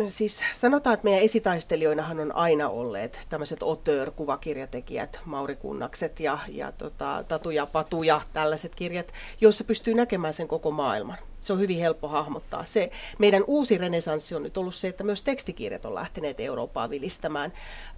Siis 0.07 0.43
sanotaan, 0.53 0.93
että 0.93 1.03
meidän 1.03 1.23
esitaistelijoinahan 1.23 2.19
on 2.19 2.35
aina 2.35 2.69
olleet 2.69 3.19
tämmöiset 3.29 3.63
auteur-kuvakirjatekijät, 3.63 5.19
Mauri 5.25 5.55
Kunnakset 5.55 6.19
ja, 6.19 6.39
ja 6.47 6.71
tota, 6.71 7.23
Tatu 7.27 7.49
ja 7.51 7.65
Patu 7.65 8.03
ja 8.03 8.21
tällaiset 8.33 8.75
kirjat, 8.75 9.13
joissa 9.41 9.63
pystyy 9.63 9.93
näkemään 9.93 10.33
sen 10.33 10.47
koko 10.47 10.71
maailman. 10.71 11.17
Se 11.41 11.53
on 11.53 11.59
hyvin 11.59 11.79
helppo 11.79 12.07
hahmottaa. 12.07 12.65
Se, 12.65 12.91
meidän 13.19 13.43
uusi 13.47 13.77
renesanssi 13.77 14.35
on 14.35 14.43
nyt 14.43 14.57
ollut 14.57 14.75
se, 14.75 14.87
että 14.87 15.03
myös 15.03 15.23
tekstikirjat 15.23 15.85
on 15.85 15.95
lähteneet 15.95 16.39
Eurooppaan 16.39 16.89
vilistämään. 16.89 17.53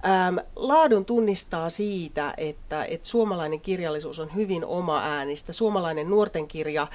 Ähm, 0.05 0.37
laadun 0.55 1.05
tunnistaa 1.05 1.69
siitä, 1.69 2.33
että, 2.37 2.83
että 2.85 3.07
suomalainen 3.07 3.61
kirjallisuus 3.61 4.19
on 4.19 4.35
hyvin 4.35 4.65
oma 4.65 5.01
äänistä. 5.03 5.53
Suomalainen 5.53 6.09
nuorten 6.09 6.47
kirja 6.47 6.87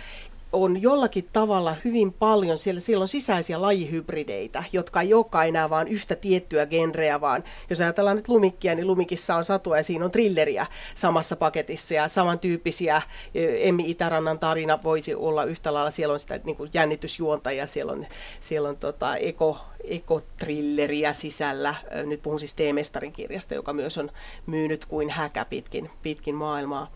on 0.62 0.82
jollakin 0.82 1.28
tavalla 1.32 1.76
hyvin 1.84 2.12
paljon, 2.12 2.58
siellä, 2.58 2.80
siellä 2.80 3.02
on 3.02 3.08
sisäisiä 3.08 3.62
lajihybrideitä, 3.62 4.64
jotka 4.72 5.00
ei 5.00 5.14
olekaan 5.14 5.48
enää 5.48 5.70
vain 5.70 5.88
yhtä 5.88 6.16
tiettyä 6.16 6.66
genreä, 6.66 7.20
vaan 7.20 7.44
jos 7.70 7.80
ajatellaan 7.80 8.16
nyt 8.16 8.28
lumikkia, 8.28 8.74
niin 8.74 8.86
lumikissa 8.86 9.36
on 9.36 9.44
satua 9.44 9.76
ja 9.76 9.82
siinä 9.82 10.04
on 10.04 10.10
trilleriä 10.10 10.66
samassa 10.94 11.36
paketissa 11.36 11.94
ja 11.94 12.08
samantyyppisiä. 12.08 13.02
Emmi 13.34 13.90
Itärannan 13.90 14.38
tarina 14.38 14.78
voisi 14.82 15.14
olla 15.14 15.44
yhtä 15.44 15.74
lailla, 15.74 15.90
siellä 15.90 16.12
on 16.12 16.18
sitä 16.18 16.40
niin 16.44 16.56
kuin 16.56 16.70
jännitysjuonta 16.74 17.52
ja 17.52 17.66
siellä 17.66 17.92
on, 17.92 18.06
siellä 18.40 18.68
on 18.68 18.76
tota, 18.76 19.16
eko, 19.16 19.58
ekotrilleriä 19.84 21.12
sisällä. 21.12 21.74
Nyt 22.04 22.22
puhun 22.22 22.40
siis 22.40 22.54
T-mestarin 22.54 23.12
kirjasta, 23.12 23.54
joka 23.54 23.72
myös 23.72 23.98
on 23.98 24.10
myynyt 24.46 24.84
kuin 24.84 25.10
häkä 25.10 25.44
pitkin, 25.44 25.90
pitkin 26.02 26.34
maailmaa. 26.34 26.92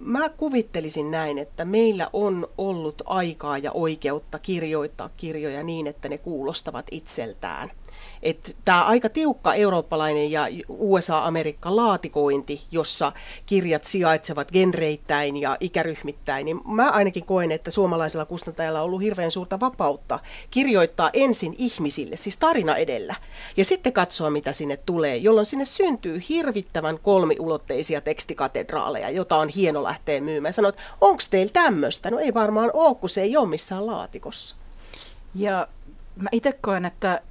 Mä 0.00 0.28
kuvittelisin 0.28 1.10
näin, 1.10 1.38
että 1.38 1.64
meillä 1.64 2.10
on 2.12 2.48
ollut 2.58 3.02
aikaa 3.04 3.58
ja 3.58 3.72
oikeutta 3.72 4.38
kirjoittaa 4.38 5.10
kirjoja 5.16 5.62
niin, 5.62 5.86
että 5.86 6.08
ne 6.08 6.18
kuulostavat 6.18 6.86
itseltään– 6.90 7.70
että 8.22 8.50
tämä 8.64 8.84
aika 8.84 9.08
tiukka 9.08 9.54
eurooppalainen 9.54 10.30
ja 10.30 10.48
USA-Amerikka 10.68 11.76
laatikointi, 11.76 12.62
jossa 12.70 13.12
kirjat 13.46 13.84
sijaitsevat 13.84 14.52
genreittäin 14.52 15.36
ja 15.36 15.56
ikäryhmittäin, 15.60 16.44
niin 16.44 16.60
mä 16.64 16.90
ainakin 16.90 17.24
koen, 17.24 17.52
että 17.52 17.70
suomalaisella 17.70 18.24
kustantajalla 18.24 18.80
on 18.80 18.84
ollut 18.84 19.02
hirveän 19.02 19.30
suurta 19.30 19.60
vapautta 19.60 20.18
kirjoittaa 20.50 21.10
ensin 21.12 21.54
ihmisille, 21.58 22.16
siis 22.16 22.36
tarina 22.36 22.76
edellä, 22.76 23.14
ja 23.56 23.64
sitten 23.64 23.92
katsoa, 23.92 24.30
mitä 24.30 24.52
sinne 24.52 24.76
tulee, 24.76 25.16
jolloin 25.16 25.46
sinne 25.46 25.64
syntyy 25.64 26.22
hirvittävän 26.28 26.98
kolmiulotteisia 26.98 28.00
tekstikatedraaleja, 28.00 29.10
jota 29.10 29.36
on 29.36 29.48
hieno 29.48 29.82
lähteä 29.82 30.20
myymään. 30.20 30.54
Sanoit, 30.54 30.76
onko 31.00 31.22
teillä 31.30 31.52
tämmöistä? 31.52 32.10
No 32.10 32.18
ei 32.18 32.34
varmaan 32.34 32.70
ole, 32.72 32.94
kun 32.94 33.08
se 33.08 33.22
ei 33.22 33.36
ole 33.36 33.48
missään 33.48 33.86
laatikossa. 33.86 34.56
Ja 35.34 35.68
mä 36.16 36.28
itse 36.32 36.52
koen, 36.52 36.84
että 36.84 37.22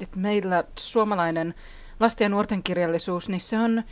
että 0.00 0.18
meillä 0.18 0.64
suomalainen 0.78 1.54
lasten 2.00 2.24
ja 2.24 2.28
nuorten 2.28 2.62
kirjallisuus, 2.62 3.28
niin 3.28 3.40
se 3.40 3.58
on, 3.58 3.82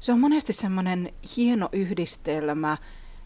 se 0.00 0.12
on 0.12 0.20
monesti 0.20 0.52
semmoinen 0.52 1.12
hieno 1.36 1.68
yhdistelmä, 1.72 2.76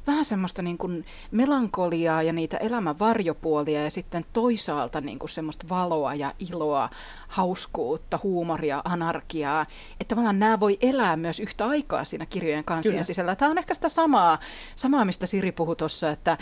vähän 0.07 0.25
semmoista 0.25 0.63
niin 0.63 0.79
kuin 0.79 1.05
melankoliaa 1.31 2.23
ja 2.23 2.33
niitä 2.33 2.57
elämän 2.57 2.99
varjopuolia 2.99 3.85
ja 3.85 3.91
sitten 3.91 4.25
toisaalta 4.33 5.01
niin 5.01 5.19
kuin 5.19 5.31
semmoista 5.31 5.69
valoa 5.69 6.15
ja 6.15 6.35
iloa, 6.51 6.91
hauskuutta, 7.29 8.19
huumoria, 8.23 8.83
anarkiaa. 8.85 9.67
Että 10.01 10.15
tavallaan 10.15 10.39
nämä 10.39 10.61
voi 10.61 10.79
elää 10.81 11.17
myös 11.17 11.41
yhtä 11.41 11.67
aikaa 11.67 12.05
siinä 12.05 12.27
kirjojen 12.27 12.65
kansien 12.65 13.05
sisällä. 13.05 13.37
Tämä 13.37 13.51
on 13.51 13.59
ehkä 13.59 13.75
sitä 13.75 13.89
samaa, 13.89 14.39
samaa 14.77 15.05
mistä 15.05 15.27
Siri 15.27 15.53
puhui 15.53 15.77
tuossa, 15.77 16.11
että, 16.11 16.39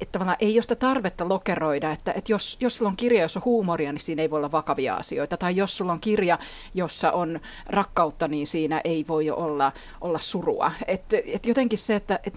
että 0.00 0.12
tavallaan 0.12 0.36
ei 0.40 0.56
ole 0.56 0.62
sitä 0.62 0.74
tarvetta 0.74 1.28
lokeroida, 1.28 1.92
että, 1.92 2.12
että 2.12 2.32
jos, 2.32 2.56
jos 2.60 2.76
sulla 2.76 2.88
on 2.88 2.96
kirja, 2.96 3.22
jossa 3.22 3.40
on 3.40 3.44
huumoria, 3.44 3.92
niin 3.92 4.00
siinä 4.00 4.22
ei 4.22 4.30
voi 4.30 4.36
olla 4.36 4.52
vakavia 4.52 4.94
asioita. 4.94 5.36
Tai 5.36 5.56
jos 5.56 5.76
sulla 5.76 5.92
on 5.92 6.00
kirja, 6.00 6.38
jossa 6.74 7.12
on 7.12 7.40
rakkautta, 7.66 8.28
niin 8.28 8.46
siinä 8.46 8.80
ei 8.84 9.04
voi 9.08 9.30
olla, 9.30 9.72
olla 10.00 10.18
surua. 10.18 10.72
Et, 10.86 11.04
et 11.26 11.46
jotenkin 11.46 11.78
se, 11.78 11.94
että 11.94 12.20
et, 12.24 12.34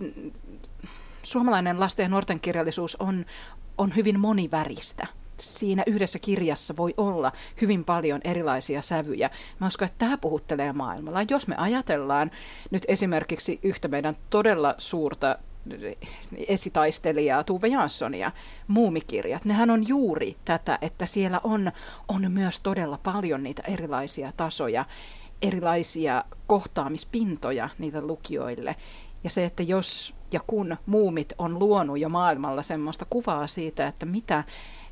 suomalainen 1.24 1.80
lasten 1.80 2.04
ja 2.04 2.10
nuorten 2.10 2.40
kirjallisuus 2.40 2.96
on, 2.96 3.26
on 3.78 3.96
hyvin 3.96 4.20
moniväristä 4.20 5.08
siinä 5.42 5.84
yhdessä 5.88 6.20
kirjassa 6.20 6.78
voi 6.78 6.94
olla 6.98 7.32
hyvin 7.62 7.86
paljon 7.86 8.22
erilaisia 8.24 8.82
sävyjä. 8.82 9.30
Mä 9.60 9.68
uskon, 9.68 9.86
että 9.86 10.06
tämä 10.06 10.18
puhuttelee 10.18 10.74
maailmalla. 10.74 11.26
Jos 11.30 11.48
me 11.48 11.56
ajatellaan 11.56 12.32
nyt 12.72 12.84
esimerkiksi 12.88 13.60
yhtä 13.64 13.88
meidän 13.88 14.16
todella 14.30 14.76
suurta 14.78 15.38
esitaistelijaa 16.48 17.44
Tuve 17.44 17.68
Janssonia, 17.68 18.32
muumikirjat, 18.68 19.46
nehän 19.46 19.70
on 19.70 19.88
juuri 19.88 20.38
tätä, 20.46 20.78
että 20.82 21.06
siellä 21.06 21.42
on, 21.44 21.72
on 22.08 22.32
myös 22.32 22.60
todella 22.60 23.00
paljon 23.04 23.44
niitä 23.44 23.64
erilaisia 23.68 24.32
tasoja. 24.38 24.86
erilaisia 25.42 26.26
kohtaamispintoja 26.48 27.70
niille 27.78 28.02
lukijoille. 28.02 28.76
Ja 29.24 29.30
se, 29.30 29.46
että 29.46 29.64
jos 29.64 30.16
ja 30.32 30.40
kun 30.48 30.78
muumit 30.86 31.34
on 31.38 31.60
luonut 31.60 32.00
jo 32.00 32.10
maailmalla 32.10 32.64
semmoista 32.64 33.06
kuvaa 33.10 33.48
siitä, 33.48 33.88
että 33.88 34.06
mitä 34.06 34.44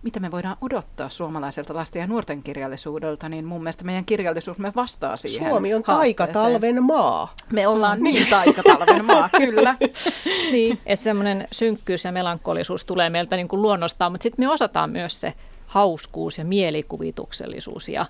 mitä 0.04 0.20
me 0.20 0.32
voidaan 0.32 0.58
odottaa 0.62 1.10
suomalaiselta 1.10 1.76
lasten 1.76 2.00
ja 2.00 2.08
nuorten 2.08 2.44
kirjallisuudelta, 2.44 3.30
niin 3.30 3.46
mun 3.46 3.64
mielestä 3.64 3.84
meidän 3.84 4.06
kirjallisuus 4.06 4.58
me 4.58 4.72
vastaa 4.76 5.18
siihen 5.18 5.50
Suomi 5.50 5.74
on 5.74 5.84
taikatalven 5.84 6.84
maa. 6.84 7.34
Me 7.52 7.68
ollaan 7.68 8.04
niin 8.04 8.28
taikatalven 8.36 9.06
maa, 9.06 9.30
kyllä. 9.38 9.76
niin, 10.52 10.80
että 10.86 11.04
semmoinen 11.04 11.48
synkkyys 11.52 12.04
ja 12.04 12.12
melankolisuus 12.12 12.86
tulee 12.86 13.10
meiltä 13.10 13.36
niin 13.36 13.48
kuin 13.48 13.62
luonnostaan, 13.62 14.12
mutta 14.12 14.24
sitten 14.24 14.46
me 14.46 14.50
osataan 14.50 14.92
myös 14.92 15.22
se 15.22 15.34
hauskuus 15.68 16.38
ja 16.38 16.46
mielikuvituksellisuus 16.46 17.90
ja, 17.90 18.06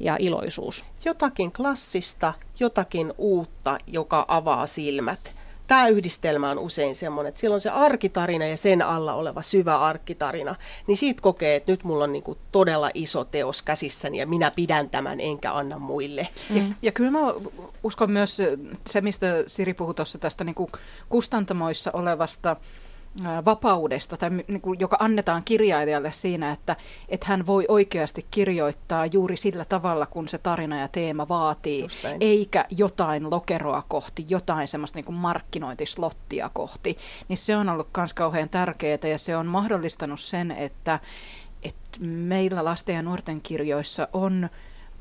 ja 0.00 0.16
iloisuus. 0.18 0.84
Jotakin 1.04 1.52
klassista, 1.52 2.32
jotakin 2.60 3.12
uutta, 3.18 3.78
joka 3.86 4.24
avaa 4.28 4.66
silmät 4.66 5.41
tämä 5.66 5.88
yhdistelmä 5.88 6.50
on 6.50 6.58
usein 6.58 6.94
semmoinen, 6.94 7.28
että 7.28 7.40
siellä 7.40 7.54
on 7.54 7.60
se 7.60 7.70
arkitarina 7.70 8.46
ja 8.46 8.56
sen 8.56 8.82
alla 8.82 9.14
oleva 9.14 9.42
syvä 9.42 9.78
arkitarina, 9.78 10.54
niin 10.86 10.96
siitä 10.96 11.22
kokee, 11.22 11.56
että 11.56 11.72
nyt 11.72 11.84
mulla 11.84 12.04
on 12.04 12.12
niin 12.12 12.22
kuin 12.22 12.38
todella 12.52 12.90
iso 12.94 13.24
teos 13.24 13.62
käsissäni 13.62 14.18
ja 14.18 14.26
minä 14.26 14.50
pidän 14.56 14.90
tämän 14.90 15.20
enkä 15.20 15.52
anna 15.52 15.78
muille. 15.78 16.28
Mm. 16.50 16.56
Ja, 16.56 16.62
ja 16.82 16.92
kyllä 16.92 17.10
mä 17.10 17.18
uskon 17.82 18.10
myös 18.10 18.36
se, 18.86 19.00
mistä 19.00 19.26
Siri 19.46 19.74
puhui 19.74 19.94
tuossa 19.94 20.18
tästä 20.18 20.44
niin 20.44 20.54
kuin 20.54 20.70
kustantamoissa 21.08 21.90
olevasta 21.94 22.56
vapaudesta, 23.44 24.16
tai 24.16 24.30
niin 24.30 24.60
kuin, 24.60 24.80
joka 24.80 24.96
annetaan 25.00 25.42
kirjailijalle 25.44 26.12
siinä, 26.12 26.52
että, 26.52 26.76
että 27.08 27.26
hän 27.26 27.46
voi 27.46 27.64
oikeasti 27.68 28.26
kirjoittaa 28.30 29.06
juuri 29.06 29.36
sillä 29.36 29.64
tavalla, 29.64 30.06
kun 30.06 30.28
se 30.28 30.38
tarina 30.38 30.80
ja 30.80 30.88
teema 30.88 31.28
vaatii, 31.28 31.86
eikä 32.20 32.64
jotain 32.70 33.30
lokeroa 33.30 33.82
kohti, 33.88 34.26
jotain 34.28 34.68
semmoista 34.68 34.98
niin 34.98 35.04
kuin 35.04 35.16
markkinointislottia 35.16 36.50
kohti, 36.52 36.96
niin 37.28 37.36
se 37.36 37.56
on 37.56 37.68
ollut 37.68 37.88
myös 37.96 38.14
kauhean 38.14 38.48
tärkeää, 38.48 38.98
ja 39.10 39.18
se 39.18 39.36
on 39.36 39.46
mahdollistanut 39.46 40.20
sen, 40.20 40.50
että, 40.50 41.00
että 41.62 41.98
meillä 42.00 42.64
lasten 42.64 42.96
ja 42.96 43.02
nuorten 43.02 43.42
kirjoissa 43.42 44.08
on 44.12 44.50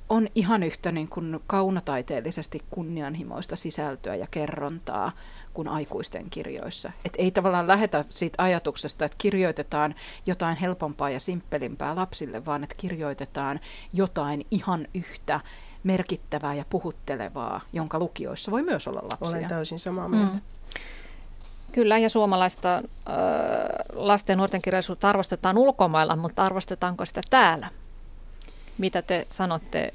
on 0.10 0.28
ihan 0.36 0.64
yhtä 0.64 0.92
niin 0.92 1.08
kuin 1.10 1.40
kaunotaiteellisesti 1.48 2.62
kunnianhimoista 2.70 3.56
sisältöä 3.56 4.16
ja 4.16 4.28
kerrontaa 4.32 5.12
kuin 5.54 5.68
aikuisten 5.68 6.30
kirjoissa. 6.30 6.92
Et 7.06 7.14
ei 7.18 7.32
tavallaan 7.32 7.68
lähetä 7.68 8.06
siitä 8.10 8.44
ajatuksesta, 8.44 9.06
että 9.06 9.18
kirjoitetaan 9.18 9.96
jotain 10.26 10.58
helpompaa 10.58 11.10
ja 11.10 11.20
simppelimpää 11.20 11.96
lapsille, 11.96 12.46
vaan 12.46 12.64
että 12.64 12.76
kirjoitetaan 12.78 13.60
jotain 13.94 14.46
ihan 14.52 14.88
yhtä 14.94 15.40
merkittävää 15.84 16.54
ja 16.54 16.66
puhuttelevaa, 16.70 17.62
jonka 17.74 18.00
lukijoissa 18.00 18.52
voi 18.52 18.64
myös 18.64 18.88
olla 18.88 19.02
lapsia. 19.04 19.38
Olen 19.38 19.50
täysin 19.50 19.80
samaa 19.80 20.08
mieltä. 20.08 20.34
Mm. 20.34 20.42
Kyllä, 21.72 21.98
ja 21.98 22.10
suomalaista 22.10 22.76
äh, 22.76 22.84
lasten 23.94 24.34
ja 24.34 24.38
nuorten 24.38 24.62
kirjallisuutta 24.62 25.10
arvostetaan 25.10 25.58
ulkomailla, 25.58 26.16
mutta 26.16 26.44
arvostetaanko 26.44 27.06
sitä 27.06 27.22
täällä? 27.30 27.70
Mitä 28.78 29.02
te 29.02 29.28
sanotte 29.30 29.94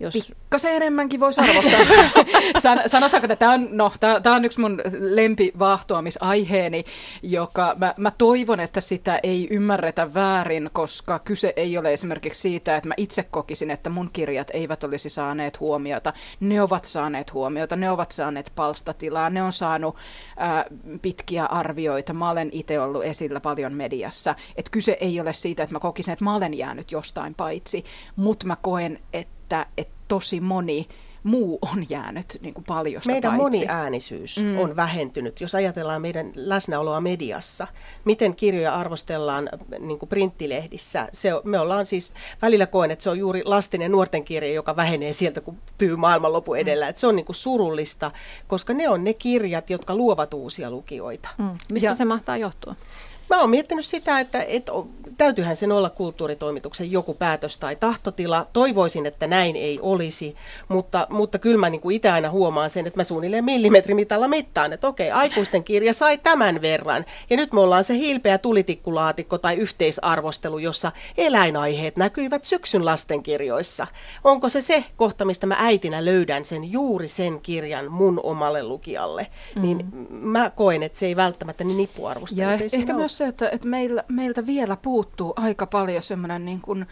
jos... 0.00 0.14
Pikkasen 0.14 0.74
enemmänkin 0.74 1.20
voisi 1.20 1.40
arvostaa. 1.40 1.80
San, 2.62 2.82
sanotaanko, 2.86 3.24
että 3.24 3.36
tämä 3.36 3.52
on, 3.52 3.68
no, 3.70 3.92
on 4.36 4.44
yksi 4.44 4.60
mun 4.60 4.82
lempivahtoamisaiheeni, 4.98 6.84
joka 7.22 7.76
mä, 7.78 7.94
mä 7.96 8.10
toivon, 8.10 8.60
että 8.60 8.80
sitä 8.80 9.20
ei 9.22 9.48
ymmärretä 9.50 10.14
väärin, 10.14 10.70
koska 10.72 11.18
kyse 11.18 11.52
ei 11.56 11.78
ole 11.78 11.92
esimerkiksi 11.92 12.40
siitä, 12.40 12.76
että 12.76 12.88
mä 12.88 12.94
itse 12.96 13.22
kokisin, 13.22 13.70
että 13.70 13.90
mun 13.90 14.10
kirjat 14.12 14.50
eivät 14.52 14.84
olisi 14.84 15.10
saaneet 15.10 15.60
huomiota. 15.60 16.12
Ne 16.40 16.62
ovat 16.62 16.84
saaneet 16.84 17.32
huomiota, 17.32 17.76
ne 17.76 17.90
ovat 17.90 18.12
saaneet 18.12 18.52
palstatilaa, 18.54 19.30
ne 19.30 19.42
on 19.42 19.52
saanut 19.52 19.96
ää, 20.36 20.64
pitkiä 21.02 21.44
arvioita. 21.44 22.12
Mä 22.12 22.30
olen 22.30 22.48
itse 22.52 22.80
ollut 22.80 23.04
esillä 23.04 23.40
paljon 23.40 23.74
mediassa. 23.74 24.34
Että 24.56 24.70
kyse 24.70 24.96
ei 25.00 25.20
ole 25.20 25.32
siitä, 25.32 25.62
että 25.62 25.74
mä 25.74 25.80
kokisin, 25.80 26.12
että 26.12 26.24
mä 26.24 26.34
olen 26.34 26.54
jäänyt 26.54 26.92
jostain 26.92 27.34
paitsi, 27.34 27.84
mutta 28.16 28.46
mä 28.46 28.56
koen, 28.56 28.98
että 29.12 29.35
että, 29.46 29.66
että 29.76 29.94
tosi 30.08 30.40
moni 30.40 30.88
muu 31.22 31.58
on 31.72 31.86
jäänyt 31.88 32.38
niin 32.40 32.54
kuin 32.54 32.64
paljosta 32.64 33.12
Meidän 33.12 33.38
paitsi. 33.38 33.58
moniäänisyys 33.58 34.42
mm. 34.42 34.58
on 34.58 34.76
vähentynyt, 34.76 35.40
jos 35.40 35.54
ajatellaan 35.54 36.02
meidän 36.02 36.32
läsnäoloa 36.34 37.00
mediassa. 37.00 37.66
Miten 38.04 38.36
kirjoja 38.36 38.74
arvostellaan 38.74 39.48
niin 39.78 39.98
kuin 39.98 40.08
printtilehdissä. 40.08 41.08
Se, 41.12 41.30
me 41.44 41.58
ollaan 41.58 41.86
siis, 41.86 42.12
välillä 42.42 42.66
koen, 42.66 42.90
että 42.90 43.02
se 43.02 43.10
on 43.10 43.18
juuri 43.18 43.42
lasten 43.44 43.82
ja 43.82 43.88
nuorten 43.88 44.24
kirja, 44.24 44.52
joka 44.52 44.76
vähenee 44.76 45.12
sieltä, 45.12 45.40
kun 45.40 45.58
pyy 45.78 45.96
maailmanlopu 45.96 46.52
mm. 46.52 46.58
edellä. 46.58 46.86
Mm. 46.86 46.90
Että 46.90 47.00
se 47.00 47.06
on 47.06 47.16
niin 47.16 47.26
kuin 47.26 47.36
surullista, 47.36 48.10
koska 48.46 48.74
ne 48.74 48.88
on 48.88 49.04
ne 49.04 49.14
kirjat, 49.14 49.70
jotka 49.70 49.96
luovat 49.96 50.34
uusia 50.34 50.70
lukijoita. 50.70 51.28
Mm. 51.38 51.58
Mistä 51.72 51.86
ja, 51.88 51.94
se 51.94 52.04
mahtaa 52.04 52.36
johtua? 52.36 52.74
Mä 53.30 53.40
oon 53.40 53.50
miettinyt 53.50 53.86
sitä, 53.86 54.20
että, 54.20 54.42
että 54.42 54.72
täytyyhän 55.16 55.56
sen 55.56 55.72
olla 55.72 55.90
kulttuuritoimituksen 55.90 56.92
joku 56.92 57.14
päätös 57.14 57.58
tai 57.58 57.76
tahtotila. 57.76 58.46
Toivoisin, 58.52 59.06
että 59.06 59.26
näin 59.26 59.56
ei 59.56 59.78
olisi, 59.82 60.36
mutta, 60.68 61.06
mutta 61.10 61.38
kyllä 61.38 61.58
mä 61.58 61.70
niin 61.70 61.90
itse 61.92 62.10
aina 62.10 62.30
huomaan 62.30 62.70
sen, 62.70 62.86
että 62.86 63.00
mä 63.00 63.04
suunnilleen 63.04 63.44
millimetrimitalla 63.44 64.28
mittaan, 64.28 64.72
että 64.72 64.88
okei, 64.88 65.10
aikuisten 65.10 65.64
kirja 65.64 65.92
sai 65.92 66.18
tämän 66.18 66.62
verran. 66.62 67.04
Ja 67.30 67.36
nyt 67.36 67.52
me 67.52 67.60
ollaan 67.60 67.84
se 67.84 67.94
hilpeä 67.94 68.38
tulitikkulaatikko 68.38 69.38
tai 69.38 69.56
yhteisarvostelu, 69.56 70.58
jossa 70.58 70.92
eläinaiheet 71.16 71.96
näkyivät 71.96 72.44
syksyn 72.44 72.84
lastenkirjoissa. 72.84 73.86
Onko 74.24 74.48
se 74.48 74.60
se 74.60 74.84
kohta, 74.96 75.24
mistä 75.24 75.46
mä 75.46 75.56
äitinä 75.58 76.04
löydän 76.04 76.44
sen 76.44 76.72
juuri 76.72 77.08
sen 77.08 77.40
kirjan 77.40 77.92
mun 77.92 78.20
omalle 78.22 78.62
lukijalle? 78.62 79.26
Mm. 79.56 79.62
Niin 79.62 79.86
mä 80.10 80.50
koen, 80.50 80.82
että 80.82 80.98
se 80.98 81.06
ei 81.06 81.16
välttämättä 81.16 81.64
niin 81.64 81.76
nippuarvostelu. 81.76 82.40
Ja 82.40 82.52
ehkä 82.52 82.94
myös 82.94 83.15
se, 83.16 83.26
että, 83.26 83.48
että 83.48 83.66
meillä, 83.66 84.04
meiltä 84.08 84.46
vielä 84.46 84.76
puuttuu 84.76 85.32
aika 85.36 85.66
paljon 85.66 86.02
semmoinen 86.02 86.44
niin 86.44 86.60
kuin, 86.60 86.86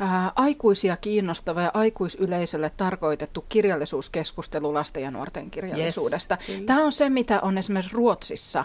ää, 0.00 0.32
aikuisia 0.36 0.96
kiinnostava 0.96 1.62
ja 1.62 1.70
aikuisyleisölle 1.74 2.70
tarkoitettu 2.76 3.44
kirjallisuuskeskustelu 3.48 4.74
lasten 4.74 5.02
ja 5.02 5.10
nuorten 5.10 5.50
kirjallisuudesta. 5.50 6.38
Yes, 6.48 6.60
Tämä 6.66 6.84
on 6.84 6.92
se, 6.92 7.10
mitä 7.10 7.40
on 7.40 7.58
esimerkiksi 7.58 7.96
Ruotsissa 7.96 8.64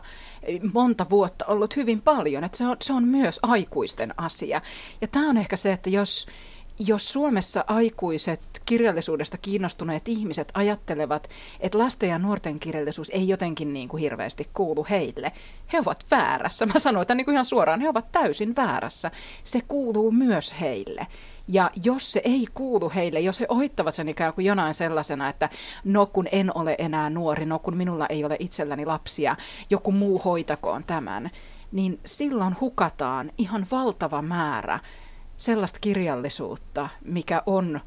monta 0.74 1.06
vuotta 1.10 1.46
ollut 1.46 1.76
hyvin 1.76 2.02
paljon, 2.02 2.44
että 2.44 2.58
se 2.58 2.68
on, 2.68 2.78
se 2.82 2.94
on 2.94 3.04
myös 3.04 3.40
aikuisten 3.44 4.14
asia. 4.18 4.62
Ja 5.02 5.08
tämä 5.08 5.30
on 5.30 5.38
ehkä 5.38 5.58
se, 5.58 5.72
että 5.72 5.90
jos 5.90 6.28
jos 6.80 7.14
Suomessa 7.14 7.64
aikuiset 7.68 8.42
kirjallisuudesta 8.66 9.38
kiinnostuneet 9.38 10.08
ihmiset 10.08 10.52
ajattelevat, 10.54 11.30
että 11.60 11.78
lasten 11.78 12.10
ja 12.10 12.20
nuorten 12.20 12.60
kirjallisuus 12.60 13.10
ei 13.10 13.28
jotenkin 13.28 13.74
niin 13.74 13.90
kuin 13.90 14.02
hirveästi 14.02 14.50
kuulu 14.54 14.88
heille, 14.90 15.32
he 15.74 15.80
ovat 15.80 16.06
väärässä. 16.12 16.66
Mä 16.66 16.80
sanoin 16.80 17.02
että 17.02 17.16
niin 17.16 17.26
kuin 17.26 17.34
ihan 17.34 17.46
suoraan, 17.46 17.82
he 17.82 17.90
ovat 17.90 18.12
täysin 18.12 18.56
väärässä. 18.56 19.12
Se 19.44 19.62
kuuluu 19.68 20.12
myös 20.12 20.56
heille. 20.62 21.08
Ja 21.48 21.72
jos 21.84 22.12
se 22.12 22.22
ei 22.24 22.48
kuulu 22.54 22.92
heille, 22.96 23.20
jos 23.20 23.40
he 23.40 23.46
ohittavat 23.50 23.94
sen 23.94 24.10
ikään 24.10 24.34
kuin 24.34 24.46
jonain 24.46 24.74
sellaisena, 24.74 25.30
että 25.30 25.50
no 25.84 26.06
kun 26.06 26.28
en 26.32 26.58
ole 26.58 26.76
enää 26.78 27.10
nuori, 27.10 27.46
no 27.46 27.60
kun 27.60 27.78
minulla 27.78 28.06
ei 28.08 28.26
ole 28.26 28.36
itselläni 28.40 28.86
lapsia, 28.86 29.36
joku 29.70 29.92
muu 29.92 30.22
hoitakoon 30.26 30.84
tämän, 30.84 31.30
niin 31.72 32.00
silloin 32.06 32.56
hukataan 32.62 33.32
ihan 33.38 33.68
valtava 33.72 34.22
määrä 34.22 34.80
sellaista 35.38 35.80
kirjallisuutta, 35.82 36.90
mikä 37.06 37.44
on 37.46 37.82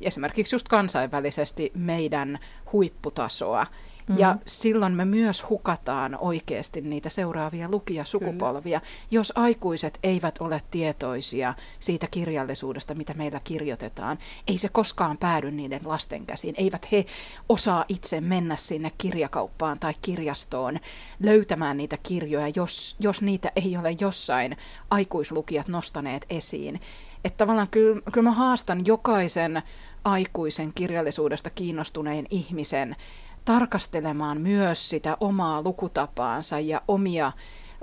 esimerkiksi 0.00 0.54
just 0.54 0.68
kansainvälisesti 0.68 1.72
meidän 1.74 2.38
huipputasoa. 2.72 3.66
Mm-hmm. 4.08 4.20
Ja 4.20 4.36
silloin 4.46 4.92
me 4.92 5.04
myös 5.04 5.48
hukataan 5.50 6.18
oikeasti 6.20 6.80
niitä 6.80 7.10
seuraavia 7.10 7.68
lukijasukupolvia, 7.68 8.80
Kyllä. 8.80 8.92
jos 9.10 9.32
aikuiset 9.34 9.98
eivät 10.02 10.38
ole 10.40 10.62
tietoisia 10.70 11.54
siitä 11.80 12.06
kirjallisuudesta, 12.10 12.94
mitä 12.94 13.14
meillä 13.14 13.40
kirjoitetaan. 13.44 14.18
Ei 14.48 14.58
se 14.58 14.68
koskaan 14.68 15.18
päädy 15.18 15.50
niiden 15.50 15.80
lasten 15.84 16.26
käsiin. 16.26 16.54
Eivät 16.58 16.92
he 16.92 17.06
osaa 17.48 17.84
itse 17.88 18.20
mennä 18.20 18.56
sinne 18.56 18.92
kirjakauppaan 18.98 19.78
tai 19.80 19.94
kirjastoon 20.02 20.80
löytämään 21.20 21.76
niitä 21.76 21.98
kirjoja, 22.02 22.48
jos, 22.56 22.96
jos 23.00 23.22
niitä 23.22 23.52
ei 23.56 23.76
ole 23.76 23.96
jossain 24.00 24.56
aikuislukijat 24.90 25.68
nostaneet 25.68 26.26
esiin. 26.30 26.80
Että 27.24 27.36
tavallaan 27.36 27.68
kyllä, 27.70 28.00
kyllä 28.12 28.28
mä 28.30 28.34
haastan 28.34 28.86
jokaisen 28.86 29.62
aikuisen 30.04 30.72
kirjallisuudesta 30.74 31.50
kiinnostuneen 31.50 32.26
ihmisen 32.30 32.96
tarkastelemaan 33.44 34.40
myös 34.40 34.90
sitä 34.90 35.16
omaa 35.20 35.62
lukutapaansa 35.62 36.60
ja 36.60 36.82
omia, 36.88 37.32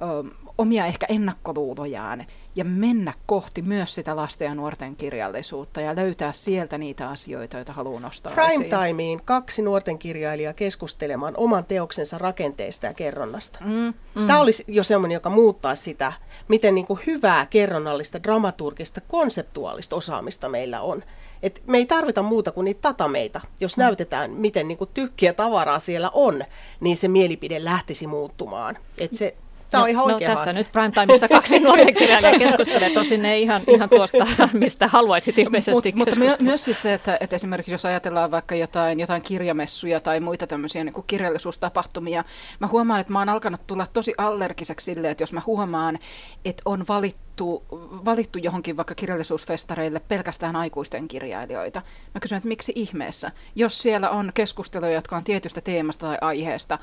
ö, 0.02 0.30
omia 0.58 0.86
ehkä 0.86 1.06
ennakkoluulojaan 1.10 2.26
ja 2.56 2.66
mennä 2.66 3.14
kohti 3.26 3.62
myös 3.62 3.96
sitä 3.96 4.16
lasten 4.16 4.46
ja 4.46 4.56
nuorten 4.56 4.96
kirjallisuutta 4.96 5.82
ja 5.82 5.96
löytää 5.96 6.32
sieltä 6.32 6.78
niitä 6.78 7.10
asioita, 7.10 7.58
joita 7.58 7.74
haluaa 7.74 8.00
nostaa 8.00 8.34
Prime 8.34 8.64
Timeen 8.88 9.22
kaksi 9.26 9.62
nuorten 9.62 9.98
kirjailijaa 9.98 10.54
keskustelemaan 10.54 11.34
oman 11.38 11.66
teoksensa 11.66 12.18
rakenteista 12.18 12.86
ja 12.86 12.94
kerronnasta. 12.94 13.60
Mm, 13.62 13.94
mm. 14.16 14.28
Tämä 14.28 14.40
olisi 14.40 14.64
jo 14.68 14.84
semmoinen, 14.84 15.14
joka 15.14 15.30
muuttaa 15.30 15.76
sitä, 15.76 16.14
miten 16.48 16.76
niin 16.76 16.88
kuin 16.88 17.00
hyvää 17.08 17.46
kerronnallista, 17.46 18.24
dramaturgista, 18.24 19.02
konseptuaalista 19.02 19.96
osaamista 19.96 20.50
meillä 20.50 20.82
on 20.82 21.04
Et 21.44 21.64
me 21.68 21.78
ei 21.78 21.86
tarvita 21.86 22.22
muuta 22.22 22.52
kuin 22.52 22.66
niitä 22.66 22.82
tatameita. 22.82 23.42
Jos 23.60 23.78
mm. 23.78 23.82
näytetään, 23.82 24.32
miten 24.32 24.68
niin 24.68 24.78
tykkiä 24.94 25.34
tavaraa 25.34 25.80
siellä 25.80 26.10
on, 26.14 26.44
niin 26.80 26.98
se 26.98 27.08
mielipide 27.08 27.64
lähtisi 27.64 28.08
muuttumaan. 28.08 28.78
Et 28.98 29.14
se, 29.14 29.36
Tämä 29.72 29.84
on 29.84 29.90
ihan 29.90 30.08
no, 30.08 30.20
tässä 30.20 30.36
haaste. 30.36 30.54
nyt 30.54 30.72
Primetimeissa 30.72 31.28
kaksi 31.28 31.60
nuorten 31.60 31.94
kirjailijaa 31.94 32.40
keskustelee, 32.40 32.90
tosin 32.90 33.26
ei 33.26 33.42
ihan, 33.42 33.62
ihan 33.68 33.90
tuosta, 33.90 34.28
mistä 34.54 34.88
haluaisit 34.88 35.40
ilmeisesti 35.40 35.94
Mut, 35.96 36.10
Mutta 36.18 36.44
myös 36.44 36.66
siis 36.66 36.82
se, 36.82 36.94
että, 36.94 37.18
että 37.20 37.36
esimerkiksi 37.36 37.72
jos 37.72 37.86
ajatellaan 37.86 38.32
vaikka 38.32 38.56
jotain, 38.56 39.00
jotain 39.00 39.22
kirjamessuja 39.22 40.00
tai 40.00 40.20
muita 40.20 40.48
tämmöisiä 40.48 40.84
niin 40.84 40.94
kuin 40.94 41.08
kirjallisuustapahtumia, 41.08 42.24
mä 42.60 42.68
huomaan, 42.68 43.00
että 43.00 43.14
mä 43.14 43.20
oon 43.20 43.30
alkanut 43.30 43.68
tulla 43.68 43.88
tosi 43.88 44.14
allergiseksi 44.18 44.86
sille, 44.86 45.10
että 45.10 45.24
jos 45.24 45.34
mä 45.34 45.42
huomaan, 45.46 46.00
että 46.46 46.62
on 46.66 46.86
valittu 46.88 47.64
valittu 48.06 48.40
johonkin 48.40 48.78
vaikka 48.78 48.96
kirjallisuusfestareille 48.96 50.00
pelkästään 50.00 50.56
aikuisten 50.56 51.08
kirjailijoita. 51.08 51.82
Mä 52.16 52.20
kysyn, 52.20 52.38
että 52.38 52.48
miksi 52.48 52.72
ihmeessä? 52.76 53.32
Jos 53.56 53.82
siellä 53.82 54.10
on 54.10 54.32
keskusteluja, 54.34 54.92
jotka 54.92 55.18
on 55.18 55.24
tietystä 55.24 55.62
teemasta 55.62 56.08
tai 56.08 56.18
aiheesta, 56.22 56.80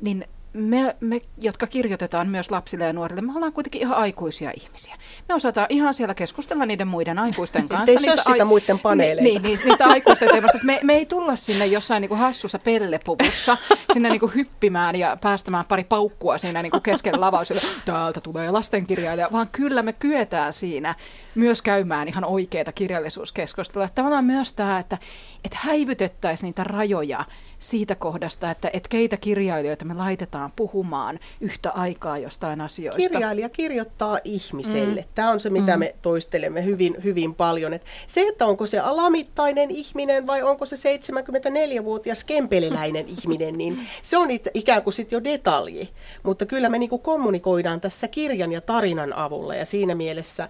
niin 0.00 0.28
me, 0.58 0.96
me, 1.00 1.20
jotka 1.38 1.66
kirjoitetaan 1.66 2.28
myös 2.28 2.50
lapsille 2.50 2.84
ja 2.84 2.92
nuorille, 2.92 3.22
me 3.22 3.32
ollaan 3.36 3.52
kuitenkin 3.52 3.80
ihan 3.80 3.98
aikuisia 3.98 4.52
ihmisiä. 4.56 4.94
Me 5.28 5.34
osataan 5.34 5.66
ihan 5.68 5.94
siellä 5.94 6.14
keskustella 6.14 6.66
niiden 6.66 6.88
muiden 6.88 7.18
aikuisten 7.18 7.68
kanssa. 7.68 7.90
Ei 7.90 7.96
niistä 7.96 8.16
sitä 8.16 8.32
ai- 8.32 8.44
muiden 8.44 8.78
paneeleita. 8.78 9.22
Niin, 9.22 9.42
niin, 9.42 9.60
niistä 9.64 9.86
aikuisten 9.86 10.28
teemasta. 10.28 10.58
Me, 10.62 10.80
me 10.82 10.94
ei 10.94 11.06
tulla 11.06 11.36
sinne 11.36 11.66
jossain 11.66 12.00
niin 12.00 12.08
kuin 12.08 12.18
hassussa 12.18 12.58
pellepuvussa 12.58 13.56
sinne 13.92 14.10
niin 14.10 14.20
kuin 14.20 14.34
hyppimään 14.34 14.96
ja 14.96 15.16
päästämään 15.20 15.64
pari 15.68 15.84
paukkua 15.84 16.38
siinä 16.38 16.62
niin 16.62 16.70
kuin 16.70 16.82
kesken 16.82 17.20
lavausilla. 17.20 17.62
Täältä 17.84 18.20
tulee 18.20 18.50
lastenkirjailija, 18.50 19.28
vaan 19.32 19.48
kyllä 19.52 19.82
me 19.82 19.92
kyetään 19.92 20.52
siinä 20.52 20.94
myös 21.34 21.62
käymään 21.62 22.08
ihan 22.08 22.24
oikeita 22.24 22.72
kirjallisuuskeskustelua. 22.72 23.88
Tavallaan 23.94 24.24
myös 24.24 24.52
tämä, 24.52 24.78
että, 24.78 24.98
että 25.44 25.58
häivytettäisiin 25.60 26.46
niitä 26.46 26.64
rajoja 26.64 27.24
siitä 27.58 27.94
kohdasta, 27.94 28.50
että, 28.50 28.70
että 28.72 28.88
keitä 28.88 29.16
kirjailijoita 29.16 29.84
me 29.84 29.94
laitetaan 29.94 30.50
puhumaan 30.56 31.18
yhtä 31.40 31.70
aikaa 31.70 32.18
jostain 32.18 32.60
asioista. 32.60 33.10
Kirjailija 33.10 33.48
kirjoittaa 33.48 34.18
ihmiselle. 34.24 35.00
Mm. 35.00 35.06
Tämä 35.14 35.30
on 35.30 35.40
se, 35.40 35.50
mitä 35.50 35.76
mm. 35.76 35.78
me 35.78 35.94
toistelemme 36.02 36.64
hyvin, 36.64 36.96
hyvin 37.04 37.34
paljon. 37.34 37.72
Et 37.72 37.82
se, 38.06 38.20
että 38.28 38.46
onko 38.46 38.66
se 38.66 38.78
alamittainen 38.78 39.70
ihminen 39.70 40.26
vai 40.26 40.42
onko 40.42 40.66
se 40.66 40.76
74-vuotias 40.76 42.24
kempeleläinen 42.24 43.08
ihminen, 43.18 43.58
niin 43.58 43.86
se 44.02 44.18
on 44.18 44.28
ikään 44.54 44.82
kuin 44.82 44.94
sitten 44.94 45.16
jo 45.16 45.24
detalji. 45.24 45.90
Mutta 46.22 46.46
kyllä 46.46 46.68
me 46.68 46.78
niinku 46.78 46.98
kommunikoidaan 46.98 47.80
tässä 47.80 48.08
kirjan 48.08 48.52
ja 48.52 48.60
tarinan 48.60 49.12
avulla 49.12 49.54
ja 49.54 49.64
siinä 49.64 49.94
mielessä 49.94 50.48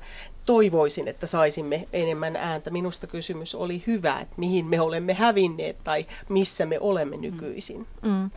toivoisin, 0.49 1.09
että 1.09 1.26
saisimme 1.26 1.88
enemmän 1.92 2.36
ääntä. 2.36 2.70
Minusta 2.70 3.07
kysymys 3.07 3.55
oli 3.55 3.82
hyvä, 3.86 4.20
että 4.20 4.34
mihin 4.36 4.66
me 4.66 4.80
olemme 4.80 5.14
hävinneet 5.14 5.76
tai 5.84 6.07
missä 6.28 6.66
me 6.66 6.80
olemme 6.80 7.16
nykyisin. 7.16 7.86
Mm. 8.03 8.30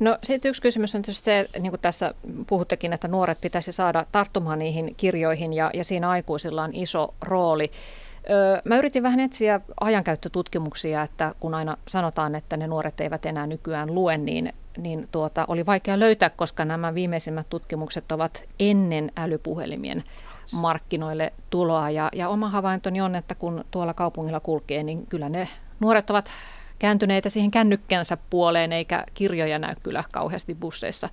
No 0.00 0.18
sitten 0.22 0.48
yksi 0.48 0.62
kysymys 0.62 0.94
on 0.94 1.02
tietysti 1.02 1.24
se, 1.24 1.48
niin 1.58 1.72
kuin 1.72 1.80
tässä 1.80 2.14
puhuttekin, 2.46 2.92
että 2.92 3.08
nuoret 3.08 3.40
pitäisi 3.40 3.72
saada 3.72 4.06
tarttumaan 4.12 4.58
niihin 4.58 4.94
kirjoihin 4.96 5.52
ja, 5.52 5.70
ja 5.74 5.84
siinä 5.84 6.10
aikuisilla 6.10 6.62
on 6.62 6.74
iso 6.74 7.14
rooli. 7.22 7.70
Öö, 8.30 8.60
mä 8.66 8.78
yritin 8.78 9.02
vähän 9.02 9.20
etsiä 9.20 9.60
ajankäyttötutkimuksia, 9.80 11.02
että 11.02 11.34
kun 11.40 11.54
aina 11.54 11.76
sanotaan, 11.88 12.34
että 12.34 12.56
ne 12.56 12.66
nuoret 12.66 13.00
eivät 13.00 13.26
enää 13.26 13.46
nykyään 13.46 13.94
lue, 13.94 14.16
niin, 14.16 14.52
niin 14.78 15.08
tuota, 15.12 15.44
oli 15.48 15.66
vaikea 15.66 15.98
löytää, 15.98 16.30
koska 16.30 16.64
nämä 16.64 16.94
viimeisimmät 16.94 17.46
tutkimukset 17.48 18.12
ovat 18.12 18.44
ennen 18.60 19.12
älypuhelimien 19.16 20.04
markkinoille 20.52 21.32
tuloa. 21.50 21.90
Ja, 21.90 22.08
ja 22.12 22.28
oma 22.28 22.50
havaintoni 22.50 23.00
on, 23.00 23.14
että 23.14 23.34
kun 23.34 23.64
tuolla 23.70 23.94
kaupungilla 23.94 24.40
kulkee, 24.40 24.82
niin 24.82 25.06
kyllä 25.06 25.28
ne 25.28 25.48
nuoret 25.80 26.10
ovat 26.10 26.30
kääntyneitä 26.78 27.28
siihen 27.28 27.50
kännykkänsä 27.50 28.18
puoleen, 28.30 28.72
eikä 28.72 29.04
kirjoja 29.14 29.58
näy 29.58 29.74
kyllä 29.82 30.04
kauheasti 30.12 30.54
busseissa 30.54 31.08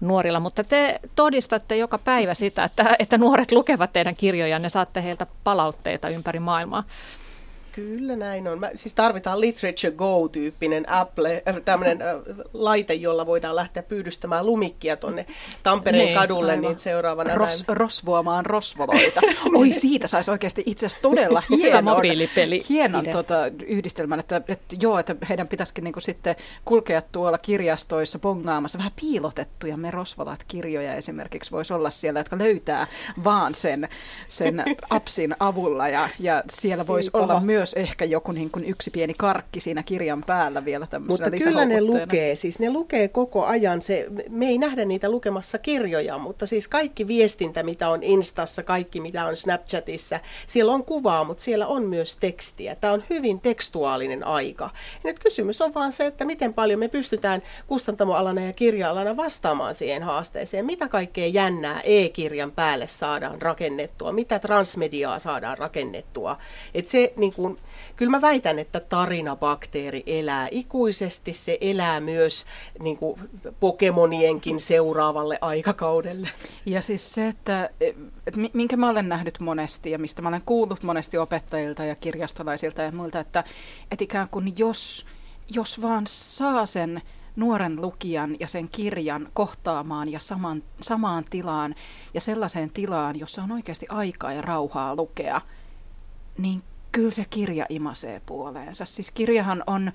nuorilla, 0.00 0.40
mutta 0.40 0.64
te 0.64 1.00
todistatte 1.16 1.76
joka 1.76 1.98
päivä 1.98 2.34
sitä, 2.34 2.64
että, 2.64 2.96
että 2.98 3.18
nuoret 3.18 3.52
lukevat 3.52 3.92
teidän 3.92 4.14
kirjoja, 4.16 4.58
ne 4.58 4.68
saatte 4.68 5.02
heiltä 5.02 5.26
palautteita 5.44 6.08
ympäri 6.08 6.38
maailmaa. 6.38 6.84
Kyllä 7.72 8.16
näin 8.16 8.48
on. 8.48 8.60
Mä, 8.60 8.70
siis 8.74 8.94
tarvitaan 8.94 9.40
Literature 9.40 9.90
Go-tyyppinen 9.90 10.88
Apple, 10.88 11.42
äh, 11.48 11.56
tämmöinen 11.64 12.02
äh, 12.02 12.08
laite, 12.52 12.94
jolla 12.94 13.26
voidaan 13.26 13.56
lähteä 13.56 13.82
pyydystämään 13.82 14.46
lumikkia 14.46 14.96
tuonne 14.96 15.26
Tampereen 15.62 16.04
niin, 16.04 16.18
kadulle, 16.18 16.52
aivan. 16.52 16.62
niin 16.62 16.78
seuraavana 16.78 17.34
Ros, 17.34 17.64
näin. 17.68 17.76
Rosvoamaan 17.76 18.46
rosvoloita. 18.46 19.20
Oi, 19.58 19.72
siitä 19.72 20.06
saisi 20.06 20.30
oikeasti 20.30 20.62
itse 20.66 20.86
asiassa 20.86 21.02
todella 21.02 21.42
hienon, 21.50 21.84
mobiilipeli 21.84 22.62
hienon 22.68 23.04
tota, 23.12 23.36
yhdistelmän, 23.66 24.20
että, 24.20 24.40
että 24.48 24.76
joo, 24.80 24.98
että 24.98 25.16
heidän 25.28 25.48
pitäisikin 25.48 25.84
niinku 25.84 26.00
sitten 26.00 26.36
kulkea 26.64 27.02
tuolla 27.02 27.38
kirjastoissa 27.38 28.18
bongaamassa 28.18 28.78
vähän 28.78 28.92
piilotettuja 29.00 29.76
me 29.76 29.90
rosvolat 29.90 30.44
kirjoja 30.48 30.94
esimerkiksi 30.94 31.50
voisi 31.50 31.74
olla 31.74 31.90
siellä, 31.90 32.20
jotka 32.20 32.38
löytää 32.38 32.86
vaan 33.24 33.54
sen, 33.54 33.88
sen 34.28 34.64
appsin 34.90 35.36
avulla 35.40 35.88
ja, 35.88 36.08
ja 36.18 36.42
siellä 36.50 36.86
voisi 36.86 37.10
olla 37.12 37.40
myös 37.40 37.59
myös 37.60 37.74
ehkä 37.74 38.04
joku 38.04 38.32
niin 38.32 38.50
kuin 38.50 38.64
yksi 38.64 38.90
pieni 38.90 39.14
karkki 39.14 39.60
siinä 39.60 39.82
kirjan 39.82 40.22
päällä 40.26 40.64
vielä 40.64 40.86
Mutta 41.08 41.30
kyllä 41.30 41.64
ne 41.64 41.80
lukee, 41.80 42.36
siis 42.36 42.58
ne 42.58 42.70
lukee 42.70 43.08
koko 43.08 43.44
ajan. 43.44 43.82
Se, 43.82 44.06
me 44.28 44.46
ei 44.46 44.58
nähdä 44.58 44.84
niitä 44.84 45.10
lukemassa 45.10 45.58
kirjoja, 45.58 46.18
mutta 46.18 46.46
siis 46.46 46.68
kaikki 46.68 47.06
viestintä, 47.06 47.62
mitä 47.62 47.88
on 47.88 48.02
Instassa, 48.02 48.62
kaikki 48.62 49.00
mitä 49.00 49.26
on 49.26 49.36
Snapchatissa, 49.36 50.20
siellä 50.46 50.72
on 50.72 50.84
kuvaa, 50.84 51.24
mutta 51.24 51.42
siellä 51.42 51.66
on 51.66 51.86
myös 51.86 52.16
tekstiä. 52.16 52.74
Tämä 52.74 52.92
on 52.92 53.04
hyvin 53.10 53.40
tekstuaalinen 53.40 54.26
aika. 54.26 54.70
Ja 54.74 55.00
nyt 55.04 55.18
kysymys 55.18 55.60
on 55.62 55.74
vaan 55.74 55.92
se, 55.92 56.06
että 56.06 56.24
miten 56.24 56.54
paljon 56.54 56.78
me 56.78 56.88
pystytään 56.88 57.42
kustantamoalana 57.66 58.40
ja 58.40 58.52
kirja-alana 58.52 59.16
vastaamaan 59.16 59.74
siihen 59.74 60.02
haasteeseen. 60.02 60.66
Mitä 60.66 60.88
kaikkea 60.88 61.26
jännää 61.26 61.80
e-kirjan 61.84 62.52
päälle 62.52 62.86
saadaan 62.86 63.42
rakennettua, 63.42 64.12
mitä 64.12 64.38
transmediaa 64.38 65.18
saadaan 65.18 65.58
rakennettua. 65.58 66.36
että 66.74 66.90
se 66.90 67.12
niin 67.16 67.32
kuin, 67.32 67.49
kyllä 67.96 68.10
mä 68.10 68.20
väitän, 68.20 68.58
että 68.58 68.80
tarinabakteeri 68.80 70.02
elää 70.06 70.48
ikuisesti. 70.50 71.32
Se 71.32 71.58
elää 71.60 72.00
myös 72.00 72.46
niin 72.80 72.96
kuin 72.96 73.20
Pokemonienkin 73.60 74.60
seuraavalle 74.60 75.38
aikakaudelle. 75.40 76.28
Ja 76.66 76.82
siis 76.82 77.14
se, 77.14 77.28
että, 77.28 77.70
että 78.26 78.40
minkä 78.52 78.76
mä 78.76 78.88
olen 78.88 79.08
nähnyt 79.08 79.40
monesti 79.40 79.90
ja 79.90 79.98
mistä 79.98 80.22
mä 80.22 80.28
olen 80.28 80.42
kuullut 80.46 80.82
monesti 80.82 81.18
opettajilta 81.18 81.84
ja 81.84 81.94
kirjastolaisilta 81.94 82.82
ja 82.82 82.92
muilta, 82.92 83.20
että, 83.20 83.44
että 83.90 84.04
ikään 84.04 84.28
kuin 84.30 84.52
jos, 84.56 85.06
jos 85.54 85.82
vaan 85.82 86.04
saa 86.06 86.66
sen 86.66 87.02
nuoren 87.36 87.80
lukijan 87.80 88.36
ja 88.40 88.48
sen 88.48 88.68
kirjan 88.68 89.28
kohtaamaan 89.32 90.08
ja 90.08 90.20
saman, 90.20 90.62
samaan 90.80 91.24
tilaan 91.30 91.74
ja 92.14 92.20
sellaiseen 92.20 92.70
tilaan, 92.70 93.18
jossa 93.18 93.42
on 93.42 93.52
oikeasti 93.52 93.86
aikaa 93.88 94.32
ja 94.32 94.42
rauhaa 94.42 94.96
lukea, 94.96 95.40
niin 96.38 96.62
kyllä 96.92 97.10
se 97.10 97.24
kirja 97.30 97.66
imasee 97.68 98.20
puoleensa. 98.26 98.84
Siis 98.84 99.10
kirjahan 99.10 99.64
on 99.66 99.92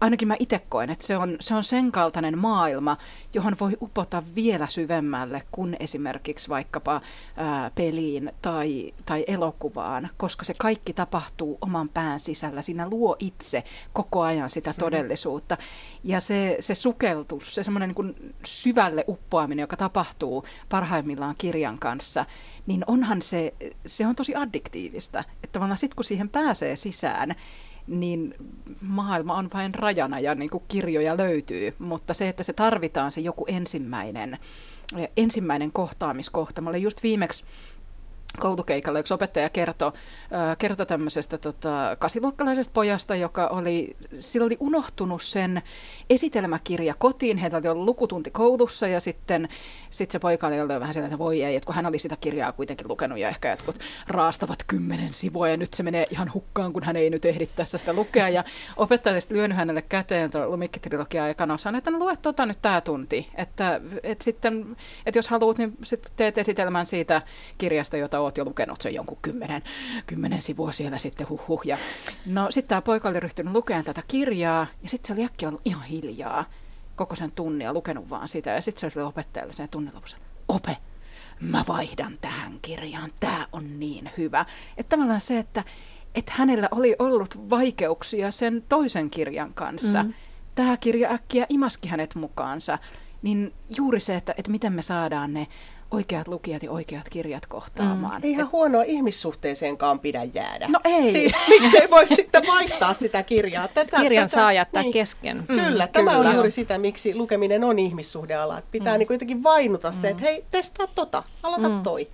ainakin 0.00 0.28
mä 0.28 0.36
itse 0.38 0.58
koen, 0.68 0.90
että 0.90 1.06
se 1.06 1.16
on, 1.16 1.36
se 1.40 1.54
on 1.54 1.64
sen 1.64 1.92
kaltainen 1.92 2.38
maailma, 2.38 2.96
johon 3.34 3.56
voi 3.60 3.76
upota 3.80 4.22
vielä 4.34 4.66
syvemmälle 4.66 5.42
kuin 5.52 5.76
esimerkiksi 5.80 6.48
vaikkapa 6.48 7.00
ää, 7.36 7.70
peliin 7.74 8.32
tai, 8.42 8.94
tai 9.04 9.24
elokuvaan, 9.26 10.10
koska 10.16 10.44
se 10.44 10.54
kaikki 10.54 10.92
tapahtuu 10.92 11.58
oman 11.60 11.88
pään 11.88 12.20
sisällä. 12.20 12.62
Siinä 12.62 12.88
luo 12.88 13.16
itse 13.18 13.64
koko 13.92 14.22
ajan 14.22 14.50
sitä 14.50 14.70
mm-hmm. 14.70 14.80
todellisuutta. 14.80 15.56
Ja 16.04 16.20
se, 16.20 16.56
se 16.60 16.74
sukeltus, 16.74 17.54
se 17.54 17.62
semmoinen 17.62 17.94
niin 17.98 18.34
syvälle 18.44 19.04
uppoaminen, 19.08 19.62
joka 19.62 19.76
tapahtuu 19.76 20.44
parhaimmillaan 20.68 21.34
kirjan 21.38 21.78
kanssa, 21.78 22.26
niin 22.66 22.84
onhan 22.86 23.22
se, 23.22 23.54
se 23.86 24.06
on 24.06 24.16
tosi 24.16 24.34
addiktiivista. 24.34 25.24
Että 25.42 25.52
tavallaan 25.52 25.78
sitten 25.78 25.96
kun 25.96 26.04
siihen 26.04 26.28
pääsee 26.28 26.76
sisään, 26.76 27.34
niin 27.86 28.34
maailma 28.82 29.34
on 29.34 29.50
vain 29.54 29.74
rajana 29.74 30.20
ja 30.20 30.34
niin 30.34 30.50
kuin 30.50 30.64
kirjoja 30.68 31.16
löytyy, 31.16 31.74
mutta 31.78 32.14
se, 32.14 32.28
että 32.28 32.42
se 32.42 32.52
tarvitaan 32.52 33.12
se 33.12 33.20
joku 33.20 33.44
ensimmäinen, 33.48 34.38
ensimmäinen 35.16 35.72
kohtaamiskohta. 35.72 36.60
Mä 36.60 36.70
olin 36.70 36.82
just 36.82 37.02
viimeksi 37.02 37.44
koulukeikalla 38.40 38.98
yksi 38.98 39.14
opettaja 39.14 39.48
kertoi, 39.48 39.92
äh, 40.34 40.58
kertoi 40.58 40.86
tämmöisestä 40.86 41.38
tota, 41.38 41.96
kasiluokkalaisesta 41.98 42.72
pojasta, 42.74 43.16
joka 43.16 43.46
oli, 43.46 43.96
sillä 44.20 44.46
oli 44.46 44.56
unohtunut 44.60 45.22
sen 45.22 45.62
esitelmäkirja 46.10 46.94
kotiin. 46.98 47.38
Heillä 47.38 47.58
oli 47.58 47.68
ollut 47.68 47.84
lukutunti 47.84 48.30
koulussa 48.30 48.86
ja 48.86 49.00
sitten 49.00 49.48
sit 49.90 50.10
se 50.10 50.18
poika 50.18 50.46
oli 50.46 50.60
ollut 50.60 50.80
vähän 50.80 50.94
sellainen, 50.94 51.14
että 51.14 51.24
voi 51.24 51.42
ei, 51.42 51.56
että 51.56 51.66
kun 51.66 51.74
hän 51.74 51.86
oli 51.86 51.98
sitä 51.98 52.16
kirjaa 52.16 52.52
kuitenkin 52.52 52.88
lukenut 52.88 53.18
ja 53.18 53.28
ehkä 53.28 53.50
jotkut 53.50 53.78
raastavat 54.08 54.64
kymmenen 54.66 55.14
sivua 55.14 55.48
ja 55.48 55.56
nyt 55.56 55.74
se 55.74 55.82
menee 55.82 56.06
ihan 56.10 56.32
hukkaan, 56.34 56.72
kun 56.72 56.82
hän 56.82 56.96
ei 56.96 57.10
nyt 57.10 57.24
ehdi 57.24 57.46
tässä 57.46 57.78
sitä 57.78 57.92
lukea. 57.92 58.28
Ja 58.28 58.44
opettaja 58.76 59.20
sitten 59.20 59.36
lyönyt 59.36 59.56
hänelle 59.56 59.82
käteen 59.82 60.30
lumikkitrilogiaa 60.46 61.28
ja 61.28 61.34
kanosan, 61.34 61.74
että 61.74 61.90
no 61.90 61.98
lue 61.98 62.16
tota 62.16 62.46
nyt 62.46 62.58
tämä 62.62 62.80
tunti. 62.80 63.28
Että, 63.34 63.80
että 64.02 64.24
sitten, 64.24 64.76
että 65.06 65.18
jos 65.18 65.28
haluat, 65.28 65.58
niin 65.58 65.76
sitten 65.84 66.12
teet 66.16 66.38
esitelmän 66.38 66.86
siitä 66.86 67.22
kirjasta, 67.58 67.96
jota 67.96 68.20
oot 68.24 68.38
jo 68.38 68.44
lukenut 68.44 68.80
sen 68.80 68.94
jonkun 68.94 69.18
kymmenen, 69.22 69.62
kymmenen 70.06 70.42
sivua 70.42 70.72
siellä 70.72 70.98
sitten, 70.98 71.28
huh, 71.28 71.48
huh. 71.48 71.62
Ja 71.64 71.78
no 72.26 72.50
sitten 72.50 72.68
tämä 72.68 72.82
poika 72.82 73.08
oli 73.08 73.20
ryhtynyt 73.20 73.54
lukemaan 73.54 73.84
tätä 73.84 74.02
kirjaa, 74.08 74.66
ja 74.82 74.88
sitten 74.88 75.06
se 75.08 75.12
oli 75.12 75.24
äkkiä 75.24 75.48
ollut 75.48 75.62
ihan 75.64 75.84
hiljaa 75.84 76.44
koko 76.96 77.14
sen 77.14 77.32
tunnin 77.32 77.64
ja 77.64 77.72
lukenut 77.72 78.10
vaan 78.10 78.28
sitä. 78.28 78.50
Ja 78.50 78.60
sitten 78.60 78.90
se 78.90 79.00
oli 79.00 79.08
opettajalle 79.08 79.52
sen 79.52 79.68
tunnin 79.68 79.94
lopussa, 79.94 80.16
ope, 80.48 80.76
mä 81.40 81.64
vaihdan 81.68 82.18
tähän 82.20 82.58
kirjaan, 82.62 83.10
tämä 83.20 83.46
on 83.52 83.80
niin 83.80 84.10
hyvä. 84.18 84.44
Että 84.76 84.96
tavallaan 84.96 85.20
se, 85.20 85.38
että, 85.38 85.64
että 86.14 86.32
hänellä 86.36 86.68
oli 86.70 86.96
ollut 86.98 87.50
vaikeuksia 87.50 88.30
sen 88.30 88.64
toisen 88.68 89.10
kirjan 89.10 89.54
kanssa. 89.54 90.02
Mm. 90.02 90.14
Tämä 90.54 90.76
kirja 90.76 91.10
äkkiä 91.10 91.46
imaski 91.48 91.88
hänet 91.88 92.14
mukaansa. 92.14 92.78
Niin 93.22 93.52
juuri 93.76 94.00
se, 94.00 94.16
että, 94.16 94.34
että 94.36 94.50
miten 94.50 94.72
me 94.72 94.82
saadaan 94.82 95.34
ne 95.34 95.46
oikeat 95.92 96.28
lukijat 96.28 96.62
ja 96.62 96.70
oikeat 96.70 97.08
kirjat 97.08 97.46
kohtaamaan. 97.46 98.20
Mm. 98.20 98.26
Eihän 98.26 98.46
Et... 98.46 98.52
huonoa 98.52 98.82
ihmissuhteeseenkaan 98.82 100.00
pidä 100.00 100.22
jäädä. 100.34 100.68
No 100.68 100.80
ei. 100.84 101.12
Siis 101.12 101.32
miksei 101.48 101.90
voi 101.90 102.08
sitten 102.08 102.42
vaihtaa 102.46 102.94
sitä 102.94 103.22
kirjaa? 103.22 103.68
Tätä, 103.68 103.96
Kirjan 104.02 104.28
tätä, 104.28 104.40
saa 104.40 104.52
jättää 104.52 104.82
niin. 104.82 104.92
kesken. 104.92 105.36
Mm, 105.36 105.46
kyllä, 105.46 105.86
mm, 105.86 105.92
tämä 105.92 106.10
kyllä. 106.10 106.28
on 106.28 106.34
juuri 106.34 106.50
sitä, 106.50 106.78
miksi 106.78 107.14
lukeminen 107.14 107.64
on 107.64 107.78
ihmissuhdeala. 107.78 108.58
Että 108.58 108.70
pitää 108.72 108.94
mm. 108.94 108.98
niin 108.98 109.08
jotenkin 109.10 109.42
vainuta 109.42 109.88
mm. 109.88 109.94
se, 109.94 110.08
että 110.08 110.22
hei, 110.22 110.44
testaa 110.50 110.86
tota, 110.94 111.22
aloita 111.42 111.68
mm. 111.68 111.82
toi. 111.82 112.08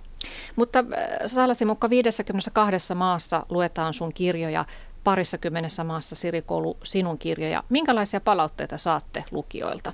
Mutta 0.55 0.79
äh, 0.79 0.85
Salasi 1.25 1.65
Mukka, 1.65 1.89
52 1.89 2.95
maassa 2.95 3.45
luetaan 3.49 3.93
sun 3.93 4.13
kirjoja, 4.13 4.65
parissa 5.03 5.37
kymmenessä 5.37 5.83
maassa 5.83 6.15
Sirikoulu 6.15 6.77
sinun 6.83 7.17
kirjoja. 7.17 7.59
Minkälaisia 7.69 8.21
palautteita 8.21 8.77
saatte 8.77 9.23
lukijoilta? 9.31 9.91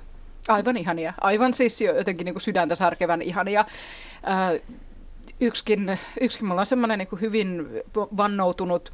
Aivan 0.48 0.76
ihania. 0.76 1.12
Aivan 1.20 1.54
siis 1.54 1.80
jotenkin 1.80 2.24
niin 2.24 2.34
kuin 2.34 2.42
sydäntä 2.42 2.74
särkevän 2.74 3.22
ihania. 3.22 3.60
Äh, 4.28 4.60
yksikin, 5.40 5.98
yksikin 6.20 6.48
mulla 6.48 6.60
on 6.60 6.66
semmoinen 6.66 6.98
niin 6.98 7.20
hyvin 7.20 7.68
vannoutunut 7.94 8.92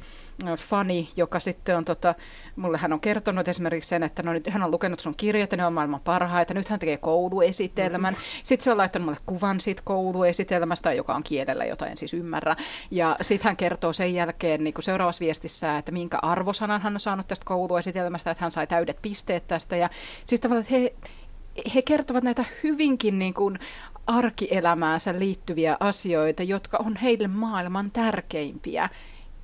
fani, 0.57 1.09
joka 1.15 1.39
sitten 1.39 1.77
on, 1.77 1.85
tota, 1.85 2.15
mulle 2.55 2.77
hän 2.77 2.93
on 2.93 2.99
kertonut 2.99 3.47
esimerkiksi 3.47 3.87
sen, 3.87 4.03
että 4.03 4.23
no 4.23 4.33
nyt 4.33 4.47
hän 4.47 4.63
on 4.63 4.71
lukenut 4.71 4.99
sun 4.99 5.15
kirjat 5.17 5.51
ja 5.51 5.57
ne 5.57 5.65
on 5.65 5.73
maailman 5.73 5.99
parhaita, 5.99 6.53
nyt 6.53 6.69
hän 6.69 6.79
tekee 6.79 6.97
kouluesitelmän. 6.97 8.13
Mm-hmm. 8.13 8.39
Sitten 8.43 8.63
se 8.63 8.71
on 8.71 8.77
laittanut 8.77 9.05
mulle 9.05 9.19
kuvan 9.25 9.59
siitä 9.59 9.81
kouluesitelmästä, 9.85 10.93
joka 10.93 11.15
on 11.15 11.23
kielellä, 11.23 11.65
jota 11.65 11.87
en 11.87 11.97
siis 11.97 12.13
ymmärrä. 12.13 12.55
Ja 12.91 13.15
sitten 13.21 13.45
hän 13.45 13.57
kertoo 13.57 13.93
sen 13.93 14.13
jälkeen 14.13 14.63
niin 14.63 14.73
kuin 14.73 14.83
seuraavassa 14.83 15.19
viestissä, 15.19 15.77
että 15.77 15.91
minkä 15.91 16.19
arvosanan 16.21 16.81
hän 16.81 16.93
on 16.93 16.99
saanut 16.99 17.27
tästä 17.27 17.45
kouluesitelmästä, 17.45 18.31
että 18.31 18.43
hän 18.43 18.51
sai 18.51 18.67
täydet 18.67 18.97
pisteet 19.01 19.47
tästä. 19.47 19.75
Ja 19.75 19.89
siis 20.25 20.41
tavallaan, 20.41 20.61
että 20.61 20.75
he, 20.75 20.93
he 21.75 21.81
kertovat 21.81 22.23
näitä 22.23 22.45
hyvinkin 22.63 23.19
niin 23.19 23.33
kuin 23.33 23.59
arkielämäänsä 24.07 25.19
liittyviä 25.19 25.77
asioita, 25.79 26.43
jotka 26.43 26.77
on 26.77 26.95
heille 26.95 27.27
maailman 27.27 27.91
tärkeimpiä. 27.91 28.89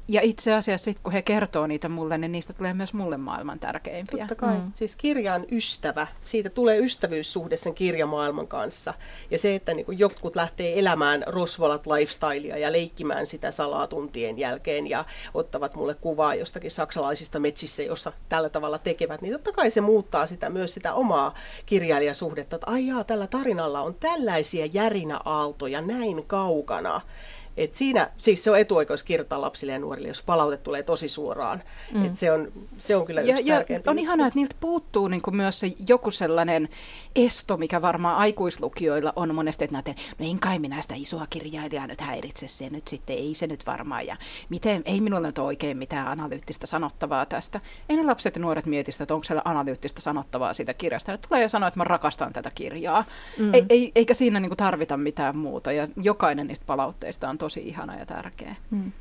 Ja 0.09 0.21
itse 0.21 0.53
asiassa 0.53 0.85
sitten 0.85 1.03
kun 1.03 1.13
he 1.13 1.21
kertoo 1.21 1.67
niitä 1.67 1.89
mulle, 1.89 2.17
niin 2.17 2.31
niistä 2.31 2.53
tulee 2.53 2.73
myös 2.73 2.93
mulle 2.93 3.17
maailman 3.17 3.59
tärkeimpiä. 3.59 4.27
Totta 4.27 4.45
kai. 4.45 4.57
Mm. 4.57 4.71
Siis 4.73 4.95
kirjan 4.95 5.45
ystävä. 5.51 6.07
Siitä 6.25 6.49
tulee 6.49 6.77
ystävyyssuhde 6.77 7.57
sen 7.57 7.75
kirjamaailman 7.75 8.47
kanssa. 8.47 8.93
Ja 9.31 9.37
se, 9.37 9.55
että 9.55 9.73
niin 9.73 9.85
jotkut 9.89 10.35
lähtee 10.35 10.79
elämään 10.79 11.23
rosvolat 11.27 11.87
lifestylea 11.87 12.57
ja 12.57 12.71
leikkimään 12.71 13.25
sitä 13.25 13.51
salatuntien 13.51 14.39
jälkeen 14.39 14.89
ja 14.89 15.05
ottavat 15.33 15.75
mulle 15.75 15.95
kuvaa 15.95 16.35
jostakin 16.35 16.71
saksalaisista 16.71 17.39
metsistä, 17.39 17.83
jossa 17.83 18.11
tällä 18.29 18.49
tavalla 18.49 18.77
tekevät, 18.77 19.21
niin 19.21 19.33
totta 19.33 19.51
kai 19.51 19.69
se 19.69 19.81
muuttaa 19.81 20.27
sitä 20.27 20.49
myös 20.49 20.73
sitä 20.73 20.93
omaa 20.93 21.33
kirjailijasuhdetta. 21.65 22.55
Että 22.55 22.71
ai 22.71 22.87
jaa, 22.87 23.03
tällä 23.03 23.27
tarinalla 23.27 23.81
on 23.81 23.95
tällaisia 23.95 24.65
järinä-aaltoja 24.65 25.81
näin 25.81 26.25
kaukana. 26.27 27.01
Et 27.59 27.75
siinä, 27.75 28.09
siis 28.17 28.43
se 28.43 28.51
on 28.51 28.59
etuoikeus 28.59 29.03
kirjoittaa 29.03 29.41
lapsille 29.41 29.71
ja 29.71 29.79
nuorille, 29.79 30.07
jos 30.07 30.21
palaute 30.21 30.57
tulee 30.57 30.83
tosi 30.83 31.09
suoraan. 31.09 31.63
Mm. 31.93 32.05
Et 32.05 32.15
se, 32.15 32.31
on, 32.31 32.51
se 32.77 32.95
on 32.95 33.05
kyllä 33.05 33.21
yksi 33.21 33.47
ja, 33.47 33.55
ja 33.69 33.79
on 33.87 33.99
ihanaa, 33.99 34.27
että 34.27 34.39
niiltä 34.39 34.55
puuttuu 34.59 35.07
niin 35.07 35.21
kuin 35.21 35.35
myös 35.35 35.59
se 35.59 35.71
joku 35.87 36.11
sellainen 36.11 36.69
esto, 37.15 37.57
mikä 37.57 37.81
varmaan 37.81 38.17
aikuislukijoilla 38.17 39.13
on 39.15 39.35
monesti, 39.35 39.63
että 39.63 39.73
näiden, 39.73 39.95
no 40.19 40.25
en 40.29 40.39
kai 40.39 40.59
minä 40.59 40.81
sitä 40.81 40.95
isoa 40.97 41.27
kirjailijaa 41.29 41.87
nyt 41.87 42.01
häiritse 42.01 42.47
se 42.47 42.69
nyt 42.69 42.87
sitten, 42.87 43.15
ei 43.15 43.33
se 43.33 43.47
nyt 43.47 43.65
varmaan. 43.65 44.07
Ja 44.07 44.17
miten, 44.49 44.81
ei 44.85 45.01
minulla 45.01 45.27
nyt 45.27 45.37
oikein 45.37 45.77
mitään 45.77 46.07
analyyttistä 46.07 46.67
sanottavaa 46.67 47.25
tästä. 47.25 47.61
Ei 47.89 47.95
ne 47.95 48.03
lapset 48.03 48.35
ja 48.35 48.41
nuoret 48.41 48.65
mieti 48.65 48.91
sitä, 48.91 49.03
että 49.03 49.13
onko 49.13 49.23
siellä 49.23 49.41
analyyttistä 49.45 50.01
sanottavaa 50.01 50.53
siitä 50.53 50.73
kirjasta. 50.73 51.11
Ne 51.11 51.17
tulee 51.17 51.41
ja 51.41 51.49
sanoo, 51.49 51.67
että 51.67 51.79
mä 51.79 51.83
rakastan 51.83 52.33
tätä 52.33 52.51
kirjaa. 52.55 53.05
Mm. 53.39 53.53
Ei, 53.53 53.65
ei, 53.69 53.91
eikä 53.95 54.13
siinä 54.13 54.39
niin 54.39 54.49
kuin 54.49 54.57
tarvita 54.57 54.97
mitään 54.97 55.37
muuta. 55.37 55.71
Ja 55.71 55.87
jokainen 56.01 56.47
niistä 56.47 56.65
palautteista 56.65 57.29
on 57.29 57.37
tosi 57.37 57.48
ihana 57.57 57.95
ja 57.95 58.05
tärkeä. 58.05 58.55
Mm. 58.71 58.91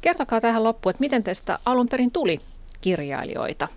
Kertokaa 0.00 0.40
tähän 0.40 0.64
loppuun, 0.64 0.90
että 0.90 1.00
miten 1.00 1.22
teistä 1.22 1.58
alun 1.64 1.88
perin 1.88 2.10
tuli 2.10 2.40
kirjailijoita? 2.80 3.68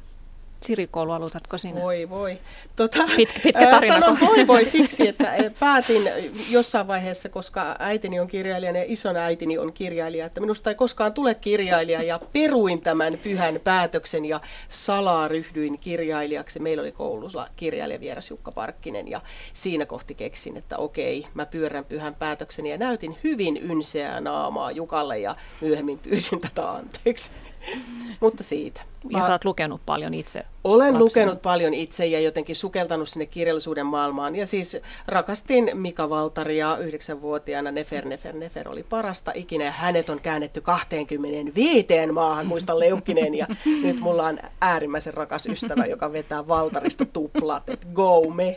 Sirikoulu, 0.62 1.12
aloitatko 1.12 1.58
sinä? 1.58 1.82
Voi 1.82 2.10
voi. 2.10 2.40
Tota, 2.76 3.00
pitkä, 3.16 3.40
pitkä 3.44 3.70
tarina. 3.70 3.94
Sanon 3.94 4.18
voi 4.20 4.48
voi 4.48 4.66
siksi, 4.66 5.08
että 5.08 5.34
päätin 5.60 6.10
jossain 6.52 6.88
vaiheessa, 6.88 7.30
koska 7.30 7.76
äitini 7.80 8.20
on 8.20 8.28
kirjailija 8.28 8.72
ja 8.72 8.84
ison 8.88 9.18
äitini 9.18 9.58
on 9.58 9.74
kirjailija, 9.74 10.26
että 10.26 10.42
minusta 10.42 10.70
ei 10.70 10.76
koskaan 10.76 11.14
tule 11.14 11.36
kirjailija 11.36 12.02
ja 12.02 12.20
peruin 12.34 12.82
tämän 12.82 13.18
pyhän 13.24 13.60
päätöksen 13.64 14.26
ja 14.26 14.42
salaa 14.70 15.28
ryhdyin 15.28 15.80
kirjailijaksi. 15.80 16.60
Meillä 16.60 16.82
oli 16.82 16.92
koulussa 16.92 17.48
kirjailija 17.56 18.00
Vieras 18.00 18.30
Jukka 18.30 18.52
Parkkinen 18.52 19.08
ja 19.08 19.22
siinä 19.54 19.86
kohti 19.86 20.16
keksin, 20.16 20.58
että 20.58 20.78
okei, 20.78 21.28
mä 21.34 21.46
pyörän 21.46 21.86
pyhän 21.86 22.16
päätöksen 22.16 22.66
ja 22.66 22.78
näytin 22.78 23.18
hyvin 23.24 23.72
ynseää 23.72 24.22
naamaa 24.22 24.72
Jukalle 24.72 25.20
ja 25.20 25.36
myöhemmin 25.62 26.00
pyysin 26.00 26.42
tätä 26.42 26.72
anteeksi. 26.72 27.30
Mutta 28.22 28.44
siitä. 28.44 28.82
Ja 29.10 29.24
sä 29.24 29.32
oot 29.32 29.46
lukenut 29.46 29.82
paljon 29.86 30.14
itse. 30.14 30.46
Olen 30.64 30.88
lapsena. 30.88 31.00
lukenut 31.00 31.42
paljon 31.42 31.74
itse 31.74 32.06
ja 32.06 32.20
jotenkin 32.20 32.56
sukeltanut 32.56 33.10
sinne 33.10 33.26
kirjallisuuden 33.26 33.86
maailmaan. 33.86 34.36
Ja 34.36 34.48
siis 34.48 34.78
rakastin 35.08 35.72
Mika 35.74 36.10
Valtaria 36.10 36.78
yhdeksänvuotiaana. 36.78 37.72
Nefer, 37.72 38.06
Nefer, 38.06 38.36
Nefer 38.36 38.70
oli 38.70 38.84
parasta 38.84 39.32
ikinä. 39.36 39.72
Hänet 39.72 40.10
on 40.10 40.20
käännetty 40.20 40.62
25 40.62 41.88
maahan, 42.12 42.48
muista 42.48 42.80
Leukkineen. 42.80 43.36
Ja 43.36 43.48
nyt 43.84 44.00
mulla 44.00 44.24
on 44.28 44.40
äärimmäisen 44.62 45.14
rakas 45.14 45.46
ystävä, 45.46 45.86
joka 45.86 46.12
vetää 46.14 46.48
Valtarista 46.48 47.06
tuplat. 47.06 47.70
Et 47.70 47.88
go 47.94 48.30
me! 48.34 48.56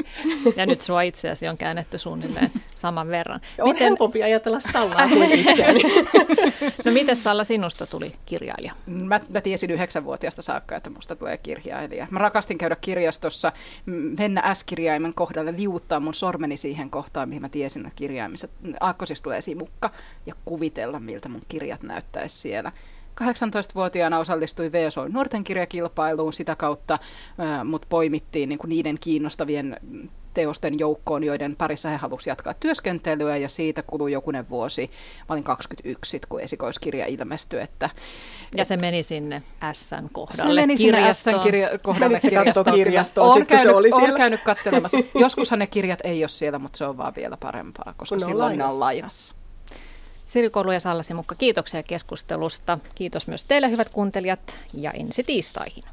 Ja 0.56 0.66
nyt 0.66 0.82
sua 0.82 1.02
itseäsi 1.02 1.48
on 1.48 1.58
käännetty 1.58 1.98
suunnilleen 1.98 2.50
saman 2.74 3.08
verran. 3.08 3.40
Ja 3.58 3.64
on 3.64 3.70
miten... 3.70 3.88
helpompi 3.88 4.22
ajatella 4.22 4.60
Sallaa 4.60 5.08
kuin 5.08 5.32
itseäni. 5.40 5.82
no 6.84 6.92
miten 6.92 7.16
Salla 7.16 7.44
sinusta 7.44 7.86
tuli 7.86 8.12
kirjailija? 8.26 8.72
Mä, 9.04 9.20
mä 9.28 9.40
tiesin 9.40 9.70
yhdeksänvuotiaasta 9.70 10.42
saakka, 10.42 10.76
että 10.76 10.90
musta 10.90 11.16
tulee 11.16 11.38
kirjailija. 11.38 12.06
Mä 12.10 12.18
rakastin 12.18 12.58
käydä 12.58 12.76
kirjastossa, 12.76 13.52
mennä 14.18 14.54
S-kirjaimen 14.54 15.14
kohdalle, 15.14 15.54
liuttaa 15.56 16.00
mun 16.00 16.14
sormeni 16.14 16.56
siihen 16.56 16.90
kohtaan, 16.90 17.28
mihin 17.28 17.42
mä 17.42 17.48
tiesin, 17.48 17.86
että 17.86 17.96
kirjaimissa 17.96 18.48
aakkosista 18.80 19.24
tulee 19.24 19.40
simukka 19.40 19.90
ja 20.26 20.34
kuvitella, 20.44 21.00
miltä 21.00 21.28
mun 21.28 21.42
kirjat 21.48 21.82
näyttäisi 21.82 22.38
siellä. 22.38 22.72
18-vuotiaana 23.24 24.18
osallistui 24.18 24.72
VSO 24.72 25.08
nuorten 25.08 25.44
kirjakilpailuun 25.44 26.32
sitä 26.32 26.56
kautta, 26.56 26.98
mut 27.64 27.86
poimittiin 27.88 28.48
niin 28.48 28.58
kuin 28.58 28.68
niiden 28.68 28.96
kiinnostavien 29.00 29.76
teosten 30.34 30.78
joukkoon, 30.78 31.24
joiden 31.24 31.56
parissa 31.56 31.88
he 31.88 31.96
halusivat 31.96 32.26
jatkaa 32.26 32.54
työskentelyä 32.54 33.36
ja 33.36 33.48
siitä 33.48 33.82
kului 33.82 34.12
jokunen 34.12 34.48
vuosi. 34.48 34.90
Mä 35.18 35.32
olin 35.32 35.44
21 35.44 36.20
kun 36.28 36.40
esikoiskirja 36.40 37.06
ilmestyi. 37.06 37.60
Että, 37.60 37.90
ja 38.56 38.64
se 38.64 38.76
meni 38.76 39.02
sinne 39.02 39.42
SN 39.72 40.08
kohdalle 40.12 40.60
Se 40.60 40.60
meni 40.60 40.76
sinne 40.76 41.12
SN 41.12 41.40
kirja, 41.42 41.78
kohdalle 41.78 42.20
kirjastoon. 42.20 42.74
kirjastoon 42.74 43.32
olen 43.32 43.46
käynyt, 43.46 43.66
se 43.66 43.76
oli 43.76 43.90
siellä. 43.90 44.16
käynyt 44.16 44.40
katselemassa. 44.44 44.98
Joskushan 45.14 45.58
ne 45.58 45.66
kirjat 45.66 46.00
ei 46.04 46.22
ole 46.22 46.28
siellä, 46.28 46.58
mutta 46.58 46.76
se 46.76 46.84
on 46.84 46.96
vaan 46.96 47.14
vielä 47.16 47.36
parempaa, 47.36 47.94
koska 47.96 48.16
kun 48.16 48.26
silloin 48.26 48.58
ne 48.58 48.64
on 48.64 48.80
lainassa. 48.80 49.34
Siri 50.26 50.50
Koulu 50.50 50.72
ja 50.72 50.80
Sallasi 50.80 51.14
Mukka, 51.14 51.34
kiitoksia 51.34 51.82
keskustelusta. 51.82 52.78
Kiitos 52.94 53.26
myös 53.26 53.44
teille 53.44 53.70
hyvät 53.70 53.88
kuuntelijat 53.88 54.54
ja 54.74 54.90
ensi 54.90 55.24
tiistaihin. 55.24 55.84